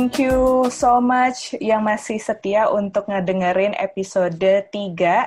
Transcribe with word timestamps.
Thank 0.00 0.16
you 0.16 0.64
so 0.72 0.96
much 0.96 1.52
yang 1.60 1.84
masih 1.84 2.16
setia 2.16 2.72
untuk 2.72 3.04
ngedengerin 3.04 3.76
episode 3.76 4.32
3 4.32 4.72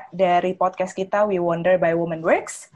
dari 0.09 0.57
podcast 0.57 0.97
kita 0.97 1.29
We 1.29 1.38
Wonder 1.38 1.77
by 1.77 1.93
Woman 1.93 2.25
Works. 2.25 2.73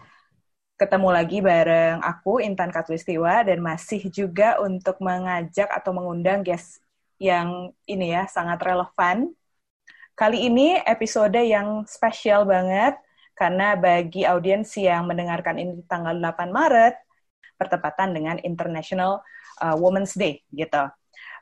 Ketemu 0.78 1.10
lagi 1.10 1.42
bareng 1.42 2.06
aku, 2.06 2.38
Intan 2.38 2.70
Katwistiwa, 2.70 3.42
dan 3.42 3.66
masih 3.66 4.14
juga 4.14 4.62
untuk 4.62 5.02
mengajak 5.02 5.74
atau 5.74 5.90
mengundang 5.90 6.46
guest 6.46 6.86
yang 7.18 7.74
ini 7.90 8.14
ya, 8.14 8.30
sangat 8.30 8.62
relevan. 8.62 9.34
Kali 10.14 10.54
ini 10.54 10.78
episode 10.78 11.42
yang 11.42 11.82
spesial 11.90 12.46
banget, 12.46 12.94
karena 13.34 13.74
bagi 13.74 14.22
audiens 14.22 14.70
yang 14.78 15.10
mendengarkan 15.10 15.58
ini 15.58 15.82
tanggal 15.90 16.14
8 16.14 16.54
Maret, 16.54 16.94
bertepatan 17.58 18.14
dengan 18.14 18.38
International 18.46 19.26
uh, 19.66 19.74
Women's 19.74 20.14
Day, 20.14 20.46
gitu 20.54 20.94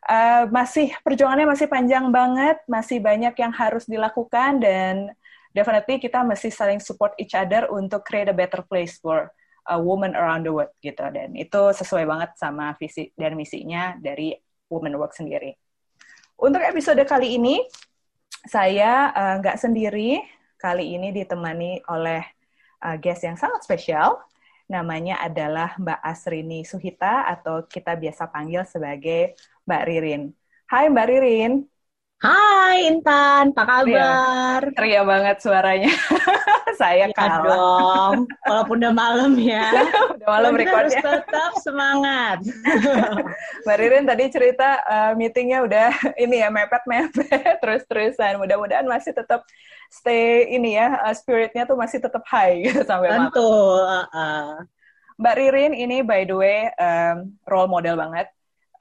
uh, 0.06 0.46
masih 0.50 0.94
perjuangannya 1.02 1.50
masih 1.50 1.68
panjang 1.68 2.10
banget, 2.14 2.58
masih 2.70 3.02
banyak 3.02 3.34
yang 3.36 3.54
harus 3.54 3.86
dilakukan 3.90 4.62
dan 4.62 5.14
definitely 5.52 5.98
kita 5.98 6.22
masih 6.22 6.52
saling 6.54 6.82
support 6.82 7.16
each 7.18 7.34
other 7.34 7.66
untuk 7.74 8.06
create 8.06 8.30
a 8.30 8.36
better 8.36 8.62
place 8.66 8.98
for 9.02 9.32
a 9.66 9.78
woman 9.78 10.14
around 10.14 10.46
the 10.46 10.54
world 10.54 10.70
gitu 10.78 11.02
dan 11.10 11.34
itu 11.34 11.62
sesuai 11.74 12.06
banget 12.06 12.38
sama 12.38 12.78
visi 12.78 13.10
dan 13.18 13.34
misinya 13.34 13.98
dari 13.98 14.38
Women 14.70 14.98
Work 14.98 15.18
sendiri. 15.18 15.58
Untuk 16.36 16.62
episode 16.62 17.02
kali 17.08 17.40
ini 17.40 17.64
saya 18.46 19.10
uh, 19.10 19.36
nggak 19.42 19.58
uh, 19.58 19.62
sendiri, 19.62 20.22
kali 20.60 20.98
ini 20.98 21.10
ditemani 21.16 21.82
oleh 21.90 22.22
uh, 22.86 22.98
guest 23.02 23.26
yang 23.26 23.40
sangat 23.40 23.66
spesial. 23.66 24.22
Namanya 24.66 25.22
adalah 25.22 25.78
Mbak 25.78 26.00
Asrini 26.02 26.66
Suhita 26.66 27.30
atau 27.30 27.70
kita 27.70 27.94
biasa 27.94 28.26
panggil 28.34 28.66
sebagai 28.66 29.38
Mbak 29.70 29.84
Ririn. 29.86 30.22
Hai 30.66 30.90
Mbak 30.90 31.06
Ririn. 31.06 31.54
Hai 32.18 32.90
Intan, 32.90 33.54
apa 33.54 33.86
kabar? 33.86 34.62
Ria, 34.74 34.82
ria 34.82 35.02
banget 35.06 35.38
suaranya. 35.46 35.94
Saya 36.82 37.08
ya 37.08 37.16
kalah. 37.16 37.46
dong, 37.46 38.28
walaupun 38.44 38.76
udah 38.82 38.94
malam 38.96 39.32
ya. 39.38 39.70
udah 40.18 40.28
malam 40.28 40.58
recordnya. 40.58 40.98
Harus 40.98 40.98
tetap 40.98 41.52
semangat. 41.62 42.42
Mbak 43.64 43.78
Ririn 43.78 44.06
tadi 44.10 44.24
cerita 44.34 44.82
uh, 44.82 45.12
meetingnya 45.14 45.62
udah 45.70 45.90
ini 46.18 46.42
ya 46.42 46.50
mepet-mepet 46.50 47.62
terus-terusan. 47.62 48.42
Mudah-mudahan 48.42 48.90
masih 48.90 49.14
tetap 49.14 49.46
stay 49.90 50.54
ini 50.54 50.78
ya 50.78 51.02
uh, 51.04 51.16
spiritnya 51.16 51.64
tuh 51.64 51.78
masih 51.80 52.02
tetap 52.02 52.24
high 52.28 52.66
gitu 52.66 52.82
sampai 52.90 53.14
malam. 53.14 53.32
Tentu. 53.32 53.50
Uh, 53.82 54.06
uh. 54.12 54.50
Mbak 55.16 55.36
Ririn 55.40 55.74
ini 55.74 56.04
by 56.04 56.28
the 56.28 56.36
way 56.36 56.68
um, 56.76 57.40
role 57.48 57.72
model 57.72 57.96
banget 57.96 58.28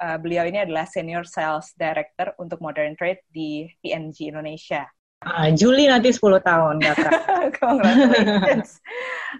uh, 0.02 0.19
beliau 0.19 0.44
ini 0.44 0.62
adalah 0.62 0.84
Senior 0.88 1.24
Sales 1.24 1.72
Director 1.78 2.34
untuk 2.42 2.58
Modern 2.58 2.98
Trade 2.98 3.22
di 3.30 3.69
PNG 3.80 4.34
Indonesia. 4.34 4.84
Uh, 5.24 5.48
Juli 5.56 5.88
nanti 5.88 6.12
10 6.12 6.20
tahun, 6.44 6.84
Congratulations. 7.61 8.77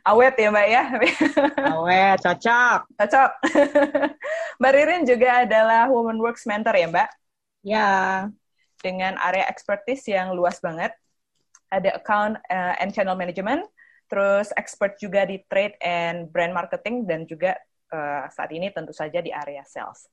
Awet 0.09 0.35
ya 0.41 0.49
Mbak 0.49 0.69
ya? 0.73 0.83
Awet, 1.77 2.19
cocok. 2.25 2.81
Cocok. 2.97 3.31
Mbak 4.57 4.73
Ririn 4.73 5.05
juga 5.05 5.45
adalah 5.45 5.93
Women 5.93 6.25
Works 6.25 6.49
Mentor 6.49 6.73
ya 6.73 6.89
Mbak? 6.89 7.09
Ya. 7.69 7.89
Dengan 8.81 9.21
area 9.21 9.45
expertise 9.45 10.09
yang 10.09 10.33
luas 10.33 10.57
banget. 10.65 10.97
Ada 11.75 11.99
account 11.99 12.39
uh, 12.47 12.75
and 12.79 12.95
channel 12.95 13.19
management, 13.19 13.67
terus 14.07 14.55
expert 14.55 14.95
juga 15.03 15.27
di 15.27 15.43
trade 15.51 15.75
and 15.83 16.31
brand 16.31 16.55
marketing, 16.55 17.03
dan 17.03 17.27
juga 17.27 17.59
uh, 17.91 18.31
saat 18.31 18.55
ini 18.55 18.71
tentu 18.71 18.95
saja 18.95 19.19
di 19.19 19.35
area 19.35 19.67
sales. 19.67 20.07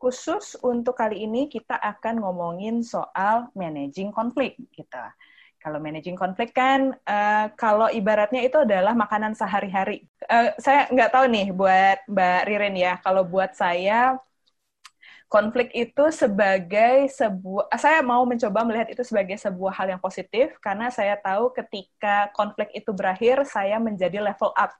Khusus 0.00 0.56
untuk 0.64 0.96
kali 0.96 1.28
ini 1.28 1.52
kita 1.52 1.76
akan 1.76 2.24
ngomongin 2.24 2.80
soal 2.80 3.52
managing 3.52 4.08
konflik 4.08 4.56
gitu. 4.72 5.04
Kalau 5.60 5.76
managing 5.76 6.16
konflik 6.16 6.56
kan, 6.56 6.96
uh, 7.04 7.52
kalau 7.52 7.92
ibaratnya 7.92 8.40
itu 8.40 8.64
adalah 8.64 8.96
makanan 8.96 9.36
sehari-hari. 9.36 10.08
Uh, 10.24 10.56
saya 10.56 10.88
nggak 10.88 11.12
tahu 11.12 11.28
nih 11.28 11.52
buat 11.52 12.00
Mbak 12.08 12.40
Ririn 12.48 12.76
ya, 12.80 12.96
kalau 13.04 13.28
buat 13.28 13.52
saya 13.52 14.16
konflik 15.30 15.70
itu 15.70 16.10
sebagai 16.10 17.06
sebuah, 17.14 17.70
saya 17.78 18.02
mau 18.02 18.26
mencoba 18.26 18.66
melihat 18.66 18.90
itu 18.90 19.06
sebagai 19.06 19.38
sebuah 19.38 19.72
hal 19.78 19.86
yang 19.94 20.02
positif, 20.02 20.58
karena 20.58 20.90
saya 20.90 21.14
tahu 21.14 21.54
ketika 21.54 22.34
konflik 22.34 22.74
itu 22.74 22.90
berakhir, 22.90 23.46
saya 23.46 23.78
menjadi 23.78 24.18
level 24.18 24.50
up, 24.58 24.74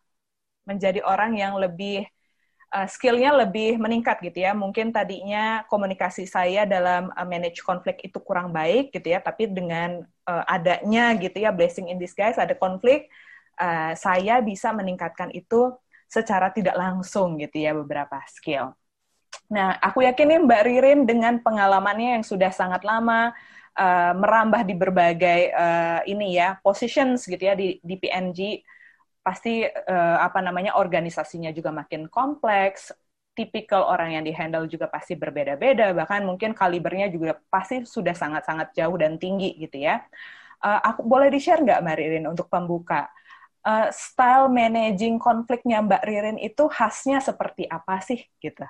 menjadi 0.66 1.06
orang 1.06 1.38
yang 1.38 1.54
lebih 1.54 2.02
uh, 2.74 2.82
skillnya 2.90 3.30
lebih 3.30 3.78
meningkat 3.78 4.18
gitu 4.26 4.42
ya. 4.42 4.50
Mungkin 4.50 4.90
tadinya 4.90 5.62
komunikasi 5.70 6.26
saya 6.26 6.66
dalam 6.66 7.14
uh, 7.14 7.26
manage 7.30 7.62
konflik 7.62 8.02
itu 8.02 8.18
kurang 8.18 8.50
baik 8.50 8.90
gitu 8.90 9.06
ya, 9.06 9.22
tapi 9.22 9.46
dengan 9.46 10.02
uh, 10.26 10.44
adanya 10.50 11.14
gitu 11.14 11.46
ya 11.46 11.54
blessing 11.54 11.86
in 11.94 11.98
disguise 12.02 12.42
ada 12.42 12.58
konflik, 12.58 13.06
uh, 13.62 13.94
saya 13.94 14.42
bisa 14.42 14.74
meningkatkan 14.74 15.30
itu 15.30 15.78
secara 16.10 16.50
tidak 16.50 16.74
langsung 16.74 17.38
gitu 17.38 17.54
ya 17.54 17.70
beberapa 17.70 18.18
skill. 18.26 18.74
Nah, 19.50 19.74
aku 19.82 20.06
yakin 20.06 20.26
nih 20.30 20.40
Mbak 20.46 20.62
Ririn 20.66 21.00
dengan 21.10 21.34
pengalamannya 21.42 22.20
yang 22.20 22.24
sudah 22.26 22.54
sangat 22.54 22.86
lama 22.86 23.34
uh, 23.74 24.12
merambah 24.14 24.62
di 24.62 24.74
berbagai 24.78 25.40
uh, 25.50 26.00
ini 26.06 26.38
ya 26.38 26.54
positions 26.62 27.26
gitu 27.26 27.42
ya 27.42 27.58
di, 27.58 27.82
di 27.82 27.94
PNG 27.98 28.62
pasti 29.26 29.66
uh, 29.66 30.18
apa 30.22 30.38
namanya 30.40 30.78
organisasinya 30.78 31.50
juga 31.50 31.74
makin 31.74 32.06
kompleks, 32.06 32.94
tipikal 33.34 33.84
orang 33.90 34.16
yang 34.18 34.24
dihandle 34.24 34.66
juga 34.70 34.86
pasti 34.88 35.14
berbeda-beda, 35.18 35.92
bahkan 35.98 36.22
mungkin 36.24 36.54
kalibernya 36.56 37.10
juga 37.12 37.36
pasti 37.52 37.82
sudah 37.84 38.14
sangat-sangat 38.16 38.72
jauh 38.78 38.96
dan 38.96 39.18
tinggi 39.20 39.58
gitu 39.58 39.82
ya. 39.82 40.00
Uh, 40.62 40.78
aku 40.84 41.02
boleh 41.04 41.28
di-share 41.32 41.60
nggak 41.64 41.80
Mbak 41.84 41.96
Ririn 41.98 42.26
untuk 42.30 42.46
pembuka? 42.52 43.10
Uh, 43.66 43.90
style 43.92 44.48
managing 44.48 45.18
konfliknya 45.20 45.82
Mbak 45.84 46.02
Ririn 46.06 46.38
itu 46.40 46.64
khasnya 46.70 47.18
seperti 47.20 47.66
apa 47.68 48.00
sih 48.00 48.20
gitu? 48.40 48.64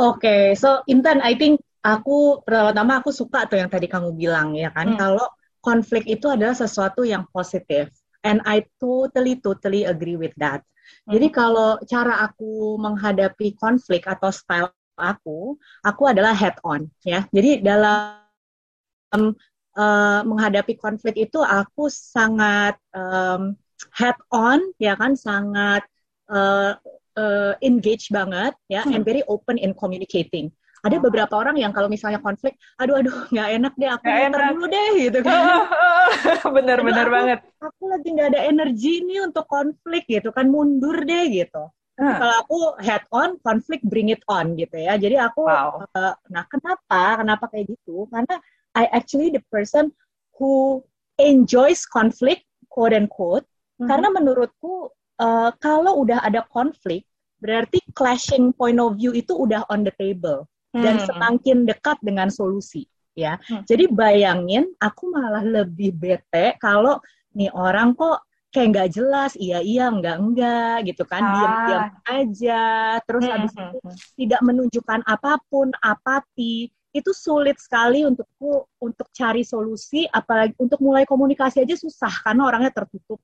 Oke, 0.00 0.24
okay, 0.24 0.44
so 0.56 0.80
Intan, 0.88 1.20
I 1.20 1.36
think 1.36 1.60
aku 1.84 2.40
pertama 2.40 3.04
aku 3.04 3.12
suka 3.12 3.44
tuh 3.44 3.60
yang 3.60 3.68
tadi 3.68 3.84
kamu 3.84 4.16
bilang 4.16 4.56
ya 4.56 4.72
kan, 4.72 4.96
hmm. 4.96 4.98
kalau 4.98 5.28
konflik 5.60 6.08
itu 6.08 6.24
adalah 6.32 6.56
sesuatu 6.56 7.04
yang 7.04 7.28
positif 7.28 7.92
And 8.20 8.44
I 8.44 8.68
totally 8.76 9.40
totally 9.40 9.88
agree 9.88 10.16
with 10.16 10.36
that. 10.40 10.60
Hmm. 11.08 11.16
Jadi 11.16 11.26
kalau 11.32 11.80
cara 11.88 12.20
aku 12.28 12.76
menghadapi 12.76 13.56
konflik 13.56 14.04
atau 14.04 14.28
style 14.28 14.72
aku, 15.00 15.56
aku 15.80 16.02
adalah 16.04 16.36
head 16.36 16.60
on 16.60 16.92
ya. 17.00 17.24
Jadi 17.32 17.64
dalam 17.64 18.20
um, 19.16 19.32
uh, 19.76 20.20
menghadapi 20.28 20.76
konflik 20.76 21.16
itu 21.16 21.40
aku 21.40 21.88
sangat 21.88 22.76
um, 22.92 23.56
head 23.96 24.16
on 24.28 24.60
ya 24.76 24.92
kan, 25.00 25.16
sangat 25.16 25.80
uh, 26.28 26.76
uh, 27.20 27.52
engage 27.60 28.08
banget 28.08 28.56
ya, 28.72 28.80
hmm. 28.80 28.96
and 28.96 29.04
very 29.04 29.20
open 29.28 29.60
in 29.60 29.76
communicating 29.76 30.48
ada 30.80 30.96
beberapa 30.96 31.34
orang 31.36 31.60
yang 31.60 31.72
kalau 31.76 31.92
misalnya 31.92 32.20
konflik, 32.24 32.56
aduh 32.80 33.04
aduh 33.04 33.12
nggak 33.28 33.48
enak 33.60 33.72
deh, 33.76 33.90
aku 33.92 34.04
enak. 34.08 34.40
dulu 34.56 34.64
deh 34.64 34.88
gitu 34.96 35.18
kan. 35.20 35.40
Bener-bener 36.56 37.06
banget. 37.12 37.38
Aku 37.60 37.92
lagi 37.92 38.08
nggak 38.08 38.28
ada 38.32 38.40
energi 38.48 39.04
nih 39.04 39.28
untuk 39.28 39.44
konflik 39.44 40.08
gitu 40.08 40.32
kan, 40.32 40.48
mundur 40.48 40.96
deh 41.04 41.24
gitu. 41.28 41.68
Hmm. 42.00 42.16
Kalau 42.16 42.34
aku 42.40 42.58
head 42.80 43.04
on, 43.12 43.36
konflik 43.44 43.84
bring 43.84 44.08
it 44.08 44.24
on 44.24 44.56
gitu 44.56 44.72
ya. 44.80 44.96
Jadi 44.96 45.20
aku, 45.20 45.44
wow. 45.44 45.84
uh, 45.92 46.16
nah 46.32 46.48
kenapa? 46.48 47.20
Kenapa 47.20 47.44
kayak 47.52 47.76
gitu? 47.76 48.08
Karena 48.08 48.40
I 48.72 48.88
actually 48.88 49.28
the 49.28 49.44
person 49.52 49.92
who 50.40 50.80
enjoys 51.20 51.84
conflict, 51.84 52.48
quote 52.72 52.96
and 52.96 53.12
quote. 53.12 53.44
Hmm. 53.76 53.84
Karena 53.84 54.08
menurutku 54.16 54.88
uh, 55.20 55.52
kalau 55.60 56.00
udah 56.00 56.24
ada 56.24 56.40
konflik, 56.48 57.04
berarti 57.40 57.80
clashing 57.96 58.52
point 58.54 58.78
of 58.78 58.94
view 59.00 59.16
itu 59.16 59.32
udah 59.34 59.64
on 59.72 59.82
the 59.82 59.94
table 59.96 60.46
dan 60.70 61.00
hmm. 61.00 61.06
semakin 61.08 61.58
dekat 61.66 61.98
dengan 62.04 62.30
solusi 62.30 62.86
ya. 63.18 63.40
Hmm. 63.48 63.66
Jadi 63.66 63.90
bayangin 63.90 64.70
aku 64.78 65.10
malah 65.10 65.42
lebih 65.42 65.96
bete 65.96 66.54
kalau 66.62 67.02
nih 67.34 67.50
orang 67.50 67.96
kok 67.98 68.22
kayak 68.50 68.68
nggak 68.74 68.90
jelas, 68.90 69.32
iya 69.38 69.62
iya 69.62 69.86
enggak 69.86 70.18
enggak 70.18 70.76
gitu 70.90 71.06
kan, 71.06 71.22
ah. 71.22 71.30
diam-diam 71.30 71.84
aja, 72.02 72.66
terus 73.06 73.22
hmm. 73.22 73.32
habis 73.32 73.52
itu 73.54 73.62
hmm, 73.62 73.78
hmm. 73.86 73.96
tidak 74.18 74.40
menunjukkan 74.42 75.00
apa 75.06 75.32
pun, 75.46 75.70
apati, 75.78 76.66
itu 76.90 77.10
sulit 77.14 77.62
sekali 77.62 78.02
untukku 78.02 78.66
untuk 78.82 79.06
cari 79.14 79.46
solusi, 79.46 80.10
apalagi 80.10 80.58
untuk 80.58 80.82
mulai 80.82 81.06
komunikasi 81.06 81.62
aja 81.62 81.78
susah 81.78 82.10
karena 82.26 82.50
orangnya 82.50 82.74
tertutup 82.74 83.22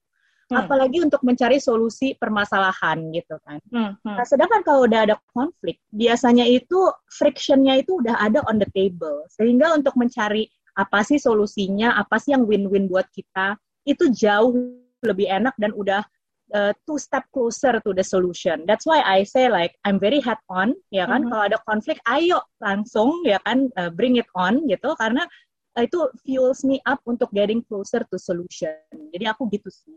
hmm. 0.51 0.59
apalagi 0.59 0.99
untuk 1.03 1.23
mencari 1.27 1.59
solusi 1.59 2.15
permasalahan 2.15 3.11
gitu 3.11 3.37
kan. 3.43 3.59
Hmm. 3.71 3.99
Hmm. 4.03 4.17
Nah, 4.19 4.27
sedangkan 4.27 4.63
kalau 4.63 4.87
udah 4.87 5.11
ada 5.11 5.17
konflik, 5.35 5.83
biasanya 5.91 6.47
itu 6.47 6.91
frictionnya 7.11 7.83
itu 7.83 7.99
udah 7.99 8.17
ada 8.23 8.43
on 8.47 8.63
the 8.63 8.69
table, 8.75 9.27
sehingga 9.33 9.75
untuk 9.75 9.95
mencari 9.99 10.47
apa 10.77 11.01
sih 11.03 11.17
solusinya, 11.17 11.97
apa 11.97 12.21
sih 12.21 12.37
yang 12.37 12.45
win-win 12.45 12.87
buat 12.87 13.09
kita, 13.11 13.57
itu 13.89 14.13
jauh 14.13 14.53
lebih 15.01 15.31
enak 15.31 15.55
dan 15.57 15.73
udah 15.73 16.05
uh, 16.53 16.73
two 16.85 17.01
step 17.01 17.25
closer 17.33 17.81
to 17.81 17.91
the 17.97 18.05
solution. 18.05 18.69
That's 18.69 18.85
why 18.85 19.01
I 19.03 19.25
say 19.25 19.49
like 19.49 19.75
I'm 19.83 19.99
very 19.99 20.21
head 20.21 20.39
on, 20.53 20.77
ya 20.93 21.09
kan. 21.09 21.25
Mm 21.25 21.27
-hmm. 21.27 21.33
Kalau 21.33 21.45
ada 21.49 21.59
konflik, 21.65 21.99
ayo 22.07 22.45
langsung 22.63 23.25
ya 23.25 23.41
kan 23.43 23.73
uh, 23.81 23.91
bring 23.91 24.21
it 24.21 24.29
on 24.37 24.63
gitu 24.69 24.95
karena 25.01 25.25
uh, 25.77 25.83
itu 25.85 25.99
fuels 26.23 26.63
me 26.63 26.79
up 26.85 27.01
untuk 27.09 27.33
getting 27.33 27.65
closer 27.65 28.05
to 28.09 28.17
solution. 28.21 28.77
Jadi 29.11 29.25
aku 29.27 29.49
gitu 29.51 29.69
sih. 29.73 29.97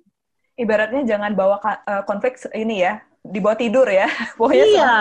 Ibaratnya 0.60 1.08
jangan 1.08 1.32
bawa 1.40 1.56
uh, 1.64 2.04
konflik 2.04 2.36
ini 2.52 2.84
ya 2.84 3.00
dibawa 3.24 3.56
tidur 3.56 3.88
ya. 3.88 4.08
Pokoknya 4.40 4.66
iya, 4.66 4.94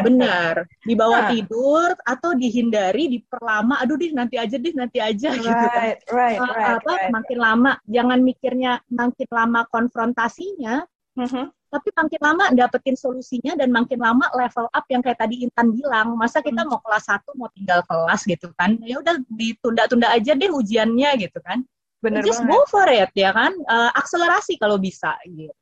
benar. 0.00 0.54
Dibawa 0.86 1.26
nah. 1.26 1.30
tidur 1.30 1.88
atau 2.06 2.30
dihindari, 2.34 3.10
diperlama. 3.18 3.82
Aduh 3.82 3.98
deh 3.98 4.14
nanti 4.14 4.38
aja 4.38 4.56
deh 4.56 4.74
nanti 4.74 4.98
aja 5.02 5.28
right, 5.34 5.42
gitu 5.44 5.66
kan. 5.70 5.84
Right, 6.10 6.38
uh, 6.38 6.50
right, 6.50 6.70
apa 6.78 6.92
right. 6.94 7.10
makin 7.10 7.38
lama 7.38 7.72
jangan 7.86 8.18
mikirnya 8.22 8.72
makin 8.90 9.28
lama 9.30 9.60
konfrontasinya. 9.68 10.86
Mm 11.14 11.28
-hmm. 11.30 11.46
Tapi 11.74 11.90
makin 11.90 12.20
lama 12.22 12.44
dapetin 12.54 12.94
solusinya 12.94 13.58
dan 13.58 13.74
makin 13.74 13.98
lama 13.98 14.30
level 14.38 14.70
up 14.70 14.86
yang 14.86 15.02
kayak 15.02 15.18
tadi 15.18 15.42
Intan 15.42 15.74
bilang, 15.74 16.14
masa 16.14 16.38
kita 16.38 16.62
mm. 16.62 16.70
mau 16.70 16.78
kelas 16.78 17.10
satu 17.10 17.34
mau 17.34 17.50
tinggal 17.50 17.82
kelas 17.82 18.22
gitu 18.30 18.46
kan. 18.54 18.78
Ya 18.86 19.02
udah 19.02 19.18
ditunda-tunda 19.26 20.06
aja 20.14 20.38
deh 20.38 20.50
ujiannya 20.54 21.10
gitu 21.18 21.42
kan. 21.42 21.66
Bener 22.04 22.20
Just 22.20 22.44
banget. 22.44 22.52
go 22.52 22.60
for 22.68 22.84
it 22.92 23.10
ya 23.16 23.32
kan. 23.32 23.56
Uh, 23.64 23.88
akselerasi 23.96 24.60
kalau 24.60 24.76
bisa 24.76 25.16
gitu. 25.24 25.56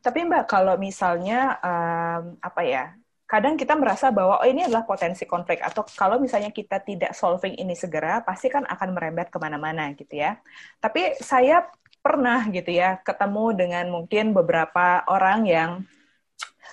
Tapi 0.00 0.24
Mbak, 0.24 0.48
kalau 0.48 0.80
misalnya 0.80 1.60
um, 1.60 2.40
apa 2.40 2.62
ya? 2.64 2.84
Kadang 3.28 3.56
kita 3.56 3.72
merasa 3.76 4.12
bahwa 4.12 4.40
oh 4.40 4.48
ini 4.48 4.68
adalah 4.68 4.84
potensi 4.84 5.24
konflik 5.24 5.64
atau 5.64 5.84
kalau 5.96 6.20
misalnya 6.20 6.52
kita 6.52 6.84
tidak 6.84 7.16
solving 7.16 7.56
ini 7.56 7.72
segera, 7.72 8.20
pasti 8.20 8.52
kan 8.52 8.64
akan 8.68 8.92
merembet 8.92 9.32
ke 9.32 9.38
mana-mana 9.40 9.88
gitu 9.96 10.20
ya. 10.20 10.36
Tapi 10.80 11.16
saya 11.16 11.64
pernah 12.02 12.44
gitu 12.50 12.68
ya 12.68 12.98
ketemu 13.00 13.44
dengan 13.56 13.88
mungkin 13.88 14.36
beberapa 14.36 15.06
orang 15.06 15.46
yang 15.48 15.70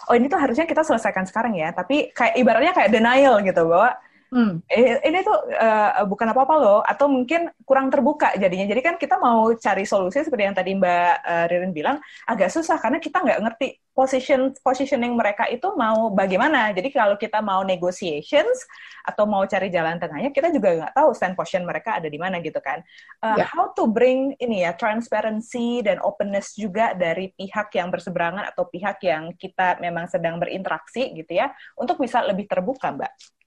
oh 0.10 0.16
ini 0.18 0.26
tuh 0.26 0.42
harusnya 0.42 0.66
kita 0.66 0.84
selesaikan 0.84 1.24
sekarang 1.30 1.56
ya, 1.56 1.72
tapi 1.72 2.12
kayak 2.12 2.36
ibaratnya 2.36 2.74
kayak 2.76 2.92
denial 2.92 3.40
gitu 3.46 3.62
bahwa 3.70 3.96
Hmm. 4.30 4.62
Eh, 4.70 5.02
ini 5.10 5.26
tuh 5.26 5.34
uh, 5.58 6.06
bukan 6.06 6.30
apa-apa 6.30 6.56
loh, 6.62 6.80
atau 6.86 7.10
mungkin 7.10 7.50
kurang 7.66 7.90
terbuka 7.90 8.30
jadinya. 8.38 8.70
Jadi 8.70 8.82
kan 8.86 8.96
kita 9.02 9.18
mau 9.18 9.50
cari 9.58 9.90
solusi 9.90 10.22
seperti 10.22 10.46
yang 10.46 10.54
tadi 10.54 10.78
Mbak 10.78 11.14
uh, 11.26 11.46
Ririn 11.50 11.74
bilang, 11.74 11.98
agak 12.30 12.54
susah 12.54 12.78
karena 12.78 13.02
kita 13.02 13.26
nggak 13.26 13.42
ngerti 13.42 13.82
position 13.90 14.54
positioning 14.62 15.18
mereka 15.18 15.50
itu 15.50 15.74
mau 15.74 16.14
bagaimana. 16.14 16.70
Jadi 16.78 16.94
kalau 16.94 17.18
kita 17.18 17.42
mau 17.42 17.66
negotiations 17.66 18.70
atau 19.02 19.26
mau 19.26 19.42
cari 19.50 19.74
jalan 19.74 19.98
tengahnya, 19.98 20.30
kita 20.30 20.54
juga 20.54 20.78
nggak 20.78 20.94
tahu 20.94 21.10
stand 21.18 21.34
position 21.34 21.66
mereka 21.66 21.98
ada 21.98 22.06
di 22.06 22.22
mana 22.22 22.38
gitu 22.38 22.62
kan. 22.62 22.86
Uh, 23.26 23.34
yeah. 23.34 23.50
How 23.50 23.74
to 23.74 23.90
bring 23.90 24.38
ini 24.38 24.62
ya 24.62 24.78
transparency 24.78 25.82
dan 25.82 25.98
openness 26.06 26.54
juga 26.54 26.94
dari 26.94 27.34
pihak 27.34 27.74
yang 27.74 27.90
berseberangan 27.90 28.46
atau 28.54 28.70
pihak 28.70 29.02
yang 29.02 29.34
kita 29.34 29.82
memang 29.82 30.06
sedang 30.06 30.38
berinteraksi 30.38 31.18
gitu 31.18 31.34
ya, 31.34 31.50
untuk 31.74 31.98
bisa 31.98 32.22
lebih 32.22 32.46
terbuka, 32.46 32.94
Mbak. 32.94 33.39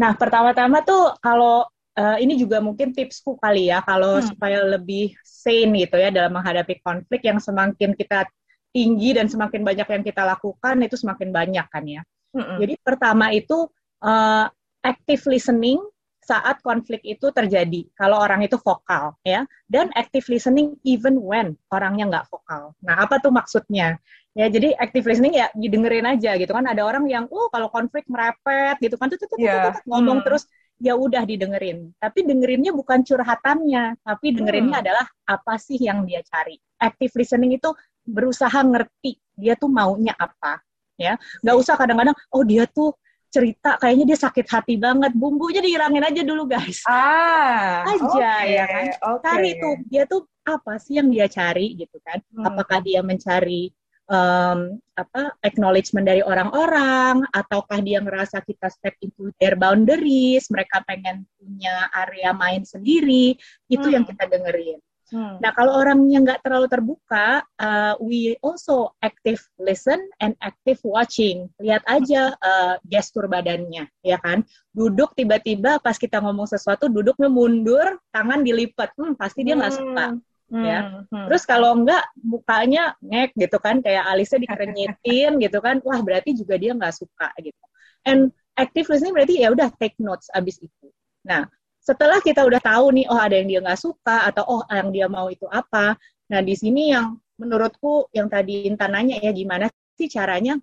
Nah, 0.00 0.16
pertama-tama 0.16 0.80
tuh 0.80 1.12
kalau 1.20 1.68
uh, 2.00 2.16
ini 2.16 2.40
juga 2.40 2.64
mungkin 2.64 2.96
tipsku 2.96 3.36
kali 3.36 3.68
ya, 3.68 3.84
kalau 3.84 4.16
hmm. 4.16 4.32
supaya 4.32 4.64
lebih 4.64 5.12
sane 5.20 5.84
gitu 5.84 6.00
ya 6.00 6.08
dalam 6.08 6.32
menghadapi 6.32 6.80
konflik 6.80 7.20
yang 7.28 7.36
semakin 7.36 7.92
kita 7.92 8.24
tinggi 8.72 9.12
dan 9.12 9.28
semakin 9.28 9.60
banyak 9.60 9.84
yang 9.84 10.04
kita 10.06 10.22
lakukan 10.24 10.80
itu 10.80 10.96
semakin 10.96 11.28
banyak 11.28 11.66
kan 11.68 11.84
ya. 11.84 12.02
Hmm. 12.32 12.56
Jadi 12.56 12.80
pertama 12.80 13.28
itu 13.34 13.68
uh, 14.00 14.46
active 14.80 15.20
listening 15.28 15.82
saat 16.20 16.62
konflik 16.62 17.02
itu 17.02 17.32
terjadi 17.34 17.90
kalau 17.98 18.22
orang 18.22 18.46
itu 18.46 18.54
vokal 18.60 19.18
ya 19.26 19.42
dan 19.66 19.90
active 19.98 20.22
listening 20.30 20.78
even 20.86 21.18
when 21.18 21.58
orangnya 21.74 22.06
nggak 22.06 22.26
vokal. 22.30 22.70
Nah 22.86 23.02
apa 23.02 23.18
tuh 23.18 23.34
maksudnya? 23.34 23.98
Ya 24.30 24.46
jadi 24.46 24.78
active 24.78 25.10
listening 25.10 25.34
ya 25.34 25.50
didengerin 25.58 26.06
aja 26.06 26.38
gitu 26.38 26.54
kan 26.54 26.62
ada 26.62 26.86
orang 26.86 27.02
yang 27.10 27.26
oh 27.34 27.50
kalau 27.50 27.66
konflik 27.66 28.06
merepet 28.06 28.78
gitu 28.78 28.94
kan 28.94 29.10
tuh 29.10 29.18
tuh, 29.18 29.26
tuh, 29.34 29.74
ngomong 29.90 30.22
hmm. 30.22 30.26
terus 30.26 30.46
ya 30.78 30.94
udah 30.94 31.26
didengerin. 31.26 31.90
Tapi 31.98 32.24
dengerinnya 32.24 32.70
bukan 32.70 33.02
curhatannya, 33.02 33.98
tapi 34.00 34.26
dengerinnya 34.32 34.78
hmm. 34.80 34.84
adalah 34.86 35.06
apa 35.26 35.54
sih 35.58 35.76
yang 35.82 36.06
dia 36.06 36.22
cari. 36.22 36.56
Active 36.78 37.12
listening 37.18 37.58
itu 37.58 37.74
berusaha 38.06 38.62
ngerti 38.64 39.18
dia 39.34 39.58
tuh 39.58 39.68
maunya 39.68 40.14
apa 40.14 40.62
ya. 40.94 41.18
Nggak 41.42 41.56
usah 41.58 41.74
kadang-kadang 41.74 42.16
oh 42.30 42.46
dia 42.46 42.70
tuh 42.70 42.94
cerita 43.30 43.78
kayaknya 43.78 44.14
dia 44.14 44.18
sakit 44.18 44.46
hati 44.50 44.74
banget 44.74 45.14
bumbunya 45.14 45.62
dihilangin 45.62 46.02
aja 46.02 46.22
dulu 46.26 46.50
guys 46.50 46.82
ah 46.90 47.86
aja 47.86 48.02
okay, 48.02 48.58
ya 48.58 48.64
kan 48.66 48.86
okay. 48.90 49.22
cari 49.22 49.50
tuh 49.54 49.74
dia 49.86 50.02
tuh 50.10 50.26
apa 50.42 50.82
sih 50.82 50.98
yang 50.98 51.06
dia 51.14 51.30
cari 51.30 51.78
gitu 51.78 52.02
kan 52.02 52.18
hmm. 52.18 52.42
apakah 52.42 52.82
dia 52.82 53.06
mencari 53.06 53.70
um, 54.10 54.76
apa 54.98 55.32
acknowledgement 55.46 56.04
dari 56.04 56.20
orang-orang 56.20 57.24
ataukah 57.30 57.78
dia 57.80 58.02
ngerasa 58.02 58.42
kita 58.44 58.68
step 58.68 58.98
into 59.00 59.30
their 59.38 59.54
boundaries 59.56 60.50
mereka 60.50 60.82
pengen 60.84 61.24
punya 61.38 61.88
area 61.94 62.34
main 62.34 62.66
sendiri 62.66 63.38
itu 63.70 63.86
hmm. 63.86 63.94
yang 63.94 64.04
kita 64.04 64.26
dengerin 64.28 64.82
Hmm. 65.10 65.42
Nah, 65.42 65.50
kalau 65.50 65.74
orangnya 65.74 66.22
nggak 66.22 66.42
terlalu 66.46 66.70
terbuka, 66.70 67.42
uh, 67.58 67.98
we 67.98 68.38
also 68.46 68.94
active 69.02 69.42
listen 69.58 69.98
and 70.22 70.38
active 70.38 70.78
watching. 70.86 71.50
Lihat 71.58 71.82
aja 71.90 72.38
uh, 72.38 72.78
gestur 72.86 73.26
badannya, 73.26 73.90
ya 74.06 74.18
kan? 74.22 74.46
Duduk 74.70 75.18
tiba-tiba 75.18 75.82
pas 75.82 75.98
kita 75.98 76.22
ngomong 76.22 76.46
sesuatu, 76.46 76.86
duduknya 76.86 77.26
mundur, 77.26 77.98
tangan 78.14 78.46
dilipat. 78.46 78.94
Hmm, 78.94 79.18
pasti 79.18 79.42
dia 79.42 79.58
nggak 79.58 79.74
hmm. 79.74 79.82
suka. 79.82 80.06
Hmm. 80.50 80.66
ya. 80.66 80.80
Hmm. 81.08 81.26
Terus 81.30 81.42
kalau 81.46 81.78
enggak 81.78 82.02
mukanya 82.18 82.98
ngek 83.00 83.38
gitu 83.38 83.56
kan, 83.62 83.78
kayak 83.78 84.04
alisnya 84.10 84.42
dikerenyitin 84.42 85.38
gitu 85.46 85.58
kan, 85.62 85.78
wah 85.86 86.00
berarti 86.02 86.34
juga 86.34 86.58
dia 86.58 86.74
nggak 86.74 86.94
suka 86.94 87.30
gitu. 87.38 87.64
And 88.02 88.34
active 88.58 88.90
listening 88.90 89.14
berarti 89.14 89.40
ya 89.40 89.54
udah 89.54 89.70
take 89.78 89.94
notes 90.02 90.26
abis 90.34 90.58
itu. 90.58 90.88
Nah, 91.22 91.46
setelah 91.80 92.20
kita 92.20 92.44
udah 92.44 92.60
tahu 92.60 92.92
nih 92.92 93.08
oh 93.08 93.16
ada 93.16 93.34
yang 93.40 93.48
dia 93.48 93.60
nggak 93.64 93.80
suka 93.80 94.28
atau 94.28 94.44
oh 94.44 94.62
yang 94.68 94.92
dia 94.92 95.06
mau 95.08 95.32
itu 95.32 95.48
apa 95.48 95.96
nah 96.30 96.40
di 96.44 96.54
sini 96.54 96.92
yang 96.92 97.16
menurutku 97.40 98.12
yang 98.12 98.28
tadi 98.28 98.68
Intan 98.68 98.92
nanya 98.92 99.16
ya 99.18 99.32
gimana 99.32 99.66
sih 99.96 100.06
caranya 100.06 100.60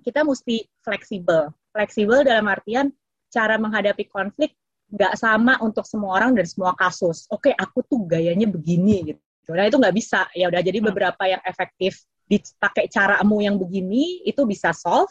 kita 0.00 0.22
mesti 0.22 0.64
fleksibel 0.80 1.50
fleksibel 1.74 2.22
dalam 2.22 2.46
artian 2.46 2.94
cara 3.28 3.58
menghadapi 3.58 4.06
konflik 4.06 4.54
nggak 4.90 5.18
sama 5.18 5.58
untuk 5.60 5.84
semua 5.84 6.22
orang 6.22 6.38
dan 6.38 6.46
semua 6.46 6.72
kasus 6.78 7.26
oke 7.28 7.50
aku 7.50 7.82
tuh 7.84 8.06
gayanya 8.06 8.46
begini 8.46 9.12
gitu 9.12 9.22
nah 9.48 9.66
itu 9.66 9.76
nggak 9.80 9.96
bisa 9.96 10.28
ya 10.36 10.46
udah 10.52 10.62
jadi 10.62 10.78
hmm. 10.78 10.88
beberapa 10.92 11.22
yang 11.26 11.42
efektif 11.42 12.04
dipakai 12.28 12.86
caramu 12.86 13.42
yang 13.42 13.58
begini 13.58 14.22
itu 14.22 14.46
bisa 14.46 14.70
solve 14.70 15.10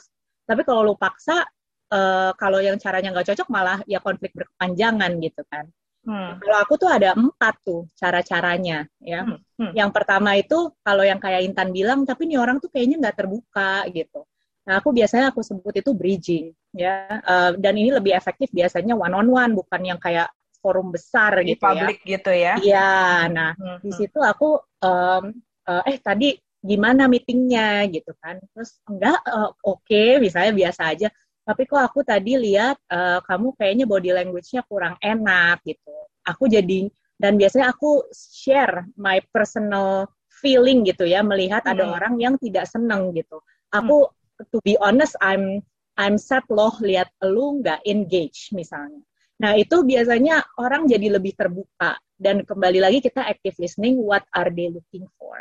tapi 0.50 0.64
kalau 0.64 0.82
lo 0.82 0.96
paksa 0.96 1.46
uh, 1.94 2.32
kalau 2.38 2.60
yang 2.62 2.78
caranya 2.78 3.14
nggak 3.14 3.34
cocok 3.34 3.48
malah 3.50 3.78
ya 3.90 4.00
konflik 4.02 4.34
berkepanjangan 4.34 5.12
gitu 5.22 5.42
kan. 5.50 5.66
Hmm. 6.08 6.40
Kalau 6.42 6.58
aku 6.64 6.74
tuh 6.80 6.90
ada 6.90 7.14
empat 7.14 7.60
tuh 7.62 7.86
cara-caranya 7.94 8.88
ya. 9.04 9.26
Hmm. 9.26 9.38
Hmm. 9.60 9.74
Yang 9.76 9.92
pertama 9.94 10.34
itu 10.40 10.74
kalau 10.82 11.04
yang 11.04 11.20
kayak 11.20 11.44
Intan 11.46 11.70
bilang, 11.76 12.08
tapi 12.08 12.26
ini 12.26 12.40
orang 12.40 12.58
tuh 12.58 12.72
kayaknya 12.72 12.98
nggak 12.98 13.18
terbuka 13.20 13.86
gitu. 13.92 14.24
Nah 14.66 14.80
aku 14.80 14.90
biasanya 14.94 15.34
aku 15.34 15.46
sebut 15.46 15.76
itu 15.76 15.92
bridging 15.94 16.46
ya. 16.74 17.22
Uh, 17.26 17.52
dan 17.60 17.76
ini 17.76 17.94
lebih 17.94 18.16
efektif 18.16 18.50
biasanya 18.50 18.96
one 18.96 19.14
on 19.14 19.28
one 19.30 19.52
bukan 19.54 19.82
yang 19.86 20.00
kayak 20.00 20.30
forum 20.60 20.92
besar 20.94 21.42
di 21.42 21.56
gitu 21.56 21.60
ya. 21.60 21.64
publik 21.64 22.00
gitu 22.04 22.32
ya. 22.32 22.54
Iya. 22.60 22.92
Nah 23.32 23.52
hmm. 23.56 23.80
di 23.84 23.92
hmm. 23.92 23.98
situ 23.98 24.20
aku 24.20 24.60
um, 24.84 25.24
uh, 25.66 25.84
eh 25.88 25.98
tadi 26.00 26.36
gimana 26.60 27.08
meetingnya 27.08 27.88
gitu 27.92 28.12
kan. 28.20 28.38
Terus 28.54 28.80
enggak 28.88 29.20
uh, 29.26 29.52
oke 29.64 29.84
okay, 29.84 30.20
misalnya 30.20 30.54
biasa 30.54 30.82
aja 30.92 31.10
tapi 31.50 31.66
kok 31.66 31.82
aku 31.82 32.06
tadi 32.06 32.38
lihat 32.38 32.78
uh, 32.94 33.26
kamu 33.26 33.58
kayaknya 33.58 33.90
body 33.90 34.14
language-nya 34.14 34.62
kurang 34.70 35.02
enak 35.02 35.66
gitu. 35.66 35.98
Aku 36.22 36.46
jadi 36.46 36.86
dan 37.18 37.42
biasanya 37.42 37.74
aku 37.74 38.06
share 38.14 38.86
my 38.94 39.18
personal 39.34 40.06
feeling 40.30 40.86
gitu 40.86 41.10
ya 41.10 41.26
melihat 41.26 41.66
hmm. 41.66 41.74
ada 41.74 41.84
orang 41.90 42.22
yang 42.22 42.38
tidak 42.38 42.70
seneng 42.70 43.10
gitu. 43.18 43.42
Aku 43.74 44.06
hmm. 44.06 44.46
to 44.54 44.62
be 44.62 44.78
honest 44.78 45.18
I'm 45.26 45.66
I'm 45.98 46.22
sad 46.22 46.46
loh 46.54 46.78
lihat 46.86 47.10
lu 47.26 47.66
nggak 47.66 47.82
engage 47.82 48.54
misalnya. 48.54 49.02
Nah 49.40 49.56
itu 49.56 49.82
biasanya 49.88 50.44
orang 50.60 50.84
jadi 50.84 51.16
lebih 51.16 51.34
terbuka 51.34 51.96
dan 52.20 52.44
kembali 52.44 52.84
lagi 52.84 53.00
kita 53.00 53.24
active 53.24 53.56
listening 53.56 53.96
what 53.96 54.28
are 54.36 54.52
they 54.52 54.68
looking 54.68 55.08
for 55.16 55.40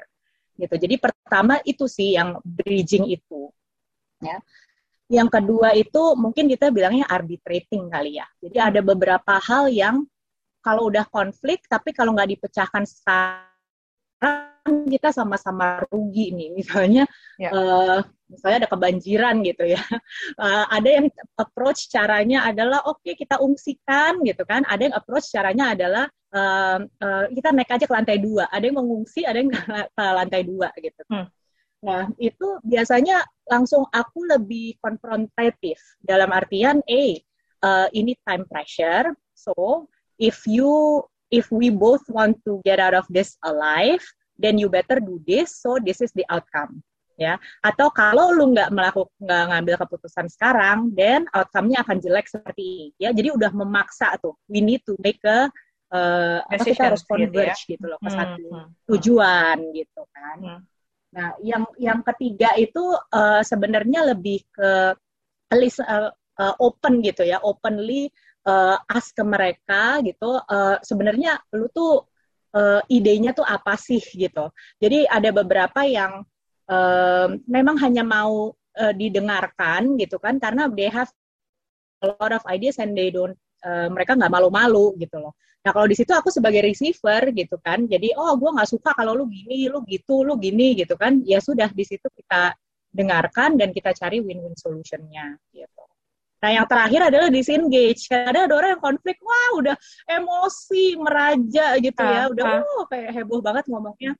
gitu. 0.55 0.75
Jadi 0.75 0.99
pertama 1.03 1.59
itu 1.67 1.91
sih 1.91 2.15
yang 2.15 2.39
bridging 2.43 3.11
itu 3.11 3.51
ya. 4.23 4.39
Yang 5.09 5.41
kedua 5.41 5.73
itu 5.73 6.03
mungkin 6.15 6.47
kita 6.53 6.69
bilangnya 6.69 7.09
arbitrating 7.09 7.89
kali 7.89 8.21
ya. 8.21 8.27
Jadi 8.39 8.57
ada 8.61 8.81
beberapa 8.85 9.41
hal 9.41 9.73
yang 9.73 10.05
kalau 10.63 10.93
udah 10.93 11.07
konflik 11.09 11.65
tapi 11.67 11.91
kalau 11.91 12.15
nggak 12.15 12.39
dipecahkan 12.39 12.85
sekarang 12.85 13.48
kita 14.93 15.09
sama-sama 15.15 15.83
rugi 15.89 16.35
nih. 16.35 16.49
Misalnya 16.53 17.05
ya. 17.41 17.51
uh, 17.53 18.01
misalnya 18.29 18.67
ada 18.67 18.71
kebanjiran 18.71 19.41
gitu 19.45 19.65
ya. 19.65 19.83
Uh, 20.37 20.65
ada 20.77 20.89
yang 20.89 21.07
approach 21.41 21.89
caranya 21.89 22.45
adalah 22.45 22.85
oke 22.85 23.01
okay, 23.01 23.17
kita 23.17 23.41
ungsikan 23.41 24.21
gitu 24.25 24.45
kan. 24.45 24.67
Ada 24.69 24.93
yang 24.93 24.97
approach 24.97 25.33
caranya 25.33 25.73
adalah 25.73 26.05
uh, 26.35 26.79
uh, 26.85 27.25
kita 27.33 27.49
naik 27.55 27.71
aja 27.73 27.85
ke 27.89 27.95
lantai 27.95 28.19
dua. 28.21 28.47
Ada 28.53 28.69
yang 28.69 28.79
mengungsi, 28.81 29.25
ada 29.25 29.39
yang 29.41 29.51
ke 29.97 30.05
lantai 30.05 30.43
dua 30.45 30.69
gitu. 30.77 31.03
Hmm 31.09 31.29
Nah, 31.79 32.11
itu 32.19 32.59
biasanya 32.67 33.23
langsung 33.47 33.87
aku 33.87 34.27
lebih 34.27 34.75
konfrontatif 34.83 35.79
dalam 36.03 36.35
artian, 36.35 36.83
eh, 36.91 37.23
uh, 37.63 37.87
ini 37.95 38.19
time 38.27 38.43
pressure, 38.51 39.15
so 39.31 39.87
if 40.19 40.43
you 40.51 41.03
if 41.31 41.51
we 41.53 41.69
both 41.69 42.05
want 42.09 42.37
to 42.49 42.61
get 42.65 42.81
out 42.81 42.95
of 42.95 43.05
this 43.13 43.37
alive, 43.45 44.03
then 44.39 44.57
you 44.57 44.69
better 44.69 45.01
do 45.01 45.21
this, 45.27 45.61
so 45.61 45.77
this 45.83 46.01
is 46.01 46.13
the 46.15 46.25
outcome 46.29 46.83
ya 47.19 47.35
atau 47.67 47.91
kalau 47.91 48.31
lu 48.31 48.55
nggak 48.55 48.71
melakukan 48.71 49.11
nggak 49.19 49.45
ngambil 49.51 49.75
keputusan 49.83 50.31
sekarang 50.31 50.95
then 50.95 51.27
outcome-nya 51.35 51.83
akan 51.83 51.99
jelek 51.99 52.31
seperti 52.31 52.63
ini 52.63 52.87
ya 52.95 53.11
jadi 53.11 53.35
udah 53.35 53.51
memaksa 53.51 54.15
tuh 54.23 54.39
we 54.47 54.63
need 54.63 54.79
to 54.87 54.95
make 55.03 55.19
a 55.27 55.51
uh, 55.91 56.39
apa 56.47 56.63
kita 56.63 56.95
harus 56.95 57.03
converge 57.03 57.59
gitu, 57.67 57.75
ya? 57.75 57.75
gitu 57.75 57.85
loh 57.91 57.99
ke 57.99 58.07
hmm, 58.07 58.17
satu 58.23 58.39
hmm, 58.47 58.55
hmm. 58.55 58.71
tujuan 58.87 59.57
gitu 59.75 60.03
kan 60.15 60.39
hmm. 60.39 60.61
nah 61.11 61.29
yang 61.43 61.67
yang 61.75 62.01
ketiga 62.07 62.55
itu 62.55 62.95
uh, 63.11 63.43
sebenarnya 63.43 64.15
lebih 64.15 64.39
ke 64.55 64.95
list 65.59 65.83
uh, 65.83 66.15
uh, 66.39 66.55
open 66.63 67.03
gitu 67.03 67.27
ya 67.27 67.43
openly 67.43 68.15
uh, 68.49 68.77
ask 68.89 69.13
ke 69.13 69.21
mereka 69.21 70.01
gitu 70.01 70.41
uh, 70.41 70.81
sebenarnya 70.81 71.37
lu 71.53 71.69
tuh 71.69 72.09
uh, 72.57 72.81
idenya 72.89 73.37
tuh 73.37 73.45
apa 73.45 73.77
sih 73.77 74.01
gitu 74.01 74.49
jadi 74.81 75.05
ada 75.05 75.29
beberapa 75.37 75.85
yang 75.85 76.25
uh, 76.73 77.29
memang 77.45 77.77
hanya 77.85 78.01
mau 78.01 78.57
uh, 78.57 78.95
didengarkan 78.97 80.01
gitu 80.01 80.17
kan 80.17 80.41
karena 80.41 80.67
they 80.73 80.89
have 80.89 81.13
a 82.03 82.15
lot 82.17 82.33
of 82.33 82.43
ideas 82.49 82.79
and 82.79 82.95
they 82.95 83.11
don't 83.11 83.37
uh, 83.67 83.89
mereka 83.91 84.15
nggak 84.15 84.31
malu-malu 84.31 84.95
gitu 84.99 85.19
loh. 85.19 85.35
Nah 85.67 85.75
kalau 85.75 85.91
di 85.91 85.97
situ 85.99 86.15
aku 86.15 86.31
sebagai 86.31 86.63
receiver 86.63 87.35
gitu 87.35 87.59
kan, 87.59 87.85
jadi 87.91 88.15
oh 88.15 88.39
gue 88.39 88.51
nggak 88.55 88.71
suka 88.71 88.95
kalau 88.95 89.19
lu 89.19 89.27
gini, 89.27 89.67
lu 89.67 89.83
gitu, 89.85 90.23
lu 90.23 90.39
gini 90.39 90.79
gitu 90.79 90.95
kan, 90.95 91.19
ya 91.27 91.43
sudah 91.43 91.69
di 91.75 91.83
situ 91.83 92.07
kita 92.15 92.55
dengarkan 92.95 93.59
dan 93.59 93.75
kita 93.75 93.93
cari 93.93 94.23
win-win 94.23 94.55
solutionnya 94.55 95.37
gitu. 95.51 95.78
Nah 96.39 96.51
yang 96.55 96.67
terakhir 96.71 97.01
adalah 97.11 97.29
disengage. 97.31 98.07
Kadang 98.07 98.47
ada 98.47 98.55
orang 98.55 98.71
yang 98.79 98.83
konflik, 98.83 99.19
wah 99.23 99.51
udah 99.59 99.77
emosi 100.07 100.95
meraja 100.99 101.67
gitu 101.83 102.03
ya, 102.03 102.31
udah 102.31 102.45
uh, 102.63 102.83
kayak 102.87 103.11
heboh 103.15 103.43
banget 103.43 103.67
ngomongnya. 103.67 104.15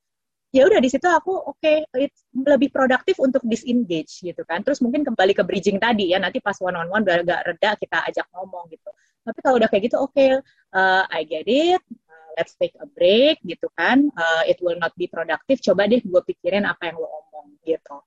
Ya 0.49 0.65
udah 0.65 0.81
di 0.81 0.89
situ 0.89 1.05
aku 1.05 1.37
oke 1.37 1.61
okay, 1.61 1.85
lebih 2.33 2.73
produktif 2.73 3.21
untuk 3.21 3.45
disengage 3.45 4.25
gitu 4.25 4.43
kan. 4.49 4.65
Terus 4.65 4.81
mungkin 4.81 5.05
kembali 5.05 5.37
ke 5.37 5.43
bridging 5.45 5.79
tadi 5.79 6.11
ya 6.11 6.19
nanti 6.19 6.41
pas 6.41 6.57
one 6.59 6.75
on 6.75 6.89
one 6.89 7.05
udah 7.05 7.21
agak 7.21 7.41
reda 7.45 7.71
kita 7.77 7.99
ajak 8.09 8.27
ngomong 8.33 8.67
gitu. 8.73 8.91
Tapi 9.23 9.39
kalau 9.45 9.61
udah 9.61 9.69
kayak 9.69 9.93
gitu 9.93 9.97
oke 10.01 10.17
okay, 10.17 10.41
uh, 10.73 11.05
I 11.13 11.29
get 11.29 11.45
it 11.45 11.85
uh, 12.09 12.31
let's 12.41 12.57
take 12.57 12.73
a 12.81 12.89
break 12.89 13.45
gitu 13.45 13.69
kan. 13.77 14.09
Uh, 14.17 14.43
it 14.49 14.57
will 14.65 14.81
not 14.81 14.97
be 14.97 15.05
productive. 15.05 15.61
Coba 15.61 15.85
deh 15.85 16.01
gue 16.01 16.23
pikirin 16.25 16.65
apa 16.65 16.91
yang 16.91 16.97
lo 16.97 17.07
omong 17.07 17.61
gitu 17.69 18.01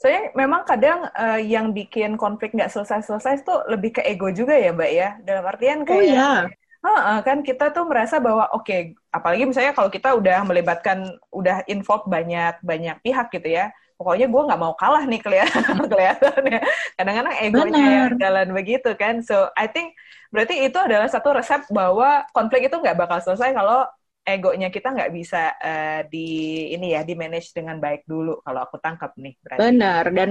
saya 0.00 0.32
memang 0.32 0.64
kadang 0.64 1.04
uh, 1.12 1.36
yang 1.36 1.76
bikin 1.76 2.16
konflik 2.16 2.56
nggak 2.56 2.72
selesai-selesai 2.72 3.44
itu 3.44 3.54
lebih 3.68 4.00
ke 4.00 4.02
ego 4.08 4.32
juga 4.32 4.56
ya 4.56 4.72
mbak 4.72 4.90
ya 4.90 5.08
dalam 5.20 5.44
artian 5.44 5.84
oh, 5.84 5.86
kayak 5.86 6.00
oh, 6.00 6.08
iya 6.08 6.32
Uh, 6.80 7.20
kan 7.20 7.44
kita 7.44 7.76
tuh 7.76 7.84
merasa 7.84 8.16
bahwa 8.24 8.48
oke, 8.56 8.64
okay, 8.64 8.96
apalagi 9.12 9.44
misalnya 9.44 9.76
kalau 9.76 9.92
kita 9.92 10.16
udah 10.16 10.40
melibatkan, 10.48 11.12
udah 11.28 11.60
involve 11.68 12.08
banyak 12.08 12.56
banyak 12.64 12.96
pihak 13.04 13.28
gitu 13.36 13.52
ya, 13.52 13.68
pokoknya 14.00 14.32
gue 14.32 14.42
nggak 14.48 14.60
mau 14.64 14.72
kalah 14.80 15.04
nih 15.04 15.20
kelihatan 15.20 15.76
kelihatannya. 15.92 16.60
Kadang-kadang 16.96 17.36
egonya 17.44 17.84
yang 17.84 18.16
jalan 18.16 18.48
begitu 18.56 18.96
kan. 18.96 19.20
So 19.20 19.52
I 19.60 19.68
think 19.68 19.92
berarti 20.32 20.56
itu 20.64 20.78
adalah 20.80 21.04
satu 21.12 21.36
resep 21.36 21.68
bahwa 21.68 22.24
konflik 22.32 22.72
itu 22.72 22.80
nggak 22.80 22.96
bakal 22.96 23.20
selesai 23.20 23.52
kalau 23.52 23.84
egonya 24.24 24.68
kita 24.68 24.94
nggak 24.94 25.12
bisa 25.12 25.56
uh, 25.56 26.00
di 26.06 26.70
ini 26.72 26.94
ya 26.94 27.02
di 27.02 27.18
manage 27.18 27.50
dengan 27.56 27.80
baik 27.80 28.04
dulu 28.04 28.40
kalau 28.44 28.60
aku 28.64 28.76
tangkap 28.78 29.16
nih. 29.16 29.34
Berarti. 29.40 29.60
Benar 29.60 30.04
dan 30.12 30.30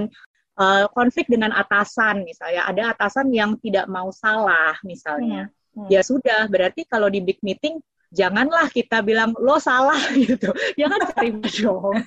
uh, 0.58 0.86
konflik 0.94 1.26
dengan 1.26 1.52
atasan 1.52 2.22
misalnya 2.22 2.66
ada 2.66 2.94
atasan 2.94 3.34
yang 3.34 3.58
tidak 3.58 3.90
mau 3.90 4.08
salah 4.14 4.78
misalnya. 4.86 5.50
Hmm 5.50 5.58
Hmm. 5.74 5.86
Ya 5.86 6.02
sudah, 6.02 6.50
berarti 6.50 6.82
kalau 6.86 7.06
di 7.06 7.22
big 7.22 7.38
meeting 7.46 7.78
janganlah 8.10 8.66
kita 8.74 9.06
bilang 9.06 9.30
lo 9.38 9.62
salah 9.62 9.98
gitu. 10.18 10.50
Jangan 10.74 11.00
cari 11.14 11.30
dong. 11.62 11.94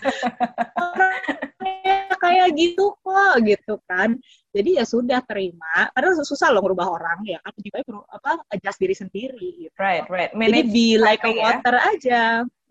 kayak 2.23 2.55
gitu 2.55 2.95
kok 3.03 3.35
gitu 3.43 3.73
kan. 3.87 4.19
Jadi 4.53 4.77
ya 4.77 4.85
sudah 4.85 5.19
terima. 5.25 5.89
Karena 5.97 6.21
susah 6.21 6.53
loh 6.53 6.61
merubah 6.61 6.87
orang 6.93 7.25
ya 7.25 7.41
kan. 7.41 7.53
Juga 7.57 7.81
perlu 7.81 8.05
apa 8.05 8.45
adjust 8.53 8.77
diri 8.77 8.95
sendiri. 8.95 9.49
Gitu. 9.65 9.75
Right, 9.81 10.05
right. 10.07 10.31
Manage 10.37 10.69
Jadi 10.69 10.77
be 10.77 10.87
like 11.01 11.25
a 11.25 11.33
ya. 11.33 11.41
water 11.41 11.75
ya? 11.75 11.89
aja. 11.89 12.23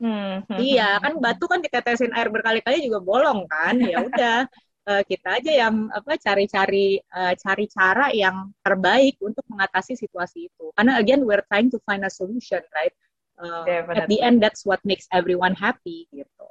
Hmm, 0.02 0.42
iya 0.58 0.98
kan 0.98 1.22
batu 1.22 1.46
kan 1.46 1.62
ditetesin 1.62 2.10
air 2.10 2.26
berkali-kali 2.26 2.82
juga 2.82 2.98
bolong 2.98 3.46
kan. 3.46 3.78
Ya 3.78 4.02
udah 4.02 4.50
uh, 4.90 5.02
kita 5.10 5.38
aja 5.38 5.52
yang 5.66 5.90
apa 5.94 6.18
cari-cari 6.18 6.98
uh, 7.14 7.34
cari 7.38 7.66
cara 7.70 8.10
yang 8.10 8.50
terbaik 8.66 9.18
untuk 9.22 9.46
mengatasi 9.46 9.94
situasi 9.94 10.50
itu. 10.50 10.74
Karena 10.74 10.98
again 10.98 11.22
we're 11.22 11.42
trying 11.46 11.70
to 11.70 11.78
find 11.86 12.02
a 12.02 12.10
solution, 12.10 12.62
right? 12.74 12.94
Uh, 13.42 13.66
at 13.94 14.06
the 14.06 14.22
end 14.22 14.38
that's 14.38 14.62
what 14.62 14.78
makes 14.86 15.06
everyone 15.10 15.54
happy 15.54 16.06
gitu. 16.14 16.46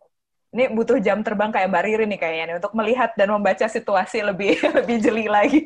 Ini 0.52 0.68
butuh 0.76 1.00
jam 1.00 1.24
terbang 1.24 1.48
kayak 1.48 1.72
Mbak 1.72 1.84
Riri 1.88 2.06
nih 2.12 2.20
kayaknya 2.20 2.44
nih, 2.52 2.56
untuk 2.60 2.76
melihat 2.76 3.16
dan 3.16 3.32
membaca 3.32 3.64
situasi 3.72 4.20
lebih 4.20 4.60
lebih 4.84 4.98
jeli 5.00 5.32
lagi. 5.32 5.64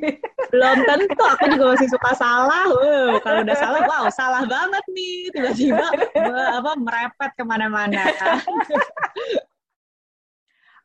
Belum 0.54 0.78
tentu, 0.86 1.24
aku 1.26 1.46
juga 1.58 1.66
masih 1.74 1.90
suka 1.90 2.12
salah. 2.14 2.70
Wow, 2.70 3.18
kalau 3.26 3.42
udah 3.42 3.58
salah, 3.58 3.82
wow 3.90 4.06
salah 4.14 4.44
banget 4.46 4.86
nih. 4.94 5.34
Tiba-tiba 5.34 5.90
apa 6.62 6.72
merepet 6.78 7.32
ke 7.34 7.44
mana-mana. 7.44 8.06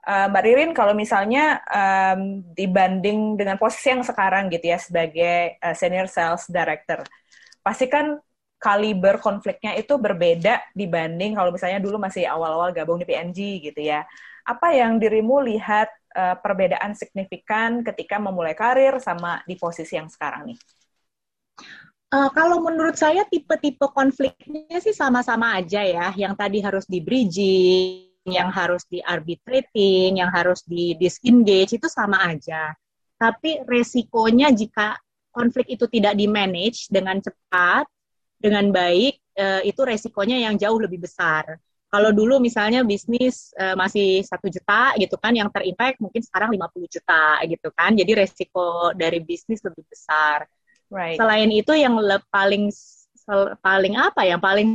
uh, 0.08 0.26
Mbak 0.32 0.42
Ririn 0.48 0.72
kalau 0.72 0.96
misalnya 0.96 1.60
um, 1.68 2.40
dibanding 2.56 3.36
dengan 3.36 3.60
posisi 3.60 3.92
yang 3.92 4.00
sekarang 4.00 4.48
gitu 4.48 4.64
ya 4.64 4.80
sebagai 4.80 5.60
uh, 5.60 5.76
senior 5.76 6.08
sales 6.08 6.48
director, 6.48 7.04
pasti 7.60 7.84
kan 7.84 8.16
kaliber 8.60 9.16
konfliknya 9.24 9.72
itu 9.72 9.96
berbeda 9.96 10.60
dibanding 10.76 11.32
kalau 11.32 11.48
misalnya 11.48 11.80
dulu 11.80 11.96
masih 11.96 12.28
awal-awal 12.28 12.76
gabung 12.76 13.00
di 13.00 13.08
PNG 13.08 13.64
gitu 13.72 13.80
ya. 13.80 14.04
Apa 14.44 14.76
yang 14.76 15.00
dirimu 15.00 15.40
lihat 15.40 15.88
uh, 16.12 16.36
perbedaan 16.36 16.92
signifikan 16.92 17.80
ketika 17.80 18.20
memulai 18.20 18.52
karir 18.52 19.00
sama 19.00 19.40
di 19.48 19.56
posisi 19.56 19.96
yang 19.96 20.12
sekarang 20.12 20.52
nih? 20.52 20.58
Uh, 22.10 22.28
kalau 22.36 22.60
menurut 22.60 23.00
saya 23.00 23.24
tipe-tipe 23.24 23.86
konfliknya 23.96 24.76
sih 24.82 24.92
sama-sama 24.92 25.56
aja 25.56 25.80
ya. 25.80 26.12
Yang 26.12 26.34
tadi 26.36 26.58
harus 26.60 26.84
di 26.84 27.00
bridging, 27.00 28.28
yang 28.28 28.52
harus 28.52 28.84
di 28.90 29.00
arbitrating, 29.00 30.20
yang 30.20 30.28
harus 30.28 30.60
di 30.68 30.92
disengage 31.00 31.80
itu 31.80 31.88
sama 31.88 32.28
aja. 32.28 32.76
Tapi 33.16 33.64
resikonya 33.64 34.52
jika 34.52 35.00
konflik 35.30 35.70
itu 35.70 35.86
tidak 35.86 36.18
di 36.18 36.26
manage 36.26 36.90
dengan 36.90 37.22
cepat, 37.22 37.86
dengan 38.40 38.72
baik, 38.72 39.20
eh, 39.36 39.62
itu 39.68 39.80
resikonya 39.84 40.40
yang 40.40 40.56
jauh 40.56 40.80
lebih 40.80 41.04
besar. 41.04 41.60
Kalau 41.90 42.14
dulu 42.14 42.38
misalnya 42.38 42.86
bisnis 42.86 43.50
uh, 43.58 43.74
masih 43.74 44.22
satu 44.22 44.46
juta 44.46 44.94
gitu 44.94 45.18
kan, 45.18 45.34
yang 45.34 45.50
terimpact 45.50 45.98
mungkin 45.98 46.22
sekarang 46.22 46.54
50 46.54 46.86
juta 46.86 47.42
gitu 47.42 47.68
kan. 47.74 47.98
Jadi 47.98 48.14
resiko 48.14 48.94
dari 48.94 49.18
bisnis 49.18 49.58
lebih 49.66 49.82
besar. 49.90 50.46
Right. 50.86 51.18
Selain 51.18 51.50
itu 51.50 51.74
yang 51.74 51.98
paling 52.30 52.70
paling 53.58 53.94
apa? 53.98 54.22
Yang 54.22 54.38
paling 54.38 54.68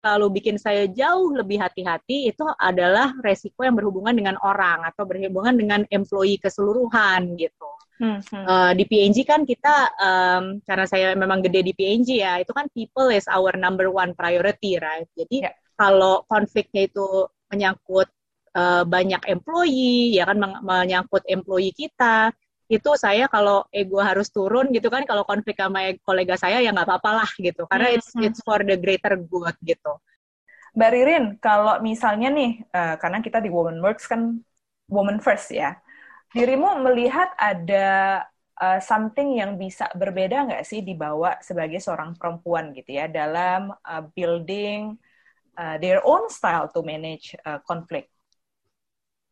selalu 0.00 0.38
bikin 0.40 0.56
saya 0.60 0.86
jauh 0.86 1.34
lebih 1.34 1.58
hati-hati 1.58 2.30
itu 2.30 2.44
adalah 2.60 3.10
resiko 3.24 3.66
yang 3.66 3.74
berhubungan 3.74 4.14
dengan 4.14 4.36
orang 4.44 4.86
atau 4.86 5.02
berhubungan 5.08 5.56
dengan 5.56 5.80
employee 5.90 6.38
keseluruhan 6.38 7.34
gitu. 7.34 7.68
Hmm, 7.96 8.20
hmm. 8.20 8.44
Uh, 8.44 8.72
di 8.76 8.84
PNG 8.84 9.24
kan 9.24 9.48
kita 9.48 9.88
um, 9.96 10.60
karena 10.68 10.84
saya 10.84 11.16
memang 11.16 11.40
gede 11.40 11.64
di 11.64 11.72
PNG 11.72 12.20
ya 12.20 12.36
itu 12.36 12.52
kan 12.52 12.68
people 12.76 13.08
is 13.08 13.24
our 13.32 13.56
number 13.56 13.88
one 13.88 14.12
priority 14.12 14.76
right. 14.76 15.08
Jadi 15.16 15.48
yeah. 15.48 15.56
kalau 15.80 16.20
konfliknya 16.28 16.92
itu 16.92 17.24
menyangkut 17.48 18.08
uh, 18.52 18.84
banyak 18.84 19.24
employee 19.32 20.12
ya 20.12 20.28
kan 20.28 20.36
menyangkut 20.60 21.24
employee 21.24 21.72
kita 21.72 22.36
itu 22.66 22.90
saya 22.98 23.30
kalau 23.30 23.62
ego 23.70 24.02
harus 24.02 24.26
turun 24.34 24.74
gitu 24.74 24.90
kan 24.90 25.06
kalau 25.06 25.22
konflik 25.22 25.54
sama 25.54 25.94
kolega 26.02 26.34
saya 26.34 26.58
ya 26.58 26.74
nggak 26.74 26.86
apa-apa 26.86 27.10
lah 27.22 27.30
gitu 27.38 27.62
karena 27.70 27.94
it's 27.94 28.10
hmm. 28.10 28.26
it's 28.26 28.42
for 28.42 28.58
the 28.66 28.74
greater 28.74 29.14
good 29.14 29.54
gitu. 29.62 29.94
Mbak 30.76 30.90
Ririn, 30.92 31.24
kalau 31.40 31.80
misalnya 31.80 32.28
nih 32.28 32.60
uh, 32.68 33.00
karena 33.00 33.24
kita 33.24 33.40
di 33.40 33.48
Women 33.48 33.80
Works 33.80 34.12
kan 34.12 34.44
woman 34.92 35.24
first 35.24 35.48
ya, 35.48 35.80
dirimu 36.36 36.84
melihat 36.84 37.32
ada 37.40 38.20
uh, 38.60 38.78
something 38.84 39.40
yang 39.40 39.56
bisa 39.56 39.88
berbeda 39.96 40.44
nggak 40.44 40.68
sih 40.68 40.84
dibawa 40.84 41.40
sebagai 41.40 41.80
seorang 41.80 42.12
perempuan 42.20 42.76
gitu 42.76 42.92
ya 42.92 43.08
dalam 43.08 43.72
uh, 43.72 44.04
building 44.12 45.00
uh, 45.56 45.80
their 45.80 46.04
own 46.04 46.28
style 46.28 46.68
to 46.68 46.84
manage 46.84 47.32
uh, 47.48 47.56
conflict? 47.64 48.12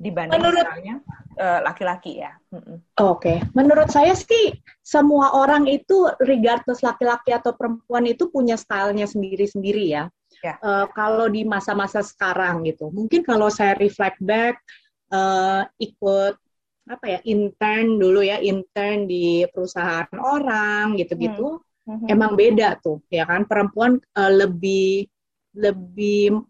Dibanding 0.05 0.37
menurut, 0.37 0.67
misalnya 0.69 0.97
uh, 1.41 1.61
laki-laki 1.65 2.21
ya. 2.21 2.37
Oke, 2.53 2.77
okay. 3.01 3.39
menurut 3.57 3.89
saya 3.89 4.13
sih 4.13 4.53
semua 4.85 5.33
orang 5.33 5.65
itu 5.65 6.13
regardless 6.21 6.85
laki-laki 6.85 7.33
atau 7.33 7.57
perempuan 7.57 8.05
itu 8.05 8.29
punya 8.29 8.61
stylenya 8.61 9.09
sendiri-sendiri 9.09 9.85
ya. 9.89 10.05
Yeah. 10.45 10.61
Ya. 10.61 10.61
Uh, 10.61 10.87
kalau 10.93 11.33
di 11.33 11.49
masa-masa 11.49 12.05
sekarang 12.05 12.69
gitu, 12.69 12.93
mungkin 12.93 13.25
kalau 13.25 13.49
saya 13.49 13.73
reflect 13.81 14.21
back 14.21 14.61
uh, 15.09 15.65
ikut 15.81 16.37
apa 16.85 17.07
ya 17.09 17.21
intern 17.25 17.97
dulu 17.97 18.21
ya 18.21 18.37
intern 18.45 19.09
di 19.09 19.49
perusahaan 19.49 20.05
orang 20.21 21.01
gitu-gitu 21.01 21.65
hmm. 21.89 22.05
hmm. 22.05 22.13
emang 22.13 22.37
beda 22.37 22.77
tuh 22.77 23.01
ya 23.09 23.25
kan 23.25 23.49
perempuan 23.49 23.97
uh, 24.21 24.29
lebih 24.29 25.09
lebih 25.57 26.45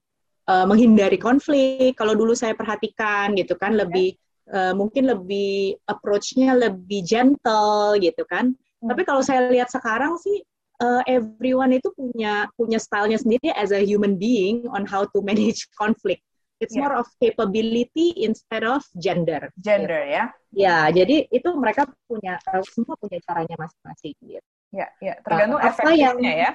uh, 0.48 0.66
menghindari 0.68 1.16
konflik 1.20 1.96
kalau 1.96 2.14
dulu 2.16 2.32
saya 2.36 2.56
perhatikan 2.56 3.32
gitu 3.36 3.54
kan 3.56 3.76
lebih 3.76 4.16
uh, 4.52 4.72
mungkin 4.76 5.08
lebih 5.08 5.78
approach-nya 5.88 6.56
lebih 6.56 7.04
gentle 7.04 7.96
gitu 8.00 8.22
kan 8.28 8.52
hmm. 8.52 8.88
tapi 8.88 9.02
kalau 9.06 9.20
saya 9.24 9.48
lihat 9.48 9.68
sekarang 9.72 10.16
sih 10.20 10.44
uh, 10.84 11.02
everyone 11.08 11.72
itu 11.72 11.88
punya 11.94 12.48
punya 12.56 12.76
stylenya 12.80 13.20
sendiri 13.20 13.52
as 13.56 13.72
a 13.72 13.80
human 13.80 14.16
being 14.20 14.64
on 14.72 14.84
how 14.84 15.04
to 15.04 15.20
manage 15.24 15.68
conflict 15.80 16.24
It's 16.62 16.72
yeah. 16.72 16.86
more 16.86 17.02
of 17.02 17.06
capability 17.18 18.14
instead 18.24 18.62
of 18.62 18.86
gender. 18.96 19.50
Gender 19.58 20.06
gitu. 20.06 20.16
ya. 20.16 20.24
Ya, 20.54 20.78
jadi 20.94 21.26
itu 21.28 21.48
mereka 21.58 21.90
punya 22.06 22.38
semua 22.70 22.94
punya 22.94 23.18
caranya 23.26 23.58
masing-masing 23.58 24.14
gitu. 24.22 24.48
Ya, 24.74 24.90
ya, 24.98 25.14
tergantung 25.22 25.62
nah, 25.62 25.70
efektifnya 25.70 25.94
yang, 26.02 26.18
ya. 26.18 26.50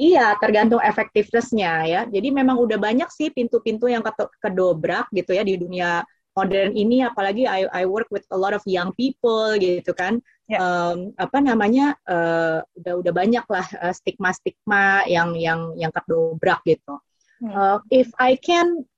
Iya, 0.00 0.26
tergantung 0.40 0.80
efektivitasnya 0.80 1.72
ya. 1.84 2.00
Jadi 2.08 2.28
memang 2.32 2.56
udah 2.56 2.80
banyak 2.80 3.12
sih 3.12 3.28
pintu-pintu 3.28 3.84
yang 3.84 4.00
kedobrak 4.40 5.12
gitu 5.12 5.36
ya 5.36 5.44
di 5.44 5.60
dunia 5.60 6.00
modern 6.32 6.72
ini 6.72 7.04
apalagi 7.04 7.44
I, 7.44 7.68
I 7.70 7.84
work 7.84 8.08
with 8.08 8.24
a 8.32 8.38
lot 8.40 8.56
of 8.56 8.64
young 8.64 8.96
people 8.96 9.54
gitu 9.60 9.92
kan. 9.92 10.24
Yeah. 10.48 10.60
Um, 10.60 11.12
apa 11.20 11.44
namanya? 11.44 12.00
Uh, 12.08 12.64
udah 12.80 12.94
udah 13.04 13.12
banyak 13.12 13.44
lah 13.44 13.66
uh, 13.84 13.92
stigma-stigma 13.92 15.04
yang 15.04 15.36
yang 15.36 15.76
yang 15.76 15.92
kedobrak 15.92 16.64
gitu. 16.64 16.96
Hmm. 17.44 17.52
Uh, 17.52 17.78
if 17.92 18.08
I 18.16 18.40
can 18.40 18.88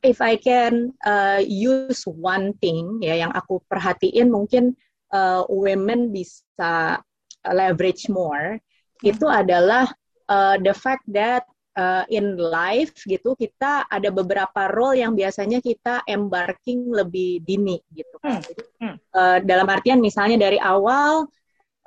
if 0.00 0.24
I 0.24 0.40
can 0.40 0.96
uh, 1.04 1.44
use 1.44 2.08
one 2.08 2.56
thing 2.64 3.04
ya 3.04 3.20
yang 3.28 3.32
aku 3.36 3.60
perhatiin 3.68 4.32
mungkin 4.32 4.72
uh, 5.12 5.44
women 5.52 6.08
bisa 6.08 7.04
leverage 7.48 8.08
more 8.12 8.58
hmm. 8.58 9.10
itu 9.10 9.26
adalah 9.28 9.88
uh, 10.28 10.56
the 10.60 10.74
fact 10.76 11.04
that 11.08 11.44
uh, 11.78 12.04
in 12.12 12.36
life 12.36 12.92
gitu 13.08 13.32
kita 13.38 13.86
ada 13.88 14.08
beberapa 14.12 14.68
role 14.72 14.98
yang 14.98 15.16
biasanya 15.16 15.62
kita 15.62 16.04
embarking 16.04 16.90
lebih 16.90 17.40
dini 17.44 17.80
gitu 17.94 18.16
kan. 18.20 18.42
Hmm. 18.78 18.94
Hmm. 18.94 18.96
Uh, 19.14 19.38
dalam 19.44 19.68
artian 19.68 20.02
misalnya 20.02 20.36
dari 20.36 20.60
awal 20.60 21.28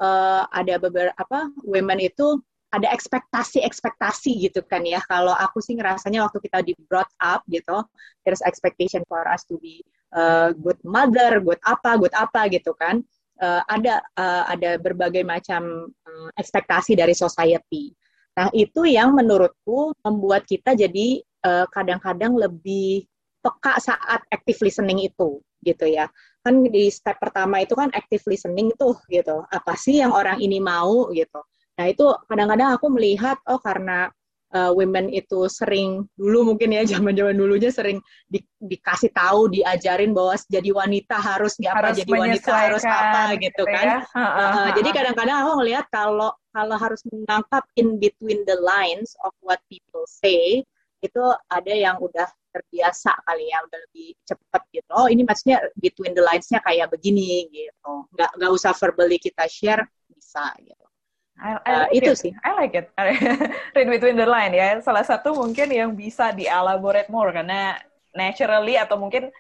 uh, 0.02 0.44
ada 0.50 0.80
beberapa 0.82 1.50
women 1.64 2.00
itu 2.02 2.40
ada 2.74 2.90
ekspektasi-ekspektasi 2.90 4.50
gitu 4.50 4.66
kan 4.66 4.82
ya. 4.82 4.98
Kalau 5.06 5.38
aku 5.38 5.62
sih 5.62 5.78
ngerasanya 5.78 6.26
waktu 6.26 6.42
kita 6.42 6.66
di 6.66 6.74
brought 6.90 7.10
up 7.22 7.46
gitu, 7.46 7.86
there's 8.26 8.42
expectation 8.42 9.06
for 9.06 9.22
us 9.30 9.46
to 9.46 9.62
be 9.62 9.86
uh, 10.18 10.50
good 10.58 10.82
mother, 10.82 11.38
good 11.38 11.62
apa, 11.62 12.02
good 12.02 12.14
apa 12.18 12.50
gitu 12.50 12.74
kan. 12.74 13.06
Uh, 13.42 13.66
ada 13.66 13.98
uh, 14.14 14.46
ada 14.46 14.78
berbagai 14.78 15.26
macam 15.26 15.90
uh, 15.90 16.30
ekspektasi 16.38 16.94
dari 16.94 17.18
society. 17.18 17.90
Nah 18.38 18.48
itu 18.54 18.86
yang 18.86 19.18
menurutku 19.18 19.94
membuat 20.06 20.46
kita 20.46 20.78
jadi 20.78 21.22
kadang-kadang 21.44 22.40
uh, 22.40 22.48
lebih 22.48 23.04
peka 23.44 23.76
saat 23.84 24.24
active 24.32 24.64
listening 24.64 25.04
itu 25.04 25.44
gitu 25.66 25.86
ya. 25.90 26.08
Kan 26.46 26.64
di 26.64 26.88
step 26.88 27.20
pertama 27.20 27.60
itu 27.60 27.76
kan 27.76 27.92
active 27.92 28.24
listening 28.30 28.72
tuh 28.80 28.96
gitu. 29.12 29.44
Apa 29.52 29.76
sih 29.76 30.00
yang 30.00 30.16
orang 30.16 30.40
ini 30.40 30.64
mau 30.64 31.12
gitu. 31.12 31.42
Nah 31.76 31.86
itu 31.90 32.06
kadang-kadang 32.30 32.78
aku 32.78 32.88
melihat 32.94 33.42
oh 33.50 33.60
karena 33.60 34.08
uh, 34.54 34.72
women 34.72 35.10
itu 35.10 35.50
sering 35.50 36.06
dulu 36.16 36.54
mungkin 36.54 36.72
ya 36.72 36.86
zaman-zaman 36.94 37.36
dulunya 37.36 37.74
sering 37.74 38.00
di, 38.30 38.40
dikasih 38.62 39.12
tahu 39.12 39.50
diajarin 39.50 40.14
bahwa 40.14 40.38
jadi 40.48 40.70
wanita 40.72 41.18
harus 41.18 41.58
apa 41.66 41.92
jadi 41.92 42.12
wanita 42.14 42.52
harus 42.54 42.84
apa 42.86 43.36
gitu, 43.42 43.50
gitu 43.50 43.64
kan. 43.68 43.86
Ya? 43.86 44.00
Uh, 44.14 44.22
uh, 44.22 44.40
uh, 44.40 44.68
jadi 44.78 44.90
kadang-kadang 44.94 45.38
aku 45.44 45.52
ngelihat 45.62 45.86
kalau 45.90 46.32
kalau 46.54 46.78
harus 46.78 47.02
menangkap 47.10 47.66
in 47.76 47.98
between 47.98 48.46
the 48.46 48.58
lines 48.62 49.18
of 49.26 49.34
what 49.42 49.60
people 49.68 50.06
say 50.06 50.62
itu 51.04 51.24
ada 51.52 51.74
yang 51.74 52.00
udah 52.00 52.30
terbiasa 52.54 53.12
kali 53.28 53.50
ya 53.52 53.60
udah 53.66 53.80
lebih 53.90 54.16
cepet 54.24 54.62
gitu 54.72 54.92
oh 54.96 55.10
ini 55.10 55.26
maksudnya 55.26 55.60
between 55.76 56.16
the 56.16 56.24
lines-nya 56.24 56.64
kayak 56.64 56.88
begini 56.94 57.50
gitu 57.52 58.08
nggak 58.16 58.32
nggak 58.40 58.52
usah 58.54 58.72
verbally 58.78 59.20
kita 59.20 59.44
share 59.50 59.84
bisa 60.08 60.54
gitu 60.64 60.86
I, 61.40 61.58
I 61.66 61.72
uh, 61.74 61.80
like 61.90 61.98
itu 61.98 62.12
it. 62.14 62.20
sih. 62.20 62.32
I 62.46 62.52
like 62.54 62.74
it. 62.78 62.88
Read 63.76 63.90
between 63.90 64.18
the 64.18 64.30
line 64.30 64.54
ya. 64.54 64.78
Salah 64.86 65.04
satu 65.04 65.34
mungkin 65.34 65.74
yang 65.74 65.98
bisa 65.98 66.30
dielaborate 66.32 67.10
more 67.10 67.34
karena 67.34 67.78
naturally 68.14 68.78
atau 68.78 69.02
mungkin 69.02 69.34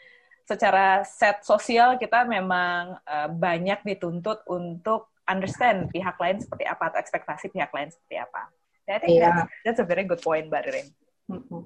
secara 0.44 1.08
set 1.08 1.46
sosial 1.46 1.96
kita 1.96 2.28
memang 2.28 3.00
uh, 3.08 3.30
banyak 3.32 3.80
dituntut 3.86 4.44
untuk 4.50 5.14
understand 5.24 5.88
pihak 5.94 6.20
lain 6.20 6.42
seperti 6.44 6.68
apa 6.68 6.92
atau 6.92 7.00
ekspektasi 7.00 7.48
pihak 7.54 7.72
lain 7.72 7.88
seperti 7.94 8.20
apa. 8.20 8.52
I 8.84 9.00
think 9.00 9.16
yeah. 9.16 9.32
that's, 9.32 9.44
that's 9.64 9.82
a 9.84 9.88
very 9.88 10.04
good 10.04 10.20
point, 10.20 10.52
Mbak 10.52 10.64
Ririn. 10.68 10.88
Mm-hmm. 11.32 11.62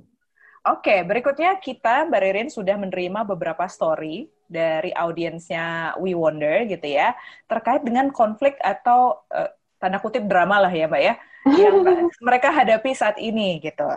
Oke, 0.68 0.84
okay, 0.84 1.00
berikutnya 1.02 1.58
kita, 1.58 2.06
Mbak 2.06 2.22
Ririn, 2.22 2.50
sudah 2.54 2.78
menerima 2.78 3.26
beberapa 3.26 3.66
story 3.66 4.30
dari 4.46 4.94
audiensnya 4.94 5.98
We 5.98 6.13
Wonder 6.13 6.68
gitu 6.70 6.86
ya, 6.86 7.18
terkait 7.50 7.82
dengan 7.82 8.13
konflik 8.13 8.54
atau 8.62 9.26
uh, 9.34 9.50
tanda 9.78 9.98
kutip 10.02 10.26
drama 10.26 10.62
lah 10.62 10.74
ya 10.74 10.86
mbak 10.90 11.02
ya 11.02 11.13
yang 11.63 11.86
mereka 12.22 12.50
hadapi 12.52 12.92
saat 12.94 13.18
ini 13.22 13.62
gitu 13.62 13.88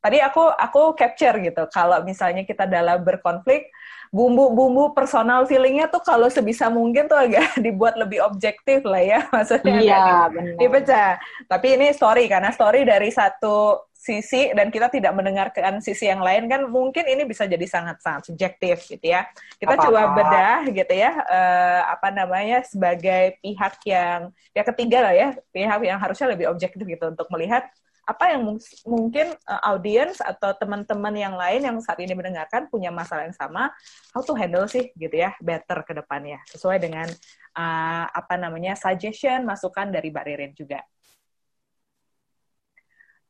tadi 0.00 0.22
aku 0.22 0.46
aku 0.54 0.94
capture 0.94 1.36
gitu 1.42 1.66
kalau 1.72 2.02
misalnya 2.06 2.46
kita 2.46 2.68
dalam 2.68 3.02
berkonflik 3.02 3.70
bumbu-bumbu 4.14 4.94
personal 4.94 5.42
feelingnya 5.50 5.90
tuh 5.90 5.98
kalau 5.98 6.30
sebisa 6.30 6.70
mungkin 6.70 7.10
tuh 7.10 7.18
agak 7.18 7.58
dibuat 7.64 7.98
lebih 7.98 8.22
objektif 8.22 8.86
lah 8.86 9.02
ya 9.02 9.20
maksudnya 9.34 9.78
iya, 9.82 10.30
benar. 10.30 10.54
dipecah 10.62 11.12
tapi 11.50 11.74
ini 11.74 11.90
story 11.90 12.30
karena 12.30 12.54
story 12.54 12.86
dari 12.86 13.10
satu 13.10 13.82
sisi 14.06 14.54
dan 14.54 14.70
kita 14.70 14.86
tidak 14.86 15.10
mendengarkan 15.18 15.82
sisi 15.82 16.06
yang 16.06 16.22
lain 16.22 16.46
kan 16.46 16.70
mungkin 16.70 17.02
ini 17.02 17.26
bisa 17.26 17.50
jadi 17.50 17.66
sangat 17.66 17.98
sangat 17.98 18.30
subjektif 18.30 18.86
gitu 18.86 19.02
ya. 19.10 19.26
Kita 19.58 19.74
apa 19.74 19.82
-apa. 19.82 19.86
coba 19.90 20.00
bedah 20.14 20.60
gitu 20.70 20.94
ya 20.94 21.12
uh, 21.26 21.80
apa 21.90 22.14
namanya 22.14 22.62
sebagai 22.62 23.42
pihak 23.42 23.82
yang 23.82 24.30
ya 24.54 24.62
ketiga 24.62 25.10
lah 25.10 25.14
ya 25.18 25.28
pihak 25.50 25.82
yang 25.82 25.98
harusnya 25.98 26.30
lebih 26.30 26.46
objektif 26.46 26.86
gitu 26.86 27.10
untuk 27.10 27.26
melihat 27.34 27.66
apa 28.06 28.30
yang 28.30 28.46
mungkin 28.86 29.34
uh, 29.50 29.62
audiens 29.74 30.22
atau 30.22 30.54
teman-teman 30.54 31.10
yang 31.18 31.34
lain 31.34 31.66
yang 31.66 31.76
saat 31.82 31.98
ini 31.98 32.14
mendengarkan 32.14 32.70
punya 32.70 32.94
masalah 32.94 33.26
yang 33.26 33.34
sama, 33.34 33.74
how 34.14 34.22
to 34.22 34.30
handle 34.38 34.62
sih 34.70 34.94
gitu 34.94 35.10
ya, 35.10 35.34
better 35.42 35.82
ke 35.82 35.90
depannya. 35.90 36.38
Sesuai 36.46 36.78
dengan 36.78 37.10
uh, 37.58 38.06
apa 38.06 38.38
namanya 38.38 38.78
suggestion, 38.78 39.42
masukan 39.42 39.90
dari 39.90 40.14
Mbak 40.14 40.22
Ririn 40.22 40.54
juga 40.54 40.86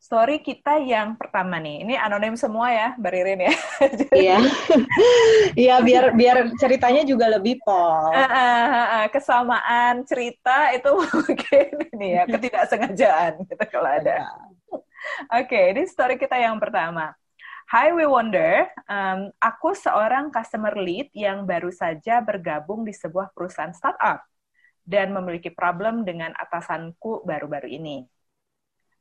story 0.06 0.38
kita 0.38 0.78
yang 0.78 1.18
pertama 1.18 1.58
nih. 1.58 1.82
Ini 1.82 1.98
anonim 1.98 2.38
semua 2.38 2.70
ya, 2.70 2.88
Mbak 2.94 3.10
Ririn 3.10 3.40
ya. 3.42 3.54
Iya. 4.22 4.38
Iya, 5.66 5.74
biar 5.82 6.04
biar 6.14 6.36
ceritanya 6.62 7.02
juga 7.02 7.26
lebih 7.26 7.58
pol. 7.66 8.14
Uh, 8.14 8.22
uh, 8.22 8.66
uh, 9.02 9.06
kesamaan 9.10 10.06
cerita 10.06 10.70
itu 10.70 10.90
mungkin 11.18 11.66
ini 11.98 12.08
ya, 12.14 12.22
ketidaksengajaan 12.30 13.42
gitu 13.50 13.64
kalau 13.66 13.90
ada. 13.90 14.30
Oke, 14.70 15.50
okay, 15.50 15.64
ini 15.74 15.82
story 15.90 16.14
kita 16.14 16.38
yang 16.38 16.62
pertama. 16.62 17.18
Hi, 17.74 17.90
we 17.90 18.06
wonder. 18.06 18.70
Um, 18.86 19.34
aku 19.42 19.74
seorang 19.74 20.30
customer 20.30 20.78
lead 20.78 21.10
yang 21.10 21.42
baru 21.42 21.74
saja 21.74 22.22
bergabung 22.22 22.86
di 22.86 22.94
sebuah 22.94 23.34
perusahaan 23.34 23.74
startup 23.74 24.22
dan 24.86 25.10
memiliki 25.10 25.50
problem 25.50 26.06
dengan 26.06 26.30
atasanku 26.38 27.26
baru-baru 27.26 27.66
ini 27.74 28.06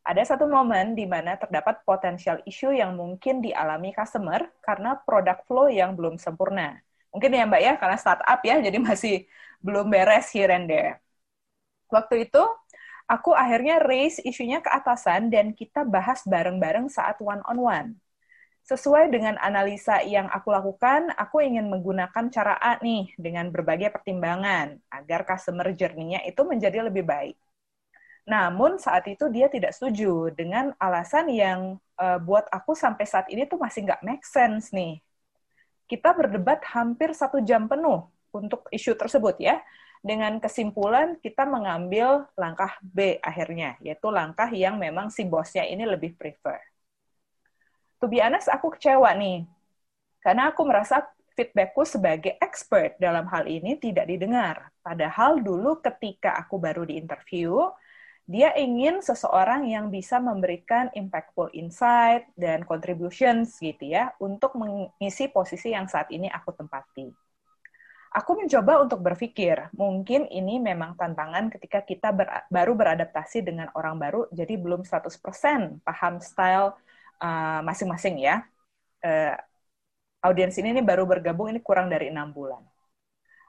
ada 0.06 0.22
satu 0.22 0.46
momen 0.46 0.94
di 0.94 1.10
mana 1.10 1.34
terdapat 1.42 1.82
potensial 1.82 2.38
isu 2.46 2.70
yang 2.78 2.94
mungkin 2.94 3.42
dialami 3.42 3.90
customer 3.90 4.46
karena 4.62 4.94
produk 5.02 5.42
flow 5.50 5.68
yang 5.68 5.98
belum 5.98 6.22
sempurna. 6.22 6.78
Mungkin 7.10 7.32
ya 7.34 7.44
Mbak 7.50 7.62
ya, 7.66 7.74
karena 7.82 7.98
startup 7.98 8.40
ya, 8.46 8.56
jadi 8.62 8.78
masih 8.78 9.26
belum 9.66 9.90
beres 9.90 10.30
here 10.30 10.52
and 10.54 10.70
there. 10.70 11.02
Waktu 11.90 12.30
itu, 12.30 12.44
aku 13.10 13.34
akhirnya 13.34 13.82
raise 13.82 14.22
isunya 14.22 14.62
ke 14.62 14.70
atasan 14.70 15.34
dan 15.34 15.58
kita 15.58 15.82
bahas 15.88 16.22
bareng-bareng 16.28 16.86
saat 16.92 17.18
one-on-one. 17.18 17.98
Sesuai 18.66 19.14
dengan 19.14 19.38
analisa 19.38 20.02
yang 20.02 20.26
aku 20.30 20.50
lakukan, 20.50 21.14
aku 21.14 21.38
ingin 21.46 21.70
menggunakan 21.70 22.34
cara 22.34 22.58
A 22.58 22.82
nih 22.82 23.14
dengan 23.18 23.54
berbagai 23.54 23.94
pertimbangan 23.94 24.82
agar 24.90 25.22
customer 25.22 25.70
journey-nya 25.78 26.26
itu 26.26 26.42
menjadi 26.42 26.82
lebih 26.90 27.06
baik. 27.06 27.38
Namun 28.26 28.82
saat 28.82 29.06
itu 29.06 29.30
dia 29.30 29.46
tidak 29.46 29.78
setuju 29.78 30.34
dengan 30.34 30.74
alasan 30.82 31.30
yang 31.30 31.78
uh, 32.02 32.18
buat 32.18 32.50
aku 32.50 32.74
sampai 32.74 33.06
saat 33.06 33.30
ini 33.30 33.46
tuh 33.46 33.62
masih 33.62 33.86
nggak 33.86 34.02
make 34.02 34.26
sense 34.26 34.74
nih. 34.74 34.98
Kita 35.86 36.18
berdebat 36.18 36.66
hampir 36.74 37.14
satu 37.14 37.38
jam 37.46 37.70
penuh 37.70 38.10
untuk 38.34 38.66
isu 38.74 38.98
tersebut 38.98 39.38
ya. 39.38 39.62
Dengan 40.06 40.38
kesimpulan 40.38 41.18
kita 41.18 41.50
mengambil 41.50 42.30
langkah 42.38 42.78
B 42.82 43.18
akhirnya, 43.22 43.74
yaitu 43.82 44.10
langkah 44.14 44.50
yang 44.54 44.78
memang 44.78 45.10
si 45.10 45.26
bosnya 45.26 45.66
ini 45.66 45.82
lebih 45.82 46.14
prefer. 46.14 46.62
To 48.02 48.06
be 48.06 48.22
honest, 48.22 48.50
aku 48.50 48.74
kecewa 48.78 49.14
nih. 49.18 49.50
Karena 50.22 50.54
aku 50.54 50.62
merasa 50.62 51.06
feedbackku 51.34 51.90
sebagai 51.90 52.38
expert 52.38 52.98
dalam 53.02 53.26
hal 53.30 53.50
ini 53.50 53.82
tidak 53.82 54.06
didengar. 54.06 54.70
Padahal 54.86 55.42
dulu 55.42 55.82
ketika 55.82 56.38
aku 56.38 56.62
baru 56.62 56.86
di 56.86 57.02
interview, 57.02 57.66
dia 58.26 58.50
ingin 58.58 59.06
seseorang 59.06 59.70
yang 59.70 59.94
bisa 59.94 60.18
memberikan 60.18 60.90
impactful 60.98 61.54
insight 61.54 62.26
dan 62.34 62.66
contributions 62.66 63.54
gitu 63.62 63.86
ya 63.86 64.18
untuk 64.18 64.58
mengisi 64.58 65.30
posisi 65.30 65.78
yang 65.78 65.86
saat 65.86 66.10
ini 66.10 66.26
aku 66.34 66.50
tempati. 66.58 67.06
Aku 68.16 68.32
mencoba 68.40 68.80
untuk 68.80 69.04
berpikir, 69.04 69.68
mungkin 69.76 70.24
ini 70.32 70.56
memang 70.56 70.96
tantangan 70.96 71.52
ketika 71.52 71.84
kita 71.84 72.16
ber, 72.16 72.48
baru 72.48 72.72
beradaptasi 72.72 73.44
dengan 73.44 73.68
orang 73.76 74.00
baru, 74.00 74.32
jadi 74.32 74.56
belum 74.56 74.88
100% 74.88 75.84
paham 75.84 76.24
style 76.24 76.80
uh, 77.20 77.60
masing-masing 77.60 78.24
ya. 78.24 78.48
Uh, 79.04 79.36
audiens 80.24 80.56
ini, 80.56 80.72
ini 80.72 80.80
baru 80.80 81.04
bergabung 81.04 81.52
ini 81.52 81.60
kurang 81.60 81.92
dari 81.92 82.08
enam 82.08 82.32
bulan. 82.32 82.64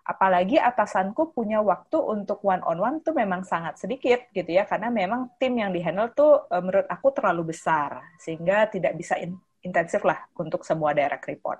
Apalagi 0.06 0.54
atasanku 0.54 1.34
punya 1.34 1.58
waktu 1.58 1.98
untuk 1.98 2.38
one 2.46 2.62
on 2.62 2.78
one 2.78 2.96
tuh 3.02 3.10
memang 3.10 3.42
sangat 3.42 3.74
sedikit 3.74 4.30
gitu 4.30 4.46
ya, 4.46 4.62
karena 4.62 4.86
memang 4.86 5.34
tim 5.34 5.58
yang 5.58 5.74
dihandle 5.74 6.14
tuh 6.14 6.46
uh, 6.46 6.62
menurut 6.62 6.86
aku 6.86 7.10
terlalu 7.10 7.50
besar 7.50 8.06
sehingga 8.22 8.70
tidak 8.70 8.94
bisa 8.94 9.18
in 9.18 9.34
intensif 9.66 10.06
lah 10.06 10.22
untuk 10.38 10.62
semua 10.62 10.94
direct 10.94 11.26
report. 11.26 11.58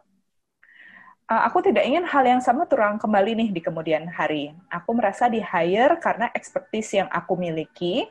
Uh, 1.27 1.43
aku 1.43 1.59
tidak 1.59 1.83
ingin 1.83 2.07
hal 2.07 2.23
yang 2.23 2.39
sama 2.39 2.71
terulang 2.71 3.03
kembali 3.03 3.35
nih 3.35 3.49
di 3.51 3.59
kemudian 3.59 4.07
hari. 4.07 4.55
Aku 4.71 4.95
merasa 4.95 5.27
di 5.27 5.43
hire 5.43 5.99
karena 5.99 6.31
expertise 6.31 7.03
yang 7.03 7.11
aku 7.11 7.35
miliki, 7.35 8.07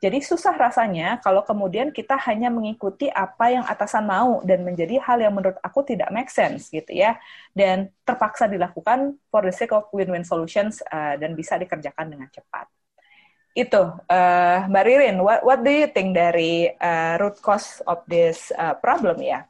jadi 0.00 0.16
susah 0.24 0.56
rasanya 0.56 1.20
kalau 1.20 1.44
kemudian 1.44 1.92
kita 1.92 2.16
hanya 2.24 2.48
mengikuti 2.48 3.12
apa 3.12 3.52
yang 3.52 3.68
atasan 3.68 4.08
mau 4.08 4.40
dan 4.48 4.64
menjadi 4.64 4.96
hal 4.96 5.20
yang 5.20 5.36
menurut 5.36 5.60
aku 5.60 5.84
tidak 5.84 6.08
make 6.08 6.32
sense 6.32 6.72
gitu 6.72 6.88
ya. 6.88 7.20
Dan 7.52 7.92
terpaksa 8.08 8.48
dilakukan 8.48 9.20
for 9.28 9.44
the 9.44 9.52
sake 9.52 9.76
of 9.76 9.92
win-win 9.92 10.24
solutions 10.24 10.80
uh, 10.88 11.20
dan 11.20 11.36
bisa 11.36 11.60
dikerjakan 11.60 12.16
dengan 12.16 12.32
cepat. 12.32 12.64
Itu, 13.52 14.00
uh, 14.08 14.58
Mbak 14.72 14.84
Ririn, 14.88 15.16
what, 15.20 15.44
what 15.44 15.60
do 15.60 15.68
you 15.68 15.92
think 15.92 16.16
dari 16.16 16.72
uh, 16.80 17.20
root 17.20 17.36
cause 17.44 17.84
of 17.84 18.00
this 18.08 18.48
uh, 18.56 18.72
problem 18.80 19.20
ya? 19.20 19.44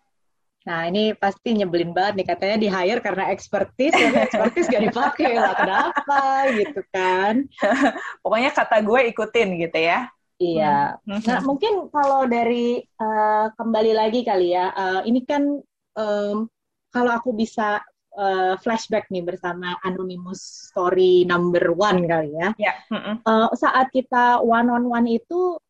Nah 0.67 0.91
ini 0.91 1.15
pasti 1.15 1.55
nyebelin 1.55 1.95
banget 1.95 2.21
nih 2.21 2.27
katanya 2.27 2.57
di 2.59 2.67
hire 2.67 2.99
karena 2.99 3.31
expertise, 3.31 3.95
tapi 3.95 4.19
expertise 4.19 4.67
gak 4.67 4.83
dipakai 4.83 5.33
lah 5.47 5.55
kenapa 5.55 6.23
gitu 6.59 6.83
kan? 6.91 7.47
Pokoknya 8.19 8.51
kata 8.51 8.83
gue 8.83 9.01
ikutin 9.15 9.49
gitu 9.55 9.79
ya. 9.79 10.11
Iya. 10.41 10.97
Hmm. 11.05 11.21
Nah, 11.21 11.41
mungkin 11.45 11.93
kalau 11.93 12.25
dari 12.25 12.81
uh, 12.97 13.53
kembali 13.61 13.93
lagi 13.93 14.25
kali 14.25 14.57
ya, 14.57 14.73
uh, 14.73 15.01
ini 15.05 15.21
kan 15.29 15.61
um, 16.01 16.49
kalau 16.89 17.13
aku 17.13 17.37
bisa 17.37 17.85
uh, 18.17 18.57
flashback 18.57 19.13
nih 19.13 19.21
bersama 19.21 19.77
Anonymous 19.85 20.73
Story 20.73 21.29
Number 21.29 21.77
One 21.77 22.09
kali 22.09 22.33
ya. 22.35 22.57
Yeah. 22.57 22.77
Mm 22.89 23.21
Uh, 23.29 23.53
saat 23.53 23.93
kita 23.93 24.41
one 24.41 24.73
on 24.73 24.89
one 24.89 25.13
itu, 25.13 25.61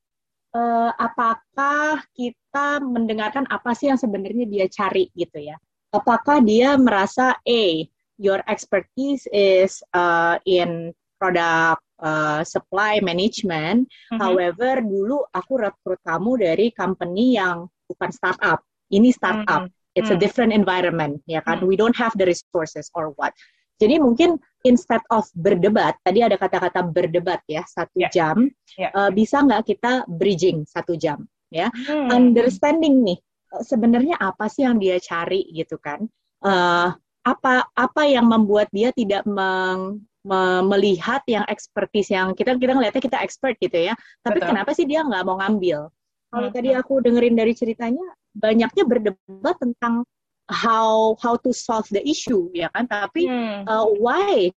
uh, 0.55 0.91
apakah 0.95 2.07
kita 2.15 2.79
mendengarkan 2.79 3.51
apa 3.51 3.75
sih 3.75 3.91
yang 3.91 3.99
sebenarnya 3.99 4.47
dia 4.47 4.67
cari 4.71 5.11
gitu 5.19 5.51
ya? 5.51 5.59
Apakah 5.91 6.39
dia 6.39 6.79
merasa, 6.79 7.35
eh, 7.43 7.91
your 8.23 8.39
expertise 8.47 9.27
is 9.35 9.83
uh, 9.91 10.39
in 10.47 10.95
product 11.21 11.85
uh, 12.01 12.41
supply 12.43 13.05
management. 13.05 13.85
Mm-hmm. 13.87 14.19
However, 14.19 14.81
dulu 14.81 15.29
aku 15.37 15.61
rekrut 15.61 16.01
kamu 16.01 16.41
dari 16.41 16.73
company 16.73 17.37
yang 17.37 17.69
bukan 17.85 18.09
startup. 18.09 18.65
Ini 18.89 19.13
startup. 19.13 19.69
Mm-hmm. 19.69 19.99
It's 19.99 20.09
a 20.09 20.15
mm. 20.15 20.23
different 20.23 20.55
environment, 20.55 21.19
ya 21.27 21.43
kan? 21.43 21.61
Mm-hmm. 21.61 21.69
We 21.69 21.75
don't 21.75 21.99
have 21.99 22.15
the 22.15 22.25
resources 22.25 22.89
or 22.95 23.11
what. 23.19 23.35
Jadi 23.81 23.99
mungkin 23.99 24.39
instead 24.63 25.01
of 25.11 25.27
berdebat, 25.35 25.99
tadi 26.05 26.21
ada 26.21 26.37
kata-kata 26.37 26.85
berdebat 26.85 27.41
ya 27.49 27.65
satu 27.65 27.97
yeah. 27.97 28.13
jam, 28.13 28.53
yeah. 28.77 28.93
Uh, 28.93 29.11
bisa 29.11 29.41
nggak 29.41 29.67
kita 29.67 30.05
bridging 30.07 30.69
satu 30.69 30.95
jam, 31.01 31.25
ya? 31.49 31.73
Hmm. 31.89 32.13
Understanding 32.13 33.03
nih 33.03 33.19
uh, 33.57 33.65
sebenarnya 33.65 34.21
apa 34.21 34.53
sih 34.53 34.69
yang 34.69 34.77
dia 34.77 35.01
cari 35.01 35.49
gitu 35.51 35.81
kan? 35.81 36.05
Uh, 36.45 36.93
apa 37.25 37.67
apa 37.73 38.03
yang 38.05 38.29
membuat 38.29 38.69
dia 38.71 38.93
tidak 38.93 39.25
meng, 39.25 40.05
me 40.21 40.61
melihat 40.65 41.25
yang 41.25 41.45
expertise 41.49 42.13
yang 42.13 42.37
kita 42.37 42.57
kita 42.57 42.77
ngelihatnya 42.77 43.03
kita 43.03 43.19
expert 43.25 43.57
gitu 43.61 43.89
ya. 43.89 43.95
Tapi 44.21 44.39
Betul. 44.41 44.49
kenapa 44.53 44.71
sih 44.77 44.85
dia 44.85 45.01
nggak 45.01 45.25
mau 45.25 45.41
ngambil? 45.41 45.89
Kalau 46.31 46.49
hmm. 46.49 46.57
tadi 46.57 46.71
aku 46.77 47.03
dengerin 47.03 47.35
dari 47.35 47.53
ceritanya 47.57 48.05
banyaknya 48.37 48.85
berdebat 48.87 49.57
tentang 49.59 50.07
how 50.51 51.15
how 51.23 51.39
to 51.39 51.55
solve 51.55 51.87
the 51.95 52.03
issue 52.03 52.51
ya 52.51 52.67
kan 52.75 52.85
tapi 52.91 53.31
hmm. 53.31 53.65
uh, 53.71 53.87
why 54.03 54.51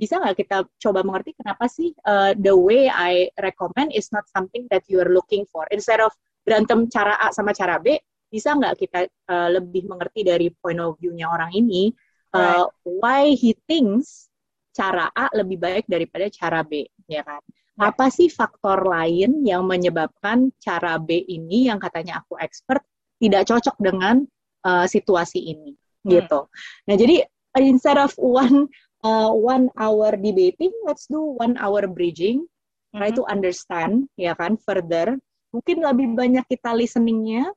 bisa 0.00 0.16
nggak 0.16 0.40
kita 0.40 0.64
coba 0.80 1.04
mengerti 1.04 1.36
kenapa 1.36 1.68
sih 1.68 1.92
uh, 2.08 2.32
the 2.40 2.52
way 2.52 2.88
I 2.88 3.28
recommend 3.44 3.92
is 3.92 4.08
not 4.10 4.24
something 4.32 4.64
that 4.72 4.88
you 4.88 4.98
are 5.04 5.12
looking 5.12 5.44
for 5.44 5.68
instead 5.68 6.00
of 6.00 6.10
berantem 6.48 6.88
cara 6.88 7.20
A 7.20 7.30
sama 7.36 7.52
cara 7.52 7.76
B 7.76 8.00
bisa 8.32 8.56
nggak 8.56 8.74
kita 8.80 9.00
uh, 9.28 9.48
lebih 9.52 9.86
mengerti 9.86 10.24
dari 10.24 10.48
point 10.50 10.80
of 10.80 10.96
view-nya 10.98 11.28
orang 11.28 11.52
ini 11.52 11.92
uh, 12.32 12.64
right. 12.64 12.68
why 12.84 13.22
he 13.36 13.52
thinks 13.68 14.32
cara 14.76 15.08
A 15.16 15.32
lebih 15.32 15.56
baik 15.56 15.88
daripada 15.88 16.28
cara 16.28 16.60
B, 16.60 16.84
ya 17.08 17.24
kan? 17.24 17.40
Ya. 17.76 17.88
Apa 17.88 18.12
sih 18.12 18.28
faktor 18.28 18.84
lain 18.84 19.40
yang 19.48 19.64
menyebabkan 19.64 20.52
cara 20.60 21.00
B 21.00 21.24
ini 21.24 21.72
yang 21.72 21.80
katanya 21.80 22.20
aku 22.20 22.36
expert 22.36 22.84
tidak 23.16 23.48
cocok 23.48 23.76
dengan 23.80 24.28
uh, 24.68 24.84
situasi 24.84 25.40
ini, 25.40 25.72
hmm. 25.72 26.10
gitu. 26.12 26.52
Nah, 26.84 26.96
jadi 27.00 27.24
instead 27.56 27.96
of 27.96 28.12
one 28.20 28.68
uh, 29.00 29.32
one 29.32 29.72
hour 29.80 30.12
debating, 30.20 30.72
let's 30.84 31.08
do 31.08 31.20
one 31.40 31.56
hour 31.56 31.88
bridging, 31.88 32.44
try 32.92 33.08
hmm. 33.08 33.16
to 33.16 33.24
understand, 33.32 34.04
ya 34.20 34.36
kan, 34.36 34.60
further. 34.60 35.16
Mungkin 35.56 35.80
lebih 35.80 36.12
banyak 36.12 36.44
kita 36.52 36.76
listeningnya, 36.76 37.48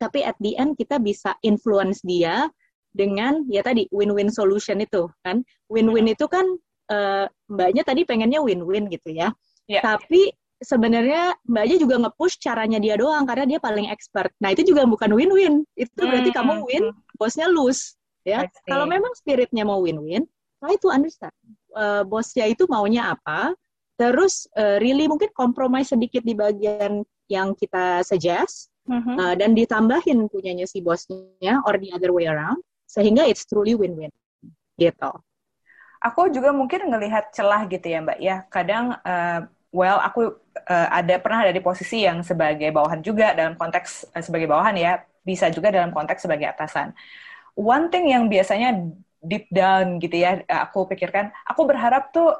tapi 0.00 0.24
at 0.24 0.36
the 0.40 0.56
end 0.56 0.80
kita 0.80 0.96
bisa 0.96 1.36
influence 1.44 2.00
dia 2.00 2.48
dengan 2.96 3.44
ya 3.52 3.60
tadi 3.60 3.84
win-win 3.92 4.32
solution 4.32 4.80
itu 4.80 5.12
kan? 5.20 5.44
Win-win 5.68 6.08
itu 6.08 6.24
kan 6.26 6.48
uh, 6.88 7.28
mbaknya 7.52 7.84
tadi 7.84 8.08
pengennya 8.08 8.40
win-win 8.40 8.88
gitu 8.88 9.12
ya. 9.12 9.30
Yeah. 9.66 9.82
tapi 9.82 10.30
sebenarnya 10.62 11.34
mbaknya 11.42 11.76
juga 11.82 11.98
nge-push 12.06 12.38
caranya 12.38 12.78
dia 12.78 12.94
doang 12.96 13.26
karena 13.28 13.44
dia 13.44 13.58
paling 13.58 13.90
expert. 13.90 14.32
Nah 14.40 14.54
itu 14.54 14.62
juga 14.62 14.88
bukan 14.88 15.12
win-win. 15.12 15.66
Itu 15.76 16.06
berarti 16.06 16.30
hmm. 16.32 16.38
kamu 16.38 16.52
win 16.64 16.84
bosnya 17.18 17.50
lose 17.50 17.98
ya. 18.24 18.48
Kalau 18.64 18.88
memang 18.88 19.12
spiritnya 19.18 19.66
mau 19.66 19.82
win-win 19.82 20.24
try 20.62 20.74
to 20.80 20.88
understand 20.88 21.34
uh, 21.76 22.02
bosnya 22.06 22.48
itu 22.48 22.64
maunya 22.70 23.12
apa. 23.12 23.52
Terus 23.96 24.48
uh, 24.56 24.76
really 24.80 25.08
mungkin 25.08 25.32
kompromi 25.32 25.84
sedikit 25.84 26.24
di 26.24 26.36
bagian 26.36 27.04
yang 27.28 27.52
kita 27.56 28.06
suggest. 28.06 28.72
Uh, 28.86 29.34
dan 29.34 29.50
ditambahin 29.50 30.30
punyanya 30.30 30.62
si 30.62 30.78
bosnya 30.78 31.58
or 31.66 31.74
the 31.74 31.90
other 31.90 32.14
way 32.14 32.30
around 32.30 32.62
sehingga 32.86 33.26
it's 33.26 33.44
truly 33.44 33.74
win-win 33.74 34.14
gitu. 34.78 35.10
Aku 36.00 36.30
juga 36.30 36.54
mungkin 36.54 36.86
ngelihat 36.86 37.34
celah 37.34 37.66
gitu 37.66 37.82
ya 37.82 37.98
Mbak 38.00 38.18
ya. 38.22 38.36
Kadang 38.46 38.94
uh, 39.02 39.50
well 39.74 39.98
aku 39.98 40.38
uh, 40.70 40.88
ada 40.88 41.18
pernah 41.18 41.42
ada 41.42 41.52
di 41.52 41.60
posisi 41.60 42.06
yang 42.06 42.22
sebagai 42.22 42.70
bawahan 42.70 43.02
juga 43.02 43.34
dalam 43.34 43.58
konteks 43.58 44.14
uh, 44.14 44.22
sebagai 44.22 44.46
bawahan 44.46 44.76
ya, 44.78 44.92
bisa 45.26 45.50
juga 45.50 45.74
dalam 45.74 45.90
konteks 45.90 46.22
sebagai 46.22 46.46
atasan. 46.46 46.94
One 47.58 47.90
thing 47.90 48.12
yang 48.12 48.30
biasanya 48.30 48.78
deep 49.24 49.50
down 49.50 49.98
gitu 49.98 50.22
ya, 50.22 50.44
aku 50.46 50.86
pikirkan, 50.86 51.34
aku 51.42 51.66
berharap 51.66 52.14
tuh 52.14 52.30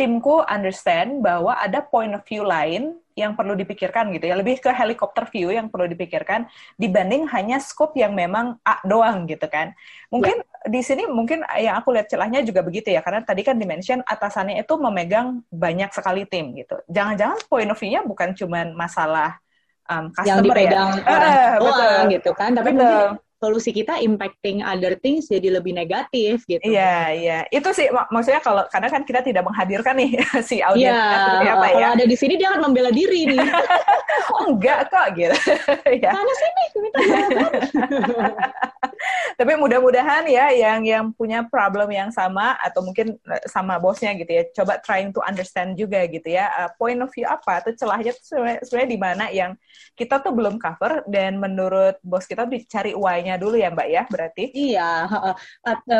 timku 0.00 0.40
understand 0.48 1.20
bahwa 1.20 1.52
ada 1.60 1.84
point 1.84 2.16
of 2.16 2.24
view 2.24 2.40
lain 2.40 2.96
yang 3.12 3.36
perlu 3.36 3.52
dipikirkan 3.52 4.08
gitu 4.16 4.32
ya 4.32 4.34
lebih 4.40 4.56
ke 4.56 4.72
helikopter 4.72 5.28
view 5.28 5.52
yang 5.52 5.68
perlu 5.68 5.84
dipikirkan 5.84 6.48
dibanding 6.80 7.28
hanya 7.28 7.60
scope 7.60 7.92
yang 8.00 8.16
memang 8.16 8.56
A 8.64 8.80
doang 8.88 9.28
gitu 9.28 9.44
kan 9.52 9.76
mungkin 10.08 10.40
ya. 10.40 10.72
di 10.72 10.80
sini 10.80 11.04
mungkin 11.04 11.44
yang 11.60 11.76
aku 11.76 11.92
lihat 11.92 12.08
celahnya 12.08 12.40
juga 12.40 12.64
begitu 12.64 12.88
ya 12.88 13.04
karena 13.04 13.20
tadi 13.20 13.44
kan 13.44 13.60
dimention 13.60 14.00
atasannya 14.08 14.64
itu 14.64 14.72
memegang 14.80 15.44
banyak 15.52 15.92
sekali 15.92 16.24
tim 16.24 16.56
gitu 16.56 16.80
jangan-jangan 16.88 17.36
point 17.52 17.68
of 17.68 17.76
view-nya 17.76 18.00
bukan 18.00 18.32
cuma 18.32 18.64
masalah 18.72 19.36
um, 19.84 20.08
customer 20.16 20.40
yang 20.40 20.40
dipegang 20.40 20.90
ya. 20.96 21.04
orang 21.04 21.34
eh, 21.36 21.50
betul. 21.60 22.00
gitu 22.16 22.30
kan 22.32 22.50
tapi 22.56 22.70
betul. 22.72 22.80
mungkin 22.80 23.28
solusi 23.40 23.72
kita 23.72 23.96
impacting 24.04 24.60
other 24.60 25.00
things 25.00 25.24
jadi 25.24 25.48
lebih 25.58 25.72
negatif 25.72 26.44
gitu. 26.44 26.60
Iya, 26.60 27.16
iya. 27.16 27.38
Itu 27.48 27.72
sih 27.72 27.88
mak 27.88 28.12
maksudnya 28.12 28.44
kalau 28.44 28.68
karena 28.68 28.92
kan 28.92 29.02
kita 29.08 29.24
tidak 29.24 29.48
menghadirkan 29.48 29.96
nih 29.96 30.20
si 30.48 30.60
audiens 30.60 30.92
yeah, 30.92 31.56
apa 31.56 31.66
ya. 31.72 31.74
Kalau 31.80 31.90
ada 31.96 32.04
di 32.04 32.16
sini 32.20 32.36
dia 32.36 32.52
akan 32.52 32.68
membela 32.68 32.92
diri 32.92 33.32
nih. 33.32 33.40
oh 34.36 34.52
enggak 34.52 34.92
kok 34.92 35.06
gitu. 35.16 35.36
ya. 36.04 36.12
Mana 36.12 36.32
sini 36.36 36.62
minta 36.84 37.00
Tapi 39.40 39.52
mudah-mudahan 39.56 40.28
ya 40.28 40.52
yang 40.52 40.84
yang 40.84 41.04
punya 41.16 41.40
problem 41.48 41.88
yang 41.88 42.12
sama 42.12 42.60
atau 42.60 42.84
mungkin 42.84 43.16
eh, 43.16 43.44
sama 43.48 43.80
bosnya 43.80 44.12
gitu 44.12 44.28
ya, 44.28 44.44
coba 44.52 44.76
trying 44.84 45.08
to 45.16 45.24
understand 45.24 45.80
juga 45.80 46.04
gitu 46.04 46.28
ya, 46.28 46.52
uh, 46.52 46.70
point 46.76 47.00
of 47.00 47.08
view 47.08 47.24
apa 47.24 47.64
atau 47.64 47.72
celahnya 47.72 48.12
tuh 48.12 48.44
sebenarnya 48.60 48.90
di 48.90 49.00
mana 49.00 49.24
yang 49.32 49.56
kita 49.96 50.20
tuh 50.20 50.32
belum 50.36 50.60
cover 50.60 51.04
dan 51.08 51.40
menurut 51.40 51.96
bos 52.04 52.28
kita 52.28 52.44
dicari 52.44 52.92
why-nya 52.92 53.29
dulu 53.36 53.60
ya 53.60 53.68
Mbak 53.70 53.88
ya, 53.90 54.02
berarti? 54.08 54.44
Iya. 54.50 55.06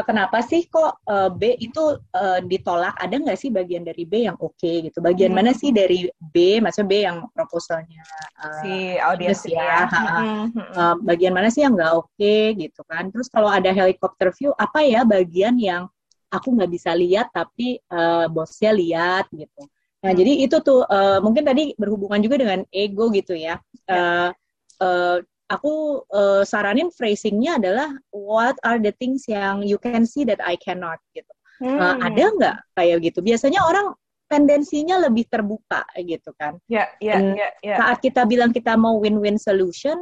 Kenapa 0.09 0.41
sih 0.43 0.67
kok 0.67 1.03
B 1.37 1.55
itu 1.61 1.99
ditolak? 2.49 2.97
Ada 2.99 3.21
nggak 3.21 3.39
sih 3.39 3.51
bagian 3.53 3.85
dari 3.85 4.09
B 4.09 4.27
yang 4.27 4.39
oke 4.41 4.57
okay, 4.57 4.89
gitu? 4.89 4.99
Bagian 5.05 5.31
hmm. 5.31 5.39
mana 5.39 5.51
sih 5.53 5.71
dari 5.71 6.09
B, 6.19 6.59
maksudnya 6.59 6.89
B 6.89 6.95
yang 7.05 7.19
proposalnya 7.31 8.03
si 8.63 8.97
audiens 8.99 9.43
ya? 9.45 9.61
ya. 9.61 9.81
Uh, 10.75 10.95
bagian 11.05 11.35
mana 11.35 11.53
sih 11.53 11.63
yang 11.63 11.77
nggak 11.77 11.93
oke 11.93 12.09
okay, 12.17 12.57
gitu 12.57 12.81
kan? 12.89 13.11
Terus 13.13 13.29
kalau 13.29 13.51
ada 13.51 13.71
helikopter 13.71 14.33
view, 14.35 14.55
apa 14.57 14.81
ya 14.87 15.05
bagian 15.05 15.59
yang 15.61 15.91
aku 16.31 16.55
nggak 16.55 16.71
bisa 16.71 16.95
lihat 16.95 17.29
tapi 17.35 17.83
uh, 17.91 18.31
bosnya 18.31 18.71
lihat 18.71 19.27
gitu. 19.35 19.67
Nah, 20.01 20.15
hmm. 20.15 20.19
jadi 20.19 20.33
itu 20.49 20.57
tuh 20.63 20.87
uh, 20.87 21.19
mungkin 21.21 21.45
tadi 21.45 21.75
berhubungan 21.77 22.23
juga 22.23 22.41
dengan 22.41 22.61
ego 22.71 23.11
gitu 23.13 23.37
ya. 23.37 23.59
Uh, 23.85 24.31
uh, 24.81 25.19
aku 25.51 26.07
uh, 26.15 26.47
saranin 26.47 26.89
phrasingnya 26.95 27.59
adalah 27.59 27.91
what 28.15 28.55
are 28.63 28.79
the 28.79 28.95
things 29.03 29.27
yang 29.27 29.67
you 29.67 29.77
can 29.83 30.07
see 30.07 30.23
that 30.23 30.39
I 30.41 30.55
cannot 30.55 31.03
gitu. 31.13 31.31
Hmm. 31.61 31.77
Uh, 31.77 31.97
ada 32.01 32.25
nggak 32.39 32.57
kayak 32.79 32.99
gitu? 33.05 33.21
Biasanya 33.21 33.61
orang 33.67 33.93
tendensinya 34.31 35.03
lebih 35.03 35.27
terbuka 35.27 35.83
gitu 35.99 36.31
kan. 36.39 36.57
Ya, 36.71 36.87
ya, 37.03 37.19
ya, 37.19 37.51
ya. 37.61 37.77
Saat 37.83 37.99
kita 37.99 38.23
bilang 38.25 38.55
kita 38.55 38.79
mau 38.79 39.03
win-win 39.03 39.37
solution, 39.37 39.99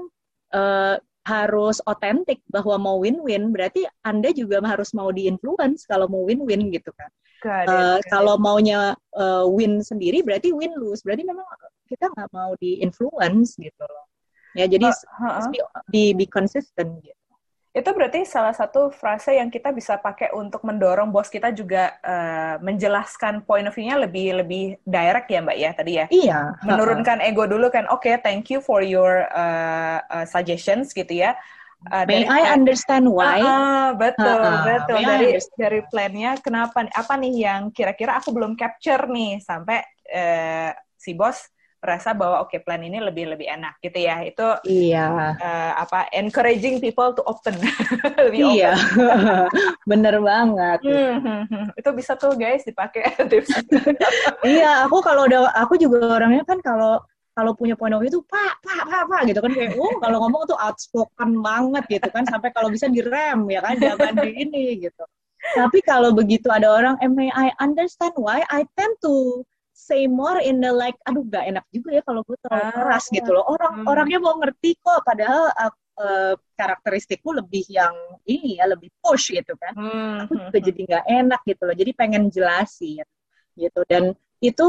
uh, 0.52 1.00
harus 1.28 1.80
otentik 1.84 2.40
bahwa 2.48 2.76
mau 2.80 2.96
win-win 3.00 3.52
berarti 3.52 3.84
anda 4.04 4.32
juga 4.32 4.64
harus 4.64 4.96
mau 4.96 5.12
di-influence 5.12 5.84
kalau 5.84 6.08
mau 6.08 6.24
win-win 6.24 6.72
gitu 6.72 6.92
kan. 6.96 7.08
Uh, 7.44 7.98
kalau 8.11 8.34
maunya 8.34 8.98
uh, 9.14 9.46
win 9.46 9.78
sendiri 9.78 10.26
berarti 10.26 10.50
win 10.50 10.74
lose 10.74 11.06
berarti 11.06 11.22
memang 11.22 11.46
kita 11.87 12.11
nggak 12.11 12.30
mau 12.34 12.56
di-influence 12.58 13.54
gitu 13.61 13.84
loh. 13.84 14.06
Ya 14.59 14.66
jadi 14.66 14.90
uh, 14.90 15.23
uh, 15.23 15.47
uh. 15.47 15.83
be 15.87 16.11
be 16.18 16.27
consistent 16.27 16.99
gitu 16.99 17.18
itu 17.79 17.90
berarti 17.94 18.27
salah 18.27 18.51
satu 18.51 18.90
frase 18.90 19.38
yang 19.38 19.53
kita 19.55 19.71
bisa 19.71 20.01
pakai 20.03 20.35
untuk 20.35 20.66
mendorong 20.66 21.14
bos 21.14 21.31
kita 21.31 21.55
juga 21.55 21.94
uh, 22.03 22.59
menjelaskan 22.59 23.47
point 23.47 23.71
of 23.71 23.75
view-nya 23.77 24.03
lebih 24.03 24.42
lebih 24.42 24.64
direct 24.83 25.31
ya 25.31 25.38
Mbak 25.44 25.59
ya 25.59 25.71
tadi 25.77 25.92
ya. 25.94 26.07
Iya. 26.11 26.40
Menurunkan 26.66 27.23
ego 27.23 27.47
dulu 27.47 27.71
kan. 27.71 27.87
Oke, 27.92 28.11
okay, 28.11 28.14
thank 28.18 28.51
you 28.51 28.59
for 28.59 28.83
your 28.83 29.31
uh, 29.31 30.03
uh, 30.11 30.27
suggestions 30.27 30.90
gitu 30.90 31.23
ya. 31.23 31.38
Uh, 31.87 32.03
May 32.11 32.27
dari, 32.27 32.42
I 32.42 32.51
understand 32.51 33.07
why? 33.07 33.38
Uh, 33.38 33.94
betul, 33.94 34.27
uh, 34.42 34.66
betul. 34.66 34.99
Dari 34.99 35.38
dari 35.55 35.81
plannya 35.87 36.35
kenapa 36.42 36.83
apa 36.90 37.14
nih 37.14 37.47
yang 37.47 37.71
kira-kira 37.71 38.18
aku 38.18 38.35
belum 38.35 38.59
capture 38.59 39.07
nih 39.07 39.38
sampai 39.38 39.87
uh, 40.11 40.75
si 40.99 41.14
bos 41.14 41.47
rasa 41.78 42.10
bahwa 42.10 42.42
oke 42.42 42.50
okay, 42.50 42.60
plan 42.60 42.82
ini 42.82 42.98
lebih 42.98 43.30
lebih 43.30 43.46
enak 43.46 43.78
gitu 43.78 43.98
ya. 44.02 44.22
Itu 44.26 44.46
iya. 44.66 45.34
uh, 45.38 45.72
apa 45.78 46.10
encouraging 46.10 46.82
people 46.82 47.14
to 47.14 47.22
open. 47.24 47.54
Lebih 48.28 48.58
iya. 48.58 48.74
bener 49.90 50.18
banget. 50.18 50.78
Hmm, 50.82 51.16
hmm, 51.22 51.42
hmm. 51.46 51.66
itu 51.78 51.90
bisa 51.94 52.18
tuh 52.18 52.34
guys 52.34 52.66
dipakai. 52.66 53.14
Tips 53.30 53.50
iya 54.42 54.82
aku 54.86 54.98
kalau 55.02 55.30
udah 55.30 55.54
aku 55.54 55.78
juga 55.78 56.18
orangnya 56.18 56.42
kan 56.42 56.58
kalau 56.58 56.98
kalau 57.38 57.54
punya 57.54 57.78
point 57.78 57.94
of 57.94 58.02
view 58.02 58.10
itu 58.10 58.18
pak 58.26 58.58
pak 58.66 58.82
pak 58.90 59.02
pak 59.06 59.20
gitu 59.30 59.38
kan. 59.38 59.52
Kayak 59.54 59.78
oh 59.78 59.94
kalau 60.02 60.18
ngomong 60.26 60.42
tuh 60.50 60.58
outspoken 60.58 61.38
banget 61.38 61.84
gitu 61.86 62.08
kan. 62.10 62.26
Sampai 62.26 62.50
kalau 62.50 62.68
bisa 62.68 62.90
direm 62.90 63.46
ya 63.46 63.62
kan. 63.62 63.78
Jangan 63.78 64.18
di 64.18 64.30
ini 64.34 64.82
gitu. 64.82 65.06
Tapi 65.54 65.78
kalau 65.86 66.10
begitu 66.10 66.50
ada 66.50 66.66
orang 66.66 66.98
may 67.14 67.30
I 67.30 67.54
understand 67.62 68.18
why 68.18 68.42
I 68.50 68.66
tend 68.74 68.98
to 69.06 69.46
say 69.88 70.05
more 70.05 70.37
in 70.44 70.61
the 70.61 70.68
like 70.68 71.01
aduh 71.09 71.24
gak 71.33 71.48
enak 71.48 71.64
juga 71.72 71.96
ya 71.96 72.03
kalau 72.05 72.20
gue 72.29 72.37
terlalu 72.44 72.68
ah, 72.68 72.72
keras 72.77 73.05
gitu 73.09 73.31
loh 73.33 73.44
orang 73.48 73.72
hmm. 73.81 73.88
orangnya 73.88 74.18
mau 74.20 74.37
ngerti 74.37 74.77
kok 74.85 75.01
padahal 75.09 75.48
uh, 75.57 75.72
uh, 75.96 76.35
karakteristikku 76.61 77.33
lebih 77.33 77.64
yang 77.72 77.96
ini 78.29 78.61
ya 78.61 78.68
lebih 78.68 78.92
push 79.01 79.33
gitu 79.33 79.57
kan 79.57 79.72
hmm. 79.72 80.29
aku 80.29 80.33
juga 80.37 80.59
jadi 80.61 80.81
nggak 80.85 81.05
enak 81.09 81.40
gitu 81.48 81.62
loh 81.64 81.77
jadi 81.77 81.90
pengen 81.96 82.22
jelasin 82.29 83.07
gitu 83.57 83.81
dan 83.88 84.12
itu 84.44 84.68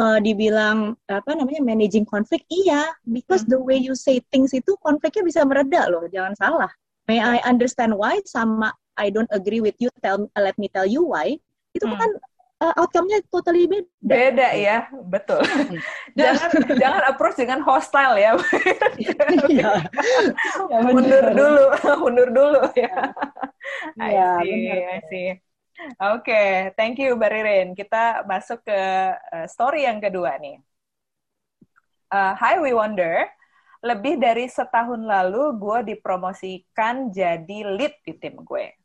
uh, 0.00 0.18
dibilang 0.18 0.96
apa 1.06 1.30
namanya 1.36 1.60
managing 1.62 2.08
konflik 2.08 2.42
iya 2.48 2.88
because 3.04 3.44
hmm. 3.44 3.52
the 3.52 3.60
way 3.60 3.76
you 3.76 3.92
say 3.92 4.18
things 4.32 4.56
itu 4.56 4.72
konfliknya 4.80 5.22
bisa 5.22 5.40
mereda 5.44 5.86
loh 5.92 6.08
jangan 6.08 6.34
salah 6.40 6.72
may 7.04 7.20
I 7.20 7.44
understand 7.44 7.94
why 7.94 8.18
sama 8.24 8.72
I 8.96 9.10
don't 9.10 9.30
agree 9.34 9.60
with 9.60 9.76
you 9.78 9.92
tell 10.00 10.26
let 10.38 10.56
me 10.56 10.72
tell 10.72 10.86
you 10.86 11.04
why 11.04 11.36
itu 11.74 11.86
hmm. 11.86 11.98
kan 11.98 12.10
uh, 12.64 12.72
outcome-nya 12.80 13.20
totally 13.28 13.68
beda. 13.68 13.88
Beda 14.00 14.48
ya, 14.56 14.88
betul. 15.04 15.44
jangan 16.18 16.50
jangan 16.80 17.02
approach 17.12 17.36
dengan 17.36 17.60
hostile 17.60 18.16
ya. 18.16 18.32
Iya. 18.96 19.72
ya 20.72 20.78
mundur 20.88 21.24
dulu, 21.36 21.64
mundur 22.02 22.28
dulu 22.32 22.62
ya. 22.72 23.12
Iya, 24.00 24.30
I 24.40 25.00
see, 25.12 25.36
Oke, 26.00 26.30
okay, 26.30 26.48
thank 26.78 26.96
you 26.96 27.18
Baririn. 27.18 27.76
Kita 27.76 28.24
masuk 28.24 28.64
ke 28.64 28.80
uh, 29.12 29.46
story 29.50 29.84
yang 29.84 30.00
kedua 30.00 30.38
nih. 30.40 30.62
Uh, 32.14 32.32
Hi 32.38 32.62
We 32.62 32.70
Wonder, 32.70 33.26
lebih 33.82 34.22
dari 34.22 34.46
setahun 34.46 35.02
lalu 35.02 35.58
gue 35.58 35.78
dipromosikan 35.92 37.10
jadi 37.10 37.58
lead 37.74 37.94
di 38.06 38.14
tim 38.16 38.38
gue 38.40 38.83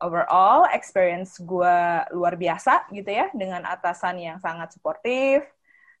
overall 0.00 0.68
experience 0.72 1.40
gue 1.40 1.76
luar 2.12 2.34
biasa 2.36 2.88
gitu 2.92 3.08
ya 3.08 3.32
dengan 3.32 3.64
atasan 3.64 4.20
yang 4.20 4.38
sangat 4.40 4.76
suportif. 4.76 5.44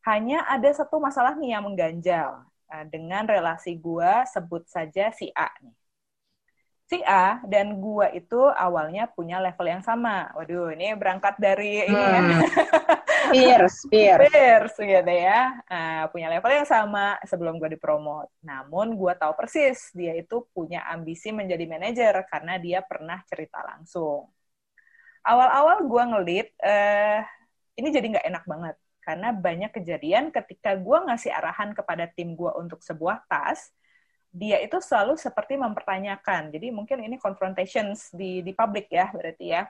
Hanya 0.06 0.46
ada 0.46 0.70
satu 0.70 1.02
masalah 1.02 1.34
nih 1.34 1.58
yang 1.58 1.66
mengganjal 1.66 2.46
uh, 2.70 2.84
dengan 2.86 3.26
relasi 3.26 3.74
gue 3.74 4.12
sebut 4.30 4.62
saja 4.70 5.10
si 5.10 5.32
A 5.34 5.50
nih. 5.62 5.74
Si 6.86 7.02
A 7.02 7.42
dan 7.42 7.82
gue 7.82 8.06
itu 8.14 8.38
awalnya 8.54 9.10
punya 9.10 9.42
level 9.42 9.66
yang 9.66 9.82
sama. 9.82 10.30
Waduh, 10.38 10.70
ini 10.70 10.94
berangkat 10.94 11.34
dari 11.42 11.82
hmm. 11.82 11.90
ini 11.90 12.02
ya. 12.06 12.20
Fierce, 13.32 13.78
fierce. 13.90 14.28
Fierce 14.30 14.78
gitu 14.82 15.12
ya. 15.12 15.40
Uh, 15.66 16.04
punya 16.10 16.28
level 16.30 16.52
yang 16.52 16.68
sama 16.68 17.18
sebelum 17.24 17.58
gue 17.58 17.74
dipromot. 17.74 18.28
Namun 18.42 18.94
gue 18.94 19.12
tahu 19.16 19.32
persis 19.34 19.90
dia 19.94 20.14
itu 20.14 20.44
punya 20.52 20.84
ambisi 20.90 21.30
menjadi 21.30 21.64
manajer 21.66 22.14
karena 22.28 22.60
dia 22.60 22.80
pernah 22.82 23.22
cerita 23.26 23.62
langsung. 23.62 24.28
Awal-awal 25.26 25.86
gue 25.86 26.02
ngelit, 26.14 26.48
uh, 26.62 27.20
ini 27.78 27.88
jadi 27.90 28.06
nggak 28.16 28.26
enak 28.30 28.44
banget. 28.46 28.76
Karena 29.02 29.28
banyak 29.30 29.70
kejadian 29.70 30.34
ketika 30.34 30.74
gue 30.74 30.98
ngasih 31.06 31.30
arahan 31.30 31.70
kepada 31.74 32.10
tim 32.10 32.34
gue 32.34 32.50
untuk 32.58 32.82
sebuah 32.82 33.22
task, 33.30 33.70
dia 34.36 34.60
itu 34.60 34.76
selalu 34.82 35.16
seperti 35.16 35.56
mempertanyakan. 35.56 36.52
Jadi 36.52 36.68
mungkin 36.68 37.00
ini 37.00 37.16
confrontations 37.16 38.12
di 38.12 38.44
di 38.44 38.52
publik 38.52 38.92
ya 38.92 39.08
berarti 39.14 39.46
ya. 39.48 39.62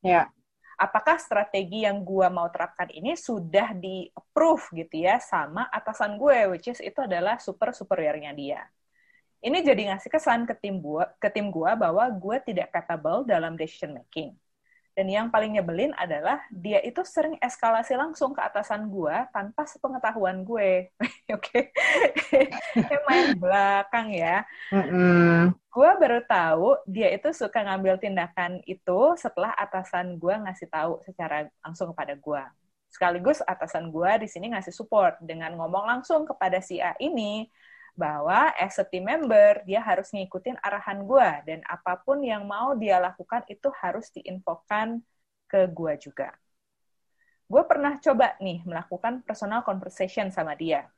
Ya. 0.00 0.30
Apakah 0.74 1.16
strategi 1.22 1.86
yang 1.86 2.02
gue 2.02 2.26
mau 2.28 2.50
terapkan 2.50 2.90
ini 2.90 3.14
sudah 3.14 3.72
di 3.78 4.10
approve 4.10 4.74
gitu 4.74 5.06
ya 5.06 5.22
sama 5.22 5.70
atasan 5.70 6.18
gue, 6.18 6.50
which 6.54 6.66
is 6.66 6.82
itu 6.82 6.98
adalah 6.98 7.38
super 7.38 7.70
superiornya 7.70 8.34
dia. 8.34 8.62
Ini 9.44 9.60
jadi 9.60 9.92
ngasih 9.92 10.10
kesan 10.10 10.48
ke 10.48 10.56
tim 10.56 10.80
gue, 10.80 11.04
ke 11.20 11.28
tim 11.30 11.52
gue 11.52 11.70
bahwa 11.76 12.08
gue 12.08 12.36
tidak 12.42 12.72
capable 12.72 13.28
dalam 13.28 13.54
decision 13.54 13.94
making. 13.94 14.32
Dan 14.94 15.10
yang 15.10 15.26
paling 15.26 15.58
nyebelin 15.58 15.90
adalah 15.98 16.38
dia 16.54 16.78
itu 16.86 17.02
sering 17.02 17.34
eskalasi 17.42 17.98
langsung 17.98 18.30
ke 18.30 18.38
atasan 18.38 18.86
gue 18.86 19.16
tanpa 19.34 19.66
sepengetahuan 19.66 20.46
gue. 20.46 20.94
Oke, 21.34 21.74
main 23.10 23.34
belakang 23.34 24.14
ya. 24.14 24.46
Mm-hmm. 24.70 25.58
Gue 25.66 25.90
baru 25.98 26.22
tahu 26.22 26.78
dia 26.86 27.10
itu 27.10 27.34
suka 27.34 27.66
ngambil 27.66 27.98
tindakan 27.98 28.62
itu 28.70 29.18
setelah 29.18 29.50
atasan 29.58 30.14
gue 30.14 30.34
ngasih 30.46 30.70
tahu 30.70 31.02
secara 31.02 31.50
langsung 31.66 31.90
kepada 31.90 32.14
gue. 32.14 32.42
Sekaligus 32.86 33.42
atasan 33.42 33.90
gue 33.90 34.10
di 34.22 34.30
sini 34.30 34.54
ngasih 34.54 34.70
support 34.70 35.18
dengan 35.18 35.58
ngomong 35.58 35.90
langsung 35.90 36.22
kepada 36.22 36.62
si 36.62 36.78
A 36.78 36.94
ini 37.02 37.50
bahwa 37.94 38.50
as 38.58 38.74
a 38.82 38.86
team 38.86 39.06
member 39.06 39.62
dia 39.62 39.78
harus 39.78 40.10
ngikutin 40.10 40.58
arahan 40.58 41.06
gue 41.06 41.30
dan 41.46 41.60
apa 41.70 41.94
pun 42.02 42.18
yang 42.26 42.42
mau 42.42 42.74
dia 42.74 42.98
lakukan 42.98 43.46
itu 43.46 43.70
harus 43.78 44.10
diinfokan 44.10 44.98
ke 45.46 45.70
gue 45.70 45.94
juga. 46.02 46.34
Gue 47.46 47.62
pernah 47.70 47.94
coba 48.02 48.34
nih 48.42 48.66
melakukan 48.66 49.22
personal 49.22 49.62
conversation 49.62 50.34
sama 50.34 50.58
dia. 50.58 50.90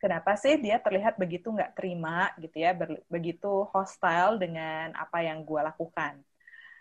Kenapa 0.00 0.36
sih 0.36 0.56
dia 0.56 0.80
terlihat 0.80 1.16
begitu 1.20 1.52
nggak 1.52 1.76
terima 1.76 2.32
gitu 2.40 2.56
ya, 2.56 2.72
begitu 3.08 3.68
hostile 3.72 4.40
dengan 4.40 4.96
apa 4.96 5.24
yang 5.24 5.44
gue 5.44 5.60
lakukan. 5.60 6.20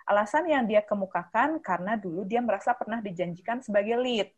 Alasan 0.07 0.47
yang 0.49 0.63
dia 0.65 0.81
kemukakan 0.83 1.59
karena 1.63 1.93
dulu 1.99 2.25
dia 2.25 2.41
merasa 2.41 2.73
pernah 2.73 2.97
dijanjikan 3.03 3.61
sebagai 3.61 3.99
lead 3.99 4.31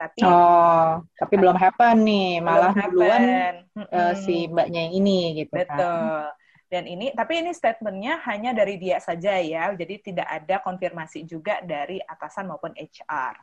tapi 0.00 0.24
oh 0.24 1.04
tapi 1.20 1.34
belum 1.36 1.56
happen 1.60 1.96
nih 2.00 2.40
malah 2.40 2.72
belum 2.72 2.88
duluan 2.96 3.22
Uh, 3.80 4.12
si 4.12 4.44
mbaknya 4.44 4.86
yang 4.86 4.94
ini 5.00 5.20
gitu 5.40 5.56
betul 5.56 5.72
kan. 5.72 6.36
Dan 6.70 6.86
ini, 6.86 7.10
tapi 7.10 7.42
ini 7.42 7.50
statementnya 7.50 8.22
hanya 8.30 8.54
dari 8.54 8.78
dia 8.78 9.02
saja 9.02 9.34
ya, 9.42 9.74
jadi 9.74 9.98
tidak 9.98 10.28
ada 10.30 10.62
konfirmasi 10.62 11.26
juga 11.26 11.58
dari 11.66 11.98
atasan 11.98 12.46
maupun 12.46 12.70
HR. 12.78 13.34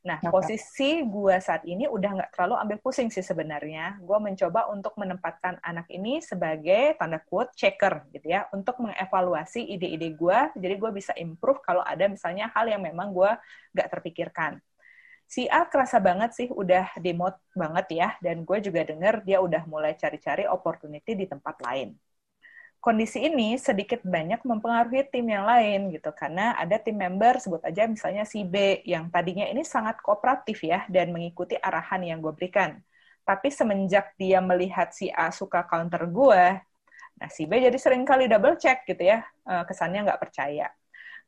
Nah, 0.00 0.16
okay. 0.16 0.32
posisi 0.32 1.04
gue 1.04 1.36
saat 1.44 1.60
ini 1.68 1.84
udah 1.84 2.10
nggak 2.16 2.30
terlalu 2.32 2.56
ambil 2.56 2.78
pusing 2.80 3.12
sih 3.12 3.20
sebenarnya. 3.20 4.00
Gue 4.00 4.16
mencoba 4.16 4.72
untuk 4.72 4.96
menempatkan 4.96 5.60
anak 5.60 5.92
ini 5.92 6.24
sebagai 6.24 6.96
tanda 6.96 7.20
quote 7.20 7.52
checker 7.52 8.08
gitu 8.16 8.32
ya, 8.32 8.48
untuk 8.56 8.80
mengevaluasi 8.80 9.60
ide-ide 9.60 10.16
gue, 10.16 10.38
jadi 10.56 10.74
gue 10.80 10.90
bisa 10.96 11.12
improve 11.20 11.60
kalau 11.60 11.84
ada 11.84 12.08
misalnya 12.08 12.48
hal 12.56 12.64
yang 12.64 12.80
memang 12.80 13.12
gue 13.12 13.28
nggak 13.76 13.88
terpikirkan. 13.92 14.56
Si 15.34 15.42
A 15.46 15.60
kerasa 15.72 15.98
banget 16.08 16.30
sih 16.38 16.48
udah 16.62 16.84
demot 17.04 17.34
banget 17.62 17.86
ya, 18.00 18.08
dan 18.24 18.36
gue 18.48 18.58
juga 18.66 18.80
denger 18.90 19.14
dia 19.26 19.38
udah 19.46 19.62
mulai 19.72 19.92
cari-cari 20.02 20.44
opportunity 20.56 21.10
di 21.20 21.26
tempat 21.32 21.56
lain. 21.66 21.88
Kondisi 22.80 23.18
ini 23.28 23.60
sedikit 23.60 24.00
banyak 24.14 24.40
mempengaruhi 24.50 25.04
tim 25.12 25.26
yang 25.28 25.44
lain 25.44 25.92
gitu 25.94 26.10
karena 26.16 26.56
ada 26.56 26.76
tim 26.80 26.96
member 26.96 27.36
sebut 27.36 27.60
aja 27.68 27.84
misalnya 27.84 28.24
si 28.24 28.40
B 28.52 28.80
yang 28.88 29.12
tadinya 29.12 29.44
ini 29.52 29.60
sangat 29.74 30.00
kooperatif 30.00 30.64
ya 30.64 30.88
dan 30.88 31.12
mengikuti 31.14 31.54
arahan 31.60 32.00
yang 32.08 32.18
gue 32.24 32.32
berikan. 32.32 32.80
Tapi 33.28 33.48
semenjak 33.52 34.16
dia 34.16 34.40
melihat 34.40 34.88
si 34.96 35.12
A 35.12 35.28
suka 35.30 35.60
counter 35.68 36.02
gue 36.08 36.44
nah 37.20 37.28
si 37.28 37.44
B 37.44 37.60
jadi 37.60 37.76
sering 37.76 38.02
kali 38.08 38.24
double 38.32 38.56
check 38.56 38.88
gitu 38.88 39.04
ya 39.12 39.20
eh, 39.50 39.62
kesannya 39.68 40.08
nggak 40.08 40.20
percaya 40.24 40.72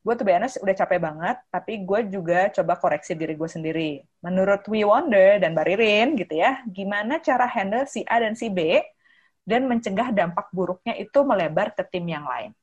gue 0.03 0.13
tuh 0.19 0.25
biasanya 0.27 0.59
udah 0.59 0.75
capek 0.75 0.99
banget 0.99 1.37
tapi 1.47 1.73
gue 1.87 1.99
juga 2.11 2.51
coba 2.51 2.75
koreksi 2.75 3.15
diri 3.15 3.39
gue 3.39 3.49
sendiri 3.49 3.91
menurut 4.19 4.67
We 4.67 4.83
Wonder 4.83 5.39
dan 5.39 5.55
Baririn 5.55 6.19
gitu 6.19 6.35
ya 6.35 6.59
gimana 6.67 7.23
cara 7.23 7.47
handle 7.47 7.87
si 7.87 8.03
A 8.03 8.19
dan 8.19 8.35
si 8.35 8.51
B 8.51 8.83
dan 9.43 9.67
mencegah 9.67 10.15
dampak 10.15 10.47
buruknya 10.55 10.95
itu 10.95 11.19
melebar 11.23 11.75
ke 11.75 11.83
tim 11.87 12.07
yang 12.07 12.23
lain. 12.23 12.55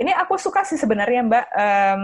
Ini 0.00 0.16
aku 0.16 0.40
suka 0.40 0.64
sih 0.64 0.80
sebenarnya 0.80 1.20
Mbak. 1.24 1.46
Um, 1.52 2.00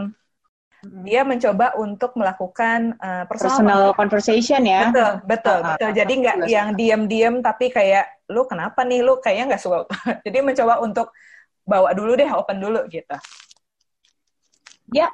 dia 1.07 1.23
mencoba 1.23 1.79
untuk 1.79 2.18
melakukan 2.18 2.99
uh, 2.99 3.25
personal, 3.31 3.55
personal 3.55 3.83
conversation 3.95 4.61
ya. 4.66 4.90
Betul, 4.90 5.12
betul, 5.25 5.59
uh, 5.62 5.66
betul. 5.75 5.90
Jadi 5.95 6.12
nggak 6.21 6.37
yang 6.51 6.68
diam-diam 6.75 7.35
tapi 7.40 7.71
kayak 7.71 8.27
lu 8.29 8.45
kenapa 8.45 8.83
nih 8.83 9.01
lu 9.01 9.16
kayaknya 9.23 9.55
nggak 9.55 9.62
suka. 9.62 9.88
Jadi 10.27 10.38
mencoba 10.42 10.83
untuk 10.85 11.14
bawa 11.62 11.95
dulu 11.95 12.18
deh, 12.18 12.29
open 12.29 12.59
dulu 12.61 12.83
gitu. 12.90 13.14
Ya, 14.93 15.09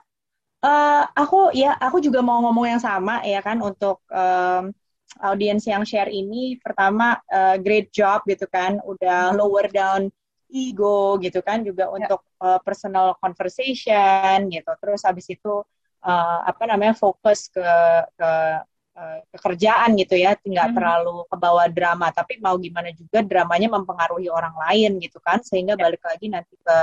uh, 0.63 1.03
aku 1.15 1.55
ya 1.55 1.75
aku 1.79 2.03
juga 2.03 2.21
mau 2.23 2.43
ngomong 2.43 2.79
yang 2.79 2.83
sama 2.83 3.23
ya 3.23 3.39
kan 3.43 3.63
untuk 3.63 4.03
um, 4.11 4.75
audiens 5.23 5.65
yang 5.65 5.83
share 5.87 6.11
ini 6.11 6.59
pertama 6.61 7.19
uh, 7.31 7.57
great 7.59 7.91
job 7.95 8.23
gitu 8.29 8.47
kan 8.51 8.79
udah 8.85 9.33
hmm. 9.33 9.37
lower 9.39 9.67
down 9.71 10.11
ego 10.49 11.21
gitu 11.21 11.45
kan 11.45 11.61
juga 11.65 11.89
yeah. 11.89 11.97
untuk 11.97 12.21
uh, 12.41 12.61
personal 12.63 13.17
conversation 13.21 14.49
gitu 14.49 14.71
terus 14.81 15.05
habis 15.05 15.29
itu 15.29 15.65
uh, 16.05 16.39
apa 16.45 16.65
namanya 16.69 16.97
fokus 16.97 17.53
ke 17.53 17.69
ke 18.17 18.31
uh, 18.97 19.19
pekerjaan 19.33 19.97
gitu 19.97 20.17
ya 20.17 20.37
tidak 20.41 20.73
hmm. 20.73 20.77
terlalu 20.77 21.17
ke 21.29 21.37
bawah 21.37 21.69
drama 21.69 22.09
tapi 22.13 22.41
mau 22.41 22.57
gimana 22.57 22.93
juga 22.97 23.21
dramanya 23.25 23.69
mempengaruhi 23.73 24.29
orang 24.33 24.57
lain 24.57 25.01
gitu 25.01 25.21
kan 25.21 25.41
sehingga 25.45 25.77
yeah. 25.77 25.85
balik 25.85 26.03
lagi 26.05 26.27
nanti 26.33 26.57
ke 26.57 26.77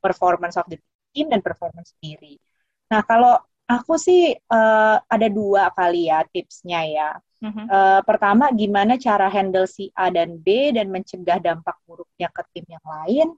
performance 0.00 0.56
of 0.56 0.64
the 0.72 0.80
team 1.10 1.28
dan 1.28 1.42
performance 1.42 1.94
sendiri 1.98 2.38
nah 2.90 3.02
kalau 3.06 3.38
aku 3.70 3.94
sih 3.94 4.34
uh, 4.34 4.96
ada 5.06 5.28
dua 5.30 5.70
kali 5.74 6.10
ya 6.10 6.26
tipsnya 6.26 6.82
ya 6.86 7.10
Mm-hmm. 7.40 7.66
Uh, 7.72 8.00
pertama, 8.04 8.52
gimana 8.52 9.00
cara 9.00 9.32
handle 9.32 9.64
si 9.64 9.88
A 9.96 10.12
dan 10.12 10.36
B 10.36 10.76
dan 10.76 10.92
mencegah 10.92 11.40
dampak 11.40 11.80
buruknya 11.88 12.28
ke 12.28 12.44
tim 12.52 12.68
yang 12.68 12.84
lain? 12.84 13.28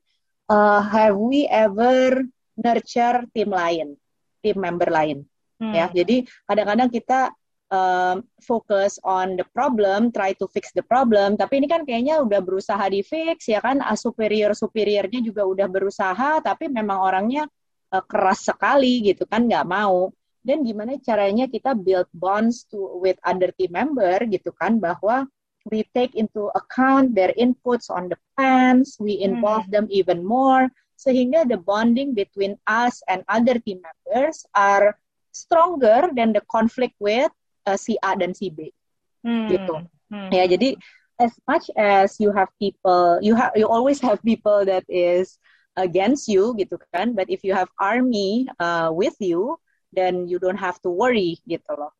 Uh, 0.51 0.83
have 0.83 1.15
we 1.15 1.47
ever 1.47 2.27
nurture 2.59 3.23
tim 3.31 3.51
lain, 3.55 3.95
tim 4.43 4.59
member 4.59 4.91
lain? 4.91 5.23
Mm. 5.63 5.73
Ya, 5.79 5.87
jadi 5.95 6.27
kadang-kadang 6.51 6.91
kita 6.91 7.31
um, 7.71 8.27
fokus 8.43 8.99
on 9.07 9.39
the 9.39 9.47
problem, 9.55 10.11
try 10.11 10.35
to 10.35 10.51
fix 10.51 10.75
the 10.75 10.83
problem, 10.83 11.39
tapi 11.39 11.63
ini 11.63 11.71
kan 11.71 11.87
kayaknya 11.87 12.19
udah 12.27 12.43
berusaha 12.43 12.83
di 12.91 13.07
fix 13.07 13.47
ya 13.47 13.63
kan, 13.63 13.79
superior 13.95 14.51
superiornya 14.59 15.23
juga 15.23 15.47
udah 15.47 15.71
berusaha, 15.71 16.43
tapi 16.43 16.67
memang 16.67 16.99
orangnya 16.99 17.47
uh, 17.93 18.05
keras 18.09 18.49
sekali 18.49 19.05
gitu 19.05 19.29
kan, 19.29 19.45
nggak 19.45 19.69
mau 19.69 20.11
dan 20.43 20.67
gimana 20.67 20.99
caranya 20.99 21.47
kita 21.47 21.71
build 21.79 22.11
bonds 22.11 22.67
to 22.67 22.99
with 22.99 23.15
other 23.23 23.55
team 23.55 23.71
member 23.71 24.19
gitu 24.27 24.51
kan 24.59 24.83
bahwa 24.83 25.31
we 25.71 25.87
take 25.95 26.19
into 26.19 26.51
account 26.59 27.15
their 27.15 27.31
inputs 27.39 27.87
on 27.87 28.11
the 28.11 28.19
plans, 28.35 28.99
we 28.99 29.23
involve 29.23 29.63
hmm. 29.71 29.75
them 29.79 29.87
even 29.95 30.27
more 30.27 30.67
sehingga 30.99 31.47
the 31.47 31.59
bonding 31.59 32.15
between 32.15 32.55
us 32.67 33.03
and 33.07 33.27
other 33.31 33.59
team 33.63 33.83
members 33.83 34.47
are 34.55 34.95
stronger 35.31 36.11
than 36.15 36.31
the 36.35 36.43
conflict 36.51 36.95
with 36.99 37.31
uh, 37.67 37.79
si 37.79 37.99
A 38.03 38.19
dan 38.19 38.35
si 38.35 38.51
B 38.51 38.75
hmm. 39.23 39.47
gitu. 39.47 39.87
Hmm. 40.11 40.31
Ya 40.35 40.51
jadi 40.51 40.75
as 41.23 41.31
much 41.47 41.71
as 41.79 42.19
you 42.19 42.35
have 42.35 42.51
people, 42.59 43.23
you 43.23 43.39
have 43.39 43.55
you 43.55 43.71
always 43.71 44.03
have 44.03 44.19
people 44.27 44.67
that 44.67 44.83
is 44.91 45.39
against 45.79 46.29
you 46.29 46.53
gitu 46.61 46.77
kan, 46.93 47.17
but 47.17 47.29
if 47.33 47.41
you 47.43 47.57
have 47.57 47.69
army 47.81 48.45
uh, 48.61 48.93
with 48.93 49.17
you, 49.21 49.57
dan 49.93 50.27
you 50.27 50.41
don't 50.41 50.59
have 50.59 50.81
to 50.81 50.89
worry 50.89 51.39
gitu 51.45 51.69
loh. 51.77 51.93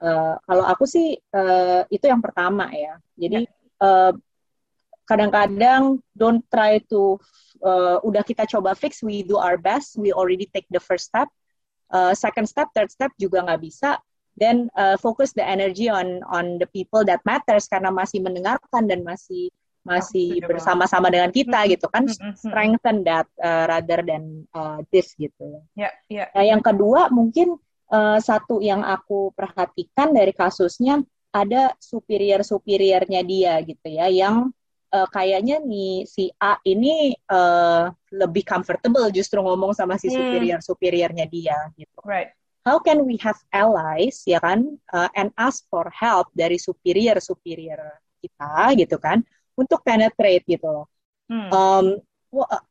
Uh, 0.00 0.36
kalau 0.44 0.64
aku 0.64 0.84
sih 0.88 1.16
uh, 1.36 1.84
itu 1.92 2.08
yang 2.08 2.20
pertama 2.20 2.68
ya. 2.72 2.96
Jadi 3.16 3.48
uh, 3.80 4.12
kadang-kadang 5.06 6.00
don't 6.16 6.42
try 6.52 6.80
to 6.88 7.20
uh, 7.62 8.00
udah 8.02 8.24
kita 8.24 8.48
coba 8.48 8.72
fix, 8.76 9.04
we 9.04 9.22
do 9.22 9.36
our 9.36 9.56
best, 9.60 9.96
we 10.00 10.10
already 10.10 10.48
take 10.50 10.66
the 10.72 10.80
first 10.80 11.12
step. 11.12 11.28
Uh, 11.86 12.10
second 12.16 12.50
step, 12.50 12.66
third 12.74 12.90
step 12.90 13.14
juga 13.20 13.46
nggak 13.46 13.62
bisa. 13.62 14.00
Then 14.36 14.68
uh, 14.76 15.00
focus 15.00 15.32
the 15.32 15.44
energy 15.44 15.88
on 15.88 16.20
on 16.28 16.60
the 16.60 16.68
people 16.68 17.06
that 17.08 17.24
matters 17.24 17.64
karena 17.70 17.88
masih 17.88 18.20
mendengarkan 18.20 18.84
dan 18.84 19.00
masih 19.00 19.48
masih 19.86 20.42
bersama-sama 20.42 21.06
dengan 21.08 21.30
kita 21.30 21.62
gitu 21.70 21.86
kan 21.86 22.04
strengthen 22.34 23.06
that 23.06 23.30
uh, 23.38 23.70
rather 23.70 24.02
than 24.02 24.42
uh, 24.50 24.82
this 24.90 25.14
gitu. 25.14 25.62
Ya, 25.78 25.88
yeah, 26.10 26.26
yeah. 26.26 26.28
Nah, 26.34 26.44
yang 26.44 26.60
kedua 26.60 27.08
mungkin 27.14 27.54
uh, 27.94 28.18
satu 28.18 28.58
yang 28.58 28.82
aku 28.82 29.30
perhatikan 29.32 30.10
dari 30.10 30.34
kasusnya 30.34 31.00
ada 31.30 31.70
superior 31.78 32.42
superiornya 32.42 33.20
dia 33.22 33.60
gitu 33.62 33.86
ya 33.86 34.08
yang 34.08 34.50
uh, 34.92 35.08
kayaknya 35.12 35.60
nih 35.60 36.08
si 36.08 36.32
A 36.40 36.56
ini 36.64 37.12
uh, 37.28 37.92
lebih 38.10 38.42
comfortable 38.46 39.06
justru 39.12 39.38
ngomong 39.44 39.76
sama 39.76 40.00
si 40.00 40.08
hmm. 40.08 40.16
superior 40.16 40.60
superiornya 40.64 41.26
dia 41.28 41.56
gitu. 41.76 42.00
Right. 42.02 42.32
How 42.66 42.82
can 42.82 43.06
we 43.06 43.14
have 43.22 43.38
allies 43.54 44.26
ya 44.26 44.42
kan 44.42 44.66
uh, 44.90 45.10
and 45.14 45.30
ask 45.38 45.62
for 45.70 45.86
help 45.94 46.34
dari 46.34 46.58
superior 46.58 47.22
superior 47.22 47.78
kita 48.18 48.74
gitu 48.74 48.98
kan 48.98 49.22
untuk 49.56 49.80
penetrate 49.82 50.44
gitu 50.46 50.68
loh. 50.68 50.86
Hmm. 51.26 51.50
Um, 51.50 51.86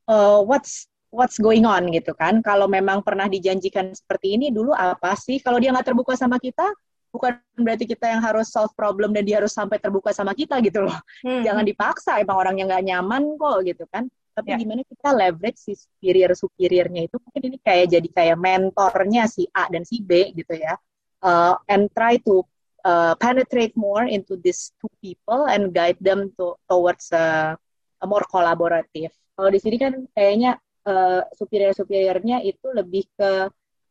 uh, 0.08 0.40
what's 0.46 0.88
what's 1.12 1.42
going 1.42 1.66
on 1.66 1.90
gitu 1.92 2.14
kan? 2.16 2.40
Kalau 2.46 2.70
memang 2.70 3.02
pernah 3.02 3.26
dijanjikan 3.26 3.92
seperti 3.92 4.38
ini 4.38 4.54
dulu 4.54 4.72
apa 4.72 5.18
sih? 5.18 5.42
Kalau 5.42 5.58
dia 5.58 5.74
nggak 5.74 5.92
terbuka 5.92 6.14
sama 6.16 6.38
kita, 6.38 6.70
bukan 7.10 7.40
berarti 7.56 7.88
kita 7.88 8.12
yang 8.12 8.22
harus 8.22 8.52
solve 8.52 8.72
problem 8.76 9.16
dan 9.16 9.24
dia 9.24 9.40
harus 9.40 9.56
sampai 9.56 9.80
terbuka 9.80 10.12
sama 10.12 10.36
kita 10.36 10.60
gitu 10.60 10.84
loh. 10.84 10.96
Hmm. 11.24 11.42
Jangan 11.42 11.64
dipaksa, 11.64 12.20
emang 12.20 12.38
orang 12.38 12.56
yang 12.60 12.68
nggak 12.68 12.86
nyaman 12.86 13.24
kok 13.40 13.58
gitu 13.64 13.84
kan. 13.88 14.06
Tapi 14.36 14.52
yeah. 14.52 14.60
gimana 14.60 14.82
kita 14.84 15.10
leverage 15.16 15.60
si 15.64 15.74
superior 15.80 16.36
superiornya 16.36 17.08
itu 17.08 17.16
mungkin 17.24 17.42
ini 17.48 17.58
kayak 17.64 17.88
jadi 17.88 18.08
kayak 18.12 18.38
mentornya 18.38 19.32
si 19.32 19.48
A 19.56 19.72
dan 19.72 19.88
si 19.88 20.04
B 20.04 20.36
gitu 20.36 20.60
ya. 20.60 20.76
Uh, 21.24 21.56
and 21.72 21.88
try 21.96 22.20
to 22.22 22.44
uh, 22.86 23.14
penetrate 23.18 23.74
more 23.74 24.06
into 24.06 24.38
these 24.38 24.72
two 24.78 24.92
people 25.02 25.50
and 25.50 25.74
guide 25.74 25.98
them 25.98 26.30
to 26.38 26.54
towards 26.70 27.10
a, 27.12 27.58
a 28.00 28.06
more 28.06 28.24
collaborative. 28.30 29.12
Kalau 29.36 29.50
di 29.50 29.60
sini 29.60 29.76
kan 29.82 30.06
kayaknya 30.14 30.62
uh, 30.86 31.26
superior-superiornya 31.36 32.46
itu 32.46 32.68
lebih 32.72 33.10
ke 33.18 33.50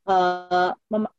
uh, 0.09 0.71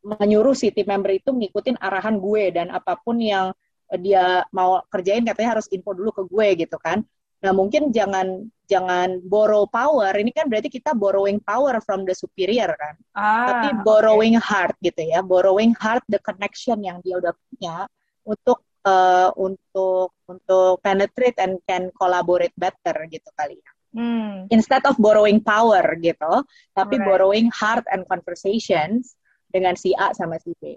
menyuruh 0.02 0.56
si 0.56 0.72
tim 0.72 0.88
member 0.88 1.13
itu 1.13 1.30
ngikutin 1.30 1.78
arahan 1.78 2.17
gue 2.17 2.50
dan 2.56 2.71
apa 2.71 2.98
pun 2.98 3.19
yang 3.19 3.54
dia 4.02 4.42
mau 4.50 4.82
kerjain 4.90 5.21
katanya 5.21 5.60
harus 5.60 5.69
info 5.69 5.94
dulu 5.94 6.10
ke 6.15 6.23
gue 6.26 6.48
gitu 6.65 6.78
kan. 6.82 7.06
Nah 7.46 7.54
mungkin 7.54 7.93
jangan 7.93 8.50
jangan 8.65 9.21
borrow 9.21 9.69
power. 9.69 10.10
Ini 10.17 10.33
kan 10.33 10.50
berarti 10.50 10.73
kita 10.73 10.98
borrowing 10.98 11.37
power 11.37 11.77
from 11.85 12.02
the 12.10 12.17
superior 12.17 12.73
kan. 12.73 12.98
Ah, 13.13 13.46
Tapi 13.54 13.85
borrowing 13.85 14.41
okay. 14.41 14.50
heart 14.50 14.75
gitu 14.81 15.06
ya. 15.06 15.21
Borrowing 15.21 15.77
heart 15.77 16.02
the 16.10 16.17
connection 16.25 16.81
yang 16.81 16.98
dia 17.06 17.21
udah 17.21 17.37
punya 17.37 17.85
untuk 18.25 18.65
uh, 18.89 19.29
untuk 19.37 20.17
untuk 20.25 20.81
penetrate 20.81 21.37
and 21.37 21.62
can 21.69 21.93
collaborate 21.93 22.54
better 22.58 23.06
gitu 23.13 23.29
kali 23.37 23.62
ya. 23.62 23.71
Hmm. 23.96 24.50
Instead 24.52 24.83
of 24.89 25.00
borrowing 25.00 25.39
power 25.39 25.85
gitu, 26.02 26.43
tapi 26.75 27.00
right. 27.00 27.06
borrowing 27.06 27.48
heart 27.54 27.85
and 27.93 28.04
conversations 28.10 29.15
dengan 29.54 29.77
si 29.77 29.96
A 29.96 30.12
sama 30.12 30.35
si 30.41 30.52
B. 30.60 30.75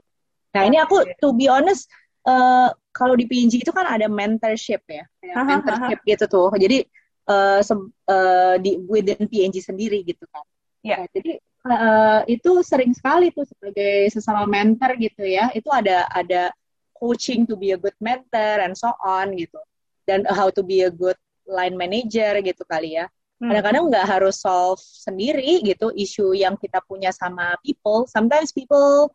Nah 0.55 0.63
ini 0.69 0.79
aku 0.79 1.03
to 1.19 1.35
be 1.35 1.51
honest 1.51 1.91
uh, 2.29 2.71
kalau 2.99 3.15
di 3.15 3.31
PNG 3.31 3.63
itu 3.63 3.71
kan 3.71 3.87
ada 3.87 4.11
mentorship 4.11 4.83
ya, 4.91 5.07
mentorship 5.23 6.03
gitu 6.03 6.27
tuh. 6.27 6.51
Jadi 6.59 6.83
uh, 7.31 7.63
uh, 7.63 8.55
di 8.59 8.83
within 8.91 9.31
PNG 9.31 9.63
sendiri 9.63 10.03
gitu 10.03 10.27
kan. 10.35 10.43
Yeah. 10.83 11.07
Nah, 11.07 11.09
jadi 11.15 11.33
uh, 11.71 12.21
itu 12.27 12.51
sering 12.67 12.91
sekali 12.91 13.31
tuh 13.31 13.47
sebagai 13.47 14.11
sesama 14.11 14.51
mentor 14.51 14.99
gitu 14.99 15.23
ya. 15.23 15.55
Itu 15.55 15.71
ada 15.71 16.11
ada 16.11 16.51
coaching 16.99 17.47
to 17.47 17.55
be 17.55 17.71
a 17.71 17.79
good 17.79 17.95
mentor 18.03 18.59
and 18.59 18.75
so 18.75 18.91
on 19.07 19.39
gitu. 19.39 19.63
Dan 20.11 20.27
how 20.27 20.51
to 20.51 20.67
be 20.67 20.83
a 20.83 20.91
good 20.91 21.19
line 21.47 21.79
manager 21.79 22.43
gitu 22.43 22.67
kali 22.67 22.99
ya. 22.99 23.07
Hmm. 23.39 23.55
Kadang-kadang 23.55 23.85
nggak 23.95 24.07
harus 24.19 24.43
solve 24.43 24.83
sendiri 24.83 25.63
gitu 25.63 25.95
isu 25.95 26.35
yang 26.35 26.59
kita 26.59 26.83
punya 26.91 27.15
sama 27.15 27.55
people. 27.63 28.09
Sometimes 28.11 28.51
people 28.51 29.15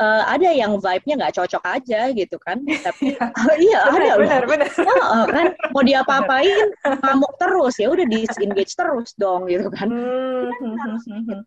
uh, 0.00 0.22
ada 0.26 0.48
yang 0.50 0.72
vibe-nya 0.80 1.14
nggak 1.20 1.34
cocok 1.36 1.62
aja 1.68 2.00
gitu 2.16 2.36
kan. 2.40 2.58
Tapi 2.86 3.14
uh, 3.20 3.56
iya 3.60 3.86
benar, 3.92 4.16
ada 4.16 4.16
benar, 4.16 4.40
loh. 4.40 4.48
Benar. 4.48 4.68
Uh, 4.80 5.24
kan 5.28 5.46
mau 5.76 5.82
diapa-apain 5.84 6.66
ngamuk 7.04 7.32
terus 7.36 7.74
ya 7.76 7.88
udah 7.92 8.06
disengage 8.08 8.72
terus 8.72 9.12
dong 9.20 9.46
gitu 9.46 9.68
kan. 9.68 9.88
Hmm. 9.92 10.48
kan 10.48 10.70
harus 10.88 11.04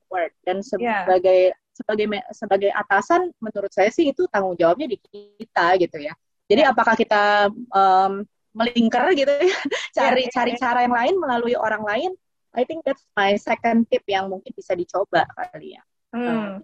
work 0.08 0.34
dan 0.46 0.62
iya. 0.62 1.04
sebagai 1.04 1.40
yeah. 1.52 1.74
sebagai 1.74 2.06
sebagai 2.30 2.72
atasan 2.72 3.34
menurut 3.42 3.74
saya 3.74 3.90
sih 3.90 4.14
itu 4.14 4.30
tanggung 4.30 4.54
jawabnya 4.54 4.86
di 4.86 4.98
kita 5.02 5.76
gitu 5.82 5.98
ya. 5.98 6.14
Jadi 6.46 6.62
yeah. 6.62 6.72
apakah 6.72 6.94
kita 6.94 7.50
um, 7.74 8.22
melingkar 8.54 9.10
gitu 9.18 9.34
ya, 9.34 9.58
cari 9.98 10.30
yeah, 10.30 10.34
cari 10.34 10.54
yeah. 10.54 10.62
cara 10.62 10.80
yang 10.86 10.94
lain 10.94 11.16
melalui 11.18 11.58
orang 11.58 11.82
lain. 11.82 12.14
I 12.54 12.70
think 12.70 12.86
that's 12.86 13.02
my 13.18 13.34
second 13.34 13.90
tip 13.90 14.06
yang 14.06 14.30
mungkin 14.30 14.54
bisa 14.54 14.78
dicoba 14.78 15.26
kali 15.34 15.74
ya. 15.74 15.82
Hmm. 16.14 16.62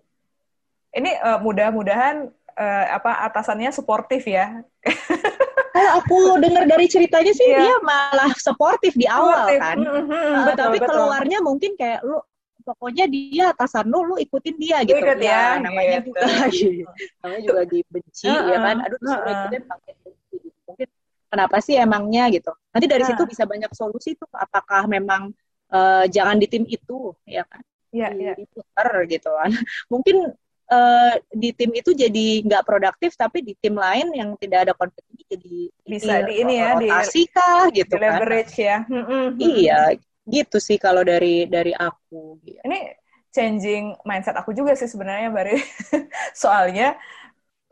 Ini 0.89 1.11
uh, 1.21 1.39
mudah-mudahan 1.41 2.29
uh, 2.57 2.85
apa 2.89 3.29
atasannya 3.29 3.69
suportif 3.69 4.25
ya. 4.25 4.65
Kalau 5.69 5.91
aku 6.01 6.17
dengar 6.41 6.65
dari 6.65 6.89
ceritanya 6.89 7.33
sih 7.33 7.45
yeah. 7.45 7.61
dia 7.61 7.75
malah 7.85 8.31
suportif 8.37 8.97
di 8.97 9.05
awal 9.05 9.53
kan. 9.57 9.77
Mm 9.77 10.03
-hmm, 10.05 10.09
uh, 10.09 10.45
betul, 10.49 10.57
tapi 10.57 10.77
betul. 10.81 10.95
keluarnya 10.97 11.37
mungkin 11.45 11.71
kayak 11.77 12.01
lu 12.01 12.17
pokoknya 12.69 13.05
dia 13.09 13.49
atasan 13.49 13.89
lu 13.89 14.05
lu 14.05 14.15
ikutin 14.21 14.55
dia 14.61 14.85
gitu 14.85 15.01
Ikut 15.01 15.17
ya, 15.17 15.57
ya 15.57 15.63
namanya 15.63 15.97
gitu. 16.05 16.13
juga 16.13 16.93
namanya 17.25 17.41
juga 17.41 17.61
dibenci 17.65 18.29
uh, 18.29 18.45
ya 18.45 18.57
kan 18.61 18.77
aduh 18.85 18.99
uh, 19.01 19.09
uh. 19.09 19.25
ikutin 19.25 19.61
mungkin 20.69 20.89
kenapa 21.33 21.57
sih 21.65 21.75
emangnya 21.81 22.29
gitu 22.29 22.51
nanti 22.69 22.85
dari 22.85 23.03
nah. 23.05 23.09
situ 23.09 23.23
bisa 23.25 23.43
banyak 23.49 23.71
solusi 23.73 24.13
tuh 24.13 24.29
apakah 24.37 24.85
memang 24.85 25.33
uh, 25.73 26.05
jangan 26.05 26.37
di 26.37 26.45
tim 26.45 26.69
itu 26.69 27.15
ya 27.25 27.41
kan 27.49 27.65
Iya, 27.89 28.13
iya. 28.13 28.33
diputar 28.37 29.01
gitu 29.09 29.33
kan 29.33 29.49
mungkin 29.93 30.29
uh, 30.69 31.13
di 31.33 31.49
tim 31.51 31.73
itu 31.73 31.91
jadi 31.91 32.45
nggak 32.45 32.63
produktif 32.65 33.17
tapi 33.17 33.41
di 33.41 33.53
tim 33.57 33.75
lain 33.75 34.13
yang 34.13 34.37
tidak 34.37 34.69
ada 34.69 34.73
konflik 34.77 35.05
ini 35.11 35.23
jadi 35.27 35.57
bisa 35.83 36.13
di 36.23 36.33
ini 36.45 36.53
ya 36.61 36.71
di 36.77 36.89
kah 37.33 37.67
gitu 37.73 37.93
di 37.93 37.99
kan. 37.99 38.03
leverage 38.05 38.55
ya. 38.55 38.77
Iya 39.37 39.81
gitu 40.29 40.57
sih 40.61 40.77
kalau 40.77 41.01
dari 41.01 41.49
dari 41.49 41.73
aku 41.73 42.37
gitu. 42.45 42.61
ini 42.61 42.93
changing 43.33 43.97
mindset 44.05 44.37
aku 44.37 44.53
juga 44.53 44.77
sih 44.77 44.85
sebenarnya 44.85 45.33
Bari 45.33 45.57
soalnya 46.41 46.97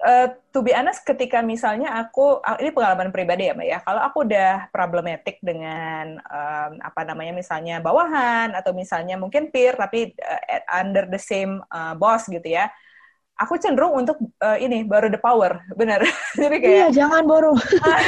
uh, 0.01 0.27
to 0.53 0.61
be 0.61 0.73
honest, 0.73 1.01
ketika 1.05 1.41
misalnya 1.41 1.97
aku, 1.97 2.37
ah, 2.45 2.57
ini 2.61 2.69
pengalaman 2.73 3.09
pribadi 3.09 3.49
ya 3.49 3.53
Mbak 3.57 3.67
ya, 3.67 3.79
kalau 3.81 4.01
aku 4.05 4.17
udah 4.25 4.69
problematik 4.69 5.41
dengan 5.41 6.21
um, 6.21 6.71
apa 6.81 7.01
namanya 7.05 7.33
misalnya 7.33 7.81
bawahan 7.81 8.53
atau 8.53 8.73
misalnya 8.73 9.17
mungkin 9.17 9.49
peer 9.49 9.73
tapi 9.73 10.13
uh, 10.21 10.41
under 10.77 11.09
the 11.09 11.21
same 11.21 11.61
uh, 11.73 11.97
boss 11.97 12.29
gitu 12.29 12.45
ya, 12.45 12.69
aku 13.37 13.53
cenderung 13.61 13.93
untuk 13.93 14.17
uh, 14.41 14.57
ini 14.57 14.81
baru 14.83 15.13
the 15.13 15.21
power, 15.21 15.61
benar. 15.77 16.01
Jadi 16.41 16.57
kayak 16.57 16.73
iya 16.73 16.87
jangan 16.89 17.23
baru. 17.29 17.53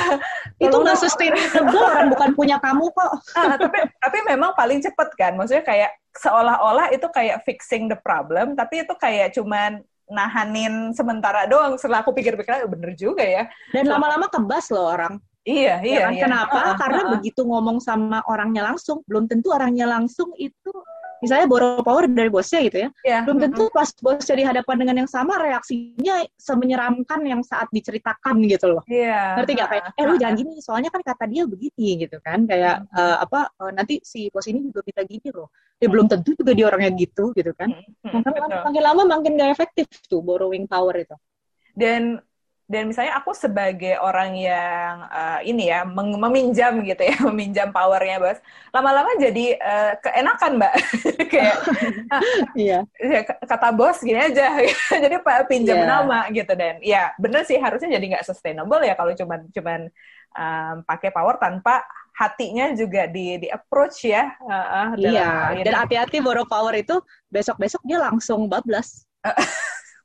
itu 0.65 0.75
nggak 0.75 0.99
sustainable 0.99 1.87
kan 1.93 2.05
bukan 2.09 2.29
punya 2.35 2.57
kamu 2.59 2.89
kok. 2.91 3.11
uh, 3.37 3.55
tapi 3.63 3.79
tapi 4.01 4.17
memang 4.25 4.51
paling 4.57 4.81
cepet 4.81 5.09
kan, 5.15 5.37
maksudnya 5.37 5.63
kayak 5.63 5.91
seolah-olah 6.17 6.89
itu 6.91 7.05
kayak 7.13 7.45
fixing 7.45 7.87
the 7.87 7.97
problem, 8.01 8.57
tapi 8.57 8.83
itu 8.83 8.93
kayak 8.97 9.31
cuman 9.37 9.85
nahanin 10.09 10.91
sementara 10.97 11.45
doang. 11.45 11.77
Setelah 11.77 12.01
aku 12.01 12.11
pikir-pikir, 12.17 12.65
oh, 12.65 12.69
bener 12.69 12.97
juga 12.97 13.21
ya. 13.21 13.45
Dan 13.69 13.85
lama-lama 13.85 14.25
kebas 14.27 14.73
loh 14.73 14.89
orang. 14.89 15.21
Iya, 15.47 15.81
ya 15.81 15.87
iya, 15.87 15.99
kan? 16.09 16.13
iya. 16.13 16.23
Kenapa? 16.25 16.57
Uh, 16.57 16.67
uh, 16.73 16.75
Karena 16.75 17.01
uh, 17.05 17.09
begitu 17.17 17.41
ngomong 17.45 17.77
sama 17.79 18.19
orangnya 18.25 18.73
langsung, 18.73 19.05
belum 19.05 19.29
tentu 19.29 19.53
orangnya 19.53 19.87
langsung 19.87 20.33
itu 20.35 20.73
misalnya 21.19 21.45
borrow 21.47 21.83
power 21.83 22.07
dari 22.07 22.31
bosnya 22.31 22.59
gitu 22.63 22.87
ya, 22.87 22.89
yeah. 23.03 23.21
belum 23.27 23.37
tentu 23.43 23.67
pas 23.71 23.87
bosnya 23.99 24.35
dihadapan 24.39 24.75
dengan 24.79 24.95
yang 25.05 25.09
sama 25.09 25.35
reaksinya 25.39 26.23
semenyeramkan 26.39 27.19
yang 27.27 27.41
saat 27.43 27.67
diceritakan 27.69 28.39
gitu 28.47 28.75
loh. 28.75 28.83
Yeah. 28.87 29.39
Ngerti 29.39 29.51
gak 29.59 29.69
kayak, 29.69 29.83
eh 29.99 30.05
lu 30.07 30.15
jangan 30.15 30.35
gini, 30.39 30.53
soalnya 30.63 30.89
kan 30.89 31.01
kata 31.03 31.27
dia 31.27 31.43
begini 31.43 32.07
gitu 32.07 32.17
kan, 32.23 32.47
kayak 32.47 32.87
uh, 32.95 33.17
apa 33.23 33.51
uh, 33.59 33.71
nanti 33.75 33.99
si 34.03 34.31
bos 34.31 34.47
ini 34.47 34.63
juga 34.63 34.83
kita 34.83 35.03
gini 35.03 35.29
loh. 35.31 35.51
Ya 35.79 35.87
belum 35.87 36.11
tentu 36.11 36.35
juga 36.35 36.51
dia 36.51 36.67
orangnya 36.67 36.91
gitu 36.91 37.31
gitu 37.31 37.55
kan. 37.55 37.71
Makanya 38.03 38.67
makin 38.67 38.83
lama 38.83 39.01
makin 39.07 39.39
gak 39.39 39.51
efektif 39.55 39.87
tuh 40.11 40.19
borrowing 40.19 40.67
power 40.67 40.91
itu. 40.95 41.15
Dan 41.71 42.19
dan 42.69 42.85
misalnya 42.85 43.17
aku 43.17 43.33
sebagai 43.33 43.97
orang 43.97 44.37
yang 44.37 45.01
uh, 45.09 45.41
ini 45.41 45.73
ya 45.73 45.89
meminjam 45.89 46.85
gitu 46.85 47.01
ya 47.01 47.17
meminjam 47.33 47.73
powernya 47.73 48.21
bos. 48.21 48.37
Lama-lama 48.69 49.09
jadi 49.17 49.57
uh, 49.57 49.93
keenakan 49.97 50.61
mbak. 50.61 50.73
Kayak 51.33 51.57
iya. 52.53 52.85
ya, 53.01 53.19
kata 53.25 53.73
bos 53.73 53.97
gini 54.05 54.21
aja. 54.21 54.61
Jadi 54.85 55.17
pak 55.25 55.49
pinjam 55.49 55.81
yeah. 55.81 55.89
nama 55.89 56.29
gitu 56.29 56.53
dan. 56.53 56.77
Ya 56.85 57.09
bener 57.17 57.41
sih 57.49 57.57
harusnya 57.57 57.89
jadi 57.97 58.05
nggak 58.15 58.27
sustainable 58.29 58.85
ya 58.85 58.93
kalau 58.93 59.17
cuman 59.17 59.49
cuman 59.49 59.89
um, 60.37 60.75
pakai 60.85 61.09
power 61.09 61.41
tanpa 61.41 61.81
hatinya 62.13 62.69
juga 62.77 63.09
di 63.09 63.41
di 63.41 63.47
approach 63.49 64.05
ya. 64.05 64.29
Uh, 64.45 64.53
uh, 64.53 64.87
iya. 64.93 65.57
dan 65.65 65.73
hati-hati 65.73 66.21
borrow 66.21 66.45
power 66.45 66.77
itu 66.77 67.01
besok-besok 67.33 67.81
dia 67.81 67.97
langsung 67.97 68.45
bablas 68.45 69.09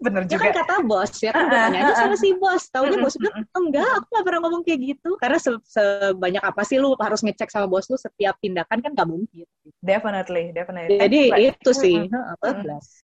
bener 0.05 0.23
ya 0.29 0.37
juga. 0.37 0.45
kan 0.45 0.53
kata 0.61 0.75
bos 0.85 1.13
ya 1.25 1.33
kan 1.33 1.47
tanya 1.53 1.79
aja 1.89 1.95
sama 2.05 2.17
si 2.21 2.29
bos. 2.37 2.63
Taunya 2.69 2.99
bos 3.01 3.17
bilang 3.17 3.45
enggak 3.57 3.89
aku 4.01 4.07
gak 4.13 4.25
pernah 4.25 4.41
ngomong 4.45 4.63
kayak 4.65 4.81
gitu. 4.85 5.11
Karena 5.17 5.39
se 5.41 5.51
sebanyak 5.65 6.43
apa 6.45 6.63
sih 6.69 6.77
lu 6.77 6.93
harus 7.01 7.21
ngecek 7.25 7.49
sama 7.49 7.67
bos 7.69 7.89
lu 7.89 7.97
setiap 7.97 8.37
tindakan 8.41 8.79
kan 8.85 8.91
gak 8.93 9.09
mungkin. 9.09 9.47
Definitely 9.81 10.53
definitely. 10.53 11.01
Jadi 11.01 11.23
itu 11.53 11.71
sih. 11.73 11.97
bablas 12.41 13.04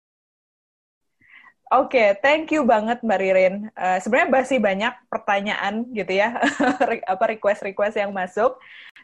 Oke, 1.69 2.01
okay, 2.01 2.09
thank 2.25 2.49
you 2.49 2.65
banget 2.65 3.05
Mbak 3.05 3.21
Ririn. 3.21 3.69
Uh, 3.77 4.01
Sebenarnya 4.01 4.33
masih 4.33 4.57
banyak 4.57 4.95
pertanyaan 5.13 5.85
gitu 5.93 6.17
ya, 6.17 6.41
apa 7.13 7.25
request-request 7.37 8.01
yang 8.01 8.09
masuk. 8.09 8.57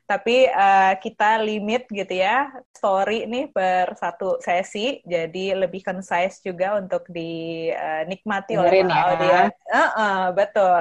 Tapi 0.08 0.48
uh, 0.48 0.96
kita 0.96 1.44
limit 1.44 1.84
gitu 1.92 2.24
ya, 2.24 2.48
story 2.72 3.28
nih 3.28 3.52
per 3.52 3.92
satu 4.00 4.40
sesi, 4.40 5.04
jadi 5.04 5.60
lebih 5.60 5.84
concise 5.84 6.40
juga 6.40 6.80
untuk 6.80 7.04
dinikmati 7.12 8.56
uh, 8.56 8.64
oleh 8.64 8.80
ya. 8.80 9.00
audiens. 9.12 9.54
Uh 9.68 9.80
-uh, 9.84 10.20
betul. 10.32 10.80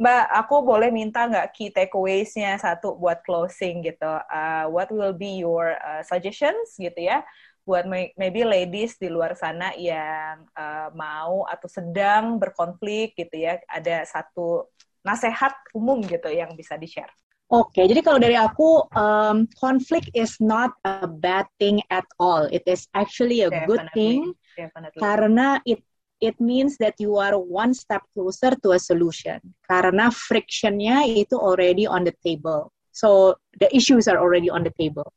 Mbak, 0.00 0.24
aku 0.32 0.56
boleh 0.64 0.88
minta 0.88 1.28
nggak 1.28 1.52
key 1.52 1.68
takeaways-nya 1.68 2.56
satu 2.56 2.96
buat 2.96 3.20
closing 3.28 3.84
gitu. 3.84 4.08
Uh, 4.08 4.64
what 4.72 4.88
will 4.88 5.12
be 5.12 5.44
your 5.44 5.76
uh, 5.84 6.00
suggestions 6.00 6.80
gitu 6.80 6.96
ya? 6.96 7.20
Buat 7.64 7.84
maybe 7.88 8.42
ladies 8.42 8.96
di 8.96 9.06
luar 9.12 9.36
sana 9.36 9.72
yang 9.76 10.48
uh, 10.56 10.88
mau 10.96 11.46
atau 11.46 11.68
sedang 11.68 12.40
berkonflik 12.40 13.14
gitu 13.14 13.36
ya, 13.46 13.60
ada 13.70 14.02
satu 14.04 14.66
nasehat 15.04 15.56
umum 15.72 16.00
gitu 16.04 16.28
yang 16.28 16.52
bisa 16.56 16.76
di-share. 16.76 17.10
Oke, 17.50 17.82
okay, 17.82 17.84
jadi 17.90 17.98
kalau 18.06 18.22
dari 18.22 18.38
aku, 18.38 18.86
um, 18.94 19.42
conflict 19.58 20.06
is 20.14 20.38
not 20.38 20.70
a 20.86 21.10
bad 21.10 21.50
thing 21.58 21.82
at 21.90 22.06
all. 22.22 22.46
It 22.46 22.62
is 22.70 22.86
actually 22.94 23.42
a 23.42 23.50
Definitely. 23.50 23.66
good 23.66 23.84
thing 23.90 24.18
Definitely. 24.54 25.00
karena 25.02 25.58
it 25.66 25.82
it 26.22 26.36
means 26.38 26.76
that 26.78 26.94
you 27.00 27.16
are 27.16 27.34
one 27.34 27.74
step 27.74 28.04
closer 28.14 28.54
to 28.62 28.76
a 28.76 28.78
solution. 28.78 29.40
Karena 29.66 30.12
frictionnya 30.12 31.08
itu 31.08 31.34
already 31.34 31.88
on 31.88 32.04
the 32.04 32.14
table. 32.22 32.70
So 32.92 33.40
the 33.58 33.66
issues 33.74 34.06
are 34.06 34.20
already 34.20 34.52
on 34.52 34.62
the 34.62 34.74
table. 34.76 35.10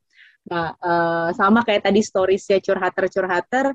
Nah, 0.44 0.76
uh, 0.76 1.28
sama 1.32 1.64
kayak 1.64 1.88
tadi 1.88 2.04
storiesnya 2.04 2.60
curhater-curhater, 2.60 3.72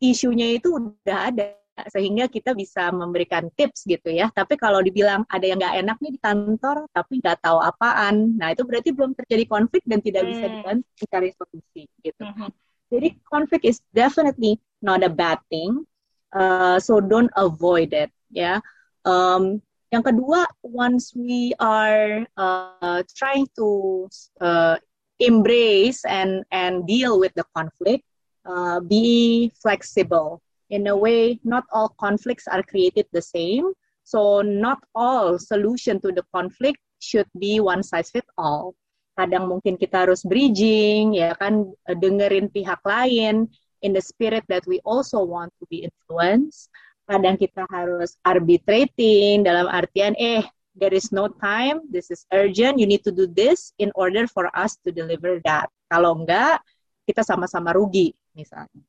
isunya 0.00 0.56
itu 0.56 0.76
udah 0.76 1.32
ada 1.32 1.56
sehingga 1.92 2.24
kita 2.24 2.56
bisa 2.56 2.88
memberikan 2.88 3.52
tips 3.52 3.84
gitu 3.84 4.08
ya. 4.08 4.32
Tapi 4.32 4.56
kalau 4.56 4.80
dibilang 4.80 5.28
ada 5.28 5.44
yang 5.44 5.60
nggak 5.60 5.76
enak 5.84 5.96
nih 6.00 6.12
di 6.16 6.20
kantor, 6.24 6.88
tapi 6.88 7.20
nggak 7.20 7.44
tahu 7.44 7.58
apaan, 7.60 8.32
nah 8.40 8.48
itu 8.48 8.64
berarti 8.64 8.96
belum 8.96 9.12
terjadi 9.12 9.44
konflik 9.44 9.84
dan 9.84 10.00
tidak 10.00 10.24
hmm. 10.24 10.30
bisa 10.32 10.44
dibantu 10.48 10.88
mencari 11.04 11.30
solusi 11.36 11.82
gitu. 12.00 12.22
Hmm. 12.24 12.50
Jadi 12.88 13.08
konflik 13.28 13.62
is 13.68 13.84
definitely 13.92 14.56
not 14.80 15.04
a 15.04 15.12
bad 15.12 15.36
thing, 15.52 15.84
uh, 16.32 16.80
so 16.80 17.02
don't 17.02 17.32
avoid 17.36 17.92
it 17.92 18.08
ya. 18.32 18.62
Um, 19.04 19.60
yang 19.92 20.02
kedua, 20.02 20.48
once 20.64 21.12
we 21.14 21.52
are 21.60 22.24
uh, 22.40 23.04
trying 23.14 23.46
to 23.54 24.08
uh, 24.40 24.80
embrace 25.18 26.04
and 26.04 26.44
and 26.52 26.86
deal 26.86 27.18
with 27.18 27.32
the 27.34 27.44
conflict 27.56 28.04
uh, 28.46 28.80
be 28.80 29.52
flexible. 29.60 30.42
In 30.70 30.86
a 30.86 30.96
way 30.96 31.38
not 31.44 31.64
all 31.72 31.94
conflicts 32.00 32.46
are 32.48 32.62
created 32.62 33.06
the 33.12 33.22
same. 33.22 33.72
So 34.06 34.42
not 34.42 34.78
all 34.94 35.38
solution 35.38 36.00
to 36.02 36.12
the 36.12 36.22
conflict 36.34 36.78
should 36.98 37.26
be 37.38 37.58
one 37.60 37.82
size 37.82 38.10
fit 38.10 38.26
all. 38.38 38.74
Kadang 39.18 39.48
mungkin 39.48 39.80
kita 39.80 40.06
harus 40.06 40.22
bridging 40.22 41.16
ya 41.16 41.34
kan 41.38 41.72
dengerin 41.88 42.52
pihak 42.52 42.82
lain 42.84 43.48
in 43.80 43.90
the 43.94 44.02
spirit 44.02 44.44
that 44.50 44.66
we 44.68 44.78
also 44.84 45.22
want 45.22 45.50
to 45.58 45.64
be 45.70 45.86
influenced. 45.86 46.68
Kadang 47.06 47.38
kita 47.38 47.64
harus 47.70 48.18
arbitrating 48.26 49.46
dalam 49.46 49.70
artian 49.70 50.18
eh 50.18 50.42
there 50.76 50.92
is 50.92 51.10
no 51.10 51.32
time. 51.40 51.80
This 51.88 52.12
is 52.12 52.28
urgent. 52.30 52.78
You 52.78 52.86
need 52.86 53.02
to 53.08 53.12
do 53.12 53.26
this 53.26 53.72
in 53.80 53.90
order 53.96 54.28
for 54.28 54.52
us 54.52 54.76
to 54.84 54.92
deliver 54.92 55.40
that. 55.48 55.72
Kalau 55.88 56.22
enggak 56.22 56.60
kita 57.08 57.24
sama-sama 57.24 57.72
rugi 57.72 58.12
misalnya. 58.36 58.84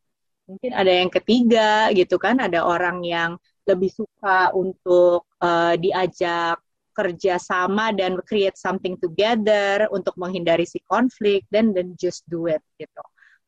Mungkin 0.47 0.71
ada 0.71 0.91
yang 0.91 1.11
ketiga 1.11 1.91
gitu 1.95 2.19
kan. 2.19 2.39
Ada 2.43 2.63
orang 2.63 3.03
yang 3.03 3.39
lebih 3.67 3.91
suka 3.91 4.51
untuk 4.55 5.27
uh, 5.43 5.75
diajak 5.75 6.59
kerja 6.95 7.37
sama 7.37 7.93
dan 7.93 8.17
create 8.25 8.57
something 8.57 8.97
together 8.97 9.85
untuk 9.93 10.17
menghindari 10.17 10.65
si 10.65 10.81
konflik 10.89 11.45
dan 11.53 11.75
then 11.75 11.93
just 11.93 12.25
do 12.25 12.49
it 12.49 12.63
gitu. 12.81 13.03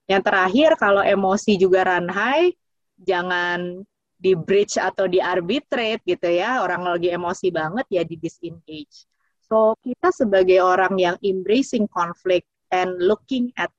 Yang 0.05 0.21
terakhir 0.29 0.69
kalau 0.77 1.01
emosi 1.01 1.57
juga 1.57 1.85
run 1.85 2.09
high, 2.13 2.53
jangan 3.01 3.81
di 4.19 4.35
bridge 4.35 4.75
atau 4.75 5.07
di 5.07 5.23
arbitrate 5.23 6.03
gitu 6.03 6.27
ya. 6.27 6.59
Orang 6.59 6.83
lagi 6.83 7.09
emosi 7.09 7.49
banget 7.49 7.87
ya 7.87 8.03
di 8.03 8.19
disengage. 8.19 9.07
So 9.47 9.73
kita 9.81 10.11
sebagai 10.11 10.59
orang 10.61 10.99
yang 10.99 11.15
embracing 11.23 11.87
conflict 11.89 12.45
and 12.69 12.93
looking 12.99 13.49
at 13.57 13.71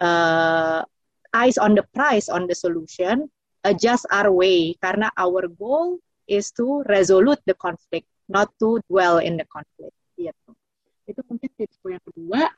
uh, 0.00 0.86
eyes 1.34 1.58
on 1.58 1.76
the 1.76 1.84
prize 1.92 2.30
on 2.30 2.48
the 2.48 2.56
solution, 2.56 3.28
adjust 3.66 4.06
our 4.14 4.32
way 4.32 4.72
karena 4.80 5.10
our 5.20 5.44
goal 5.58 6.00
is 6.30 6.48
to 6.54 6.80
resolve 6.88 7.36
the 7.44 7.54
conflict 7.58 8.06
not 8.30 8.48
to 8.62 8.80
dwell 8.88 9.18
in 9.18 9.36
the 9.36 9.46
conflict. 9.50 9.94
Gitu. 10.16 10.50
Itu 11.06 11.20
mungkin 11.28 11.50
tipsku 11.54 11.92
yang 11.92 12.02
kedua. 12.02 12.50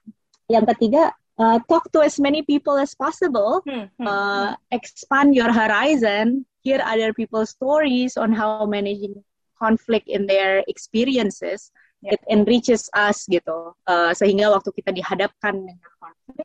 Yang 0.48 0.64
ketiga, 0.76 1.12
uh, 1.36 1.58
talk 1.68 1.88
to 1.92 2.00
as 2.00 2.16
many 2.16 2.40
people 2.40 2.76
as 2.76 2.96
possible. 2.96 3.60
Hmm, 3.64 3.92
hmm, 4.00 4.06
uh, 4.06 4.50
expand 4.72 5.36
your 5.36 5.52
horizon. 5.52 6.44
Hear 6.68 6.84
other 6.84 7.16
people's 7.16 7.56
stories 7.56 8.20
on 8.20 8.36
how 8.36 8.68
managing 8.68 9.24
conflict 9.56 10.04
in 10.04 10.28
their 10.28 10.60
experiences. 10.68 11.72
Yeah. 12.04 12.12
It 12.14 12.20
enriches 12.28 12.92
us 12.92 13.24
gitu. 13.24 13.72
Uh, 13.88 14.12
sehingga 14.12 14.52
waktu 14.52 14.68
kita 14.76 14.92
dihadapkan 14.92 15.64
dengan 15.64 15.88
konflik, 15.96 16.44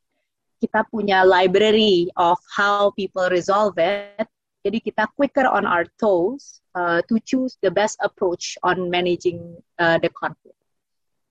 kita 0.63 0.87
punya 0.87 1.27
library 1.27 2.07
of 2.15 2.39
how 2.47 2.95
people 2.95 3.27
resolve 3.27 3.75
it. 3.75 4.23
Jadi 4.63 4.79
kita 4.79 5.11
quicker 5.19 5.43
on 5.43 5.67
our 5.67 5.83
toes 5.99 6.63
uh, 6.71 7.03
to 7.11 7.19
choose 7.27 7.59
the 7.59 7.67
best 7.67 7.99
approach 7.99 8.55
on 8.63 8.87
managing 8.87 9.59
uh, 9.75 9.99
the 9.99 10.07
conflict. 10.07 10.55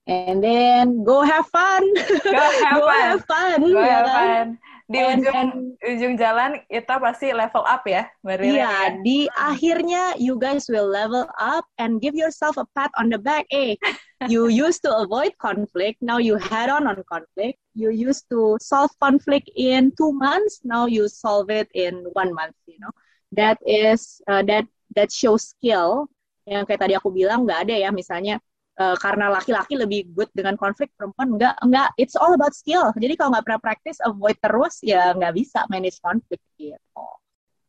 And 0.05 0.43
then 0.43 1.01
go 1.01 1.25
have 1.25 1.49
fun. 1.49 1.81
Go 2.21 2.45
have 2.61 2.77
go 2.77 2.85
fun. 2.85 3.01
Have 3.01 3.25
fun. 3.25 3.59
Go 3.73 3.81
ya 3.81 3.89
have 3.89 4.05
kan? 4.05 4.13
fun. 4.13 4.47
Di 4.83 4.99
and, 4.99 5.23
ujung 5.23 5.35
and, 5.35 5.51
ujung 5.79 6.15
jalan 6.19 6.59
kita 6.67 6.99
pasti 6.99 7.31
level 7.31 7.63
up 7.63 7.87
ya, 7.87 8.03
Iya, 8.19 8.51
ya? 8.51 8.71
di 8.99 9.31
akhirnya 9.31 10.11
you 10.19 10.35
guys 10.35 10.67
will 10.67 10.87
level 10.91 11.23
up 11.39 11.63
and 11.79 12.03
give 12.03 12.19
yourself 12.19 12.59
a 12.59 12.67
pat 12.75 12.91
on 12.99 13.07
the 13.07 13.15
back. 13.15 13.47
Eh, 13.55 13.79
you 14.27 14.51
used 14.51 14.83
to 14.83 14.91
avoid 14.91 15.31
conflict, 15.39 16.03
now 16.03 16.19
you 16.19 16.35
head 16.35 16.67
on 16.67 16.83
on 16.83 16.99
conflict. 17.07 17.63
You 17.71 17.95
used 17.95 18.27
to 18.35 18.59
solve 18.59 18.91
conflict 18.99 19.47
in 19.55 19.95
two 19.95 20.11
months, 20.11 20.59
now 20.67 20.85
you 20.85 21.07
solve 21.07 21.47
it 21.47 21.71
in 21.71 22.03
one 22.11 22.35
month. 22.35 22.59
You 22.67 22.83
know, 22.83 22.91
that 23.39 23.63
is 23.63 24.19
uh, 24.27 24.43
that 24.51 24.67
that 24.99 25.15
show 25.15 25.39
skill 25.39 26.11
yang 26.43 26.67
kayak 26.67 26.83
tadi 26.83 26.93
aku 26.99 27.07
bilang 27.07 27.47
nggak 27.47 27.71
ada 27.71 27.87
ya 27.87 27.89
misalnya 27.95 28.35
uh, 28.79 28.97
karena 28.97 29.29
laki-laki 29.29 29.77
lebih 29.77 30.09
good 30.13 30.29
dengan 30.33 30.57
konflik 30.57 30.89
perempuan 30.97 31.37
nggak 31.37 31.55
nggak 31.61 31.89
it's 31.97 32.17
all 32.17 32.33
about 32.33 32.53
skill 32.55 32.93
jadi 32.97 33.13
kalau 33.17 33.33
nggak 33.35 33.45
pernah 33.45 33.61
practice 33.61 33.99
avoid 34.05 34.37
terus 34.41 34.81
ya 34.81 35.13
nggak 35.13 35.33
bisa 35.33 35.65
manage 35.69 35.97
konflik 36.01 36.41
gitu. 36.57 37.05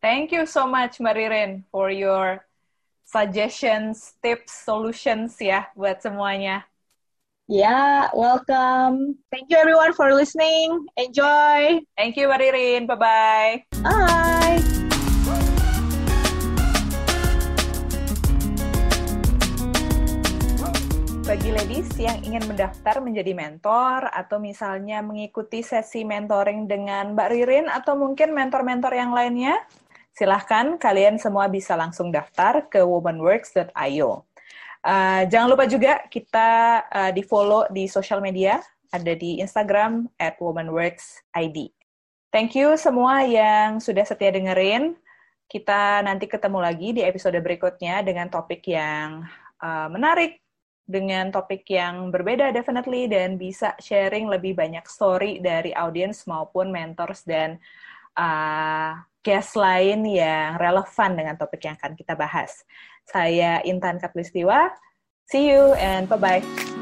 Thank 0.04 0.36
you 0.36 0.44
so 0.44 0.68
much 0.68 1.00
Maririn 1.00 1.64
for 1.72 1.88
your 1.88 2.44
suggestions, 3.08 4.12
tips, 4.20 4.52
solutions 4.52 5.40
ya 5.40 5.72
buat 5.72 6.04
semuanya. 6.04 6.68
Yeah, 7.48 8.08
welcome. 8.16 9.20
Thank 9.28 9.52
you 9.52 9.60
everyone 9.60 9.92
for 9.92 10.12
listening. 10.16 10.88
Enjoy. 10.96 11.84
Thank 11.96 12.16
you 12.16 12.28
Maririn. 12.28 12.88
Bye-bye. 12.88 13.68
Bye. 13.84 14.24
bagi 14.44 14.63
ladies 21.54 21.86
yang 22.02 22.18
ingin 22.26 22.42
mendaftar 22.50 22.98
menjadi 22.98 23.30
mentor 23.30 24.10
atau 24.10 24.42
misalnya 24.42 24.98
mengikuti 25.06 25.62
sesi 25.62 26.02
mentoring 26.02 26.66
dengan 26.66 27.14
Mbak 27.14 27.28
Ririn 27.30 27.66
atau 27.70 27.94
mungkin 27.94 28.34
mentor-mentor 28.34 28.90
yang 28.90 29.14
lainnya, 29.14 29.62
silahkan 30.18 30.74
kalian 30.82 31.14
semua 31.14 31.46
bisa 31.46 31.78
langsung 31.78 32.10
daftar 32.10 32.66
ke 32.66 32.82
womanworks.io. 32.82 34.26
Uh, 34.82 35.22
jangan 35.30 35.48
lupa 35.54 35.70
juga 35.70 36.02
kita 36.10 36.82
uh, 36.90 37.10
di 37.14 37.22
follow 37.22 37.70
di 37.70 37.86
sosial 37.86 38.18
media, 38.18 38.58
ada 38.90 39.14
di 39.14 39.38
Instagram 39.38 40.10
at 40.18 40.34
womanworksid. 40.42 41.70
Thank 42.34 42.58
you 42.58 42.74
semua 42.74 43.22
yang 43.22 43.78
sudah 43.78 44.02
setia 44.02 44.34
dengerin. 44.34 44.98
Kita 45.46 46.02
nanti 46.02 46.26
ketemu 46.26 46.58
lagi 46.58 46.98
di 46.98 47.06
episode 47.06 47.38
berikutnya 47.38 48.02
dengan 48.02 48.26
topik 48.26 48.66
yang 48.66 49.22
uh, 49.62 49.86
menarik, 49.86 50.43
dengan 50.84 51.32
topik 51.32 51.64
yang 51.72 52.12
berbeda 52.12 52.52
definitely 52.52 53.08
dan 53.08 53.40
bisa 53.40 53.72
sharing 53.80 54.28
lebih 54.28 54.52
banyak 54.52 54.84
story 54.84 55.40
dari 55.40 55.72
audiens 55.72 56.28
maupun 56.28 56.68
mentors 56.68 57.24
dan 57.24 57.56
uh, 58.20 58.92
guest 59.24 59.56
lain 59.56 60.04
yang 60.04 60.60
relevan 60.60 61.16
dengan 61.16 61.34
topik 61.40 61.64
yang 61.64 61.80
akan 61.80 61.96
kita 61.96 62.12
bahas. 62.12 62.68
Saya 63.08 63.64
Intan 63.64 63.96
Katlistiwa. 63.96 64.68
See 65.24 65.48
you 65.48 65.72
and 65.80 66.04
bye-bye. 66.04 66.73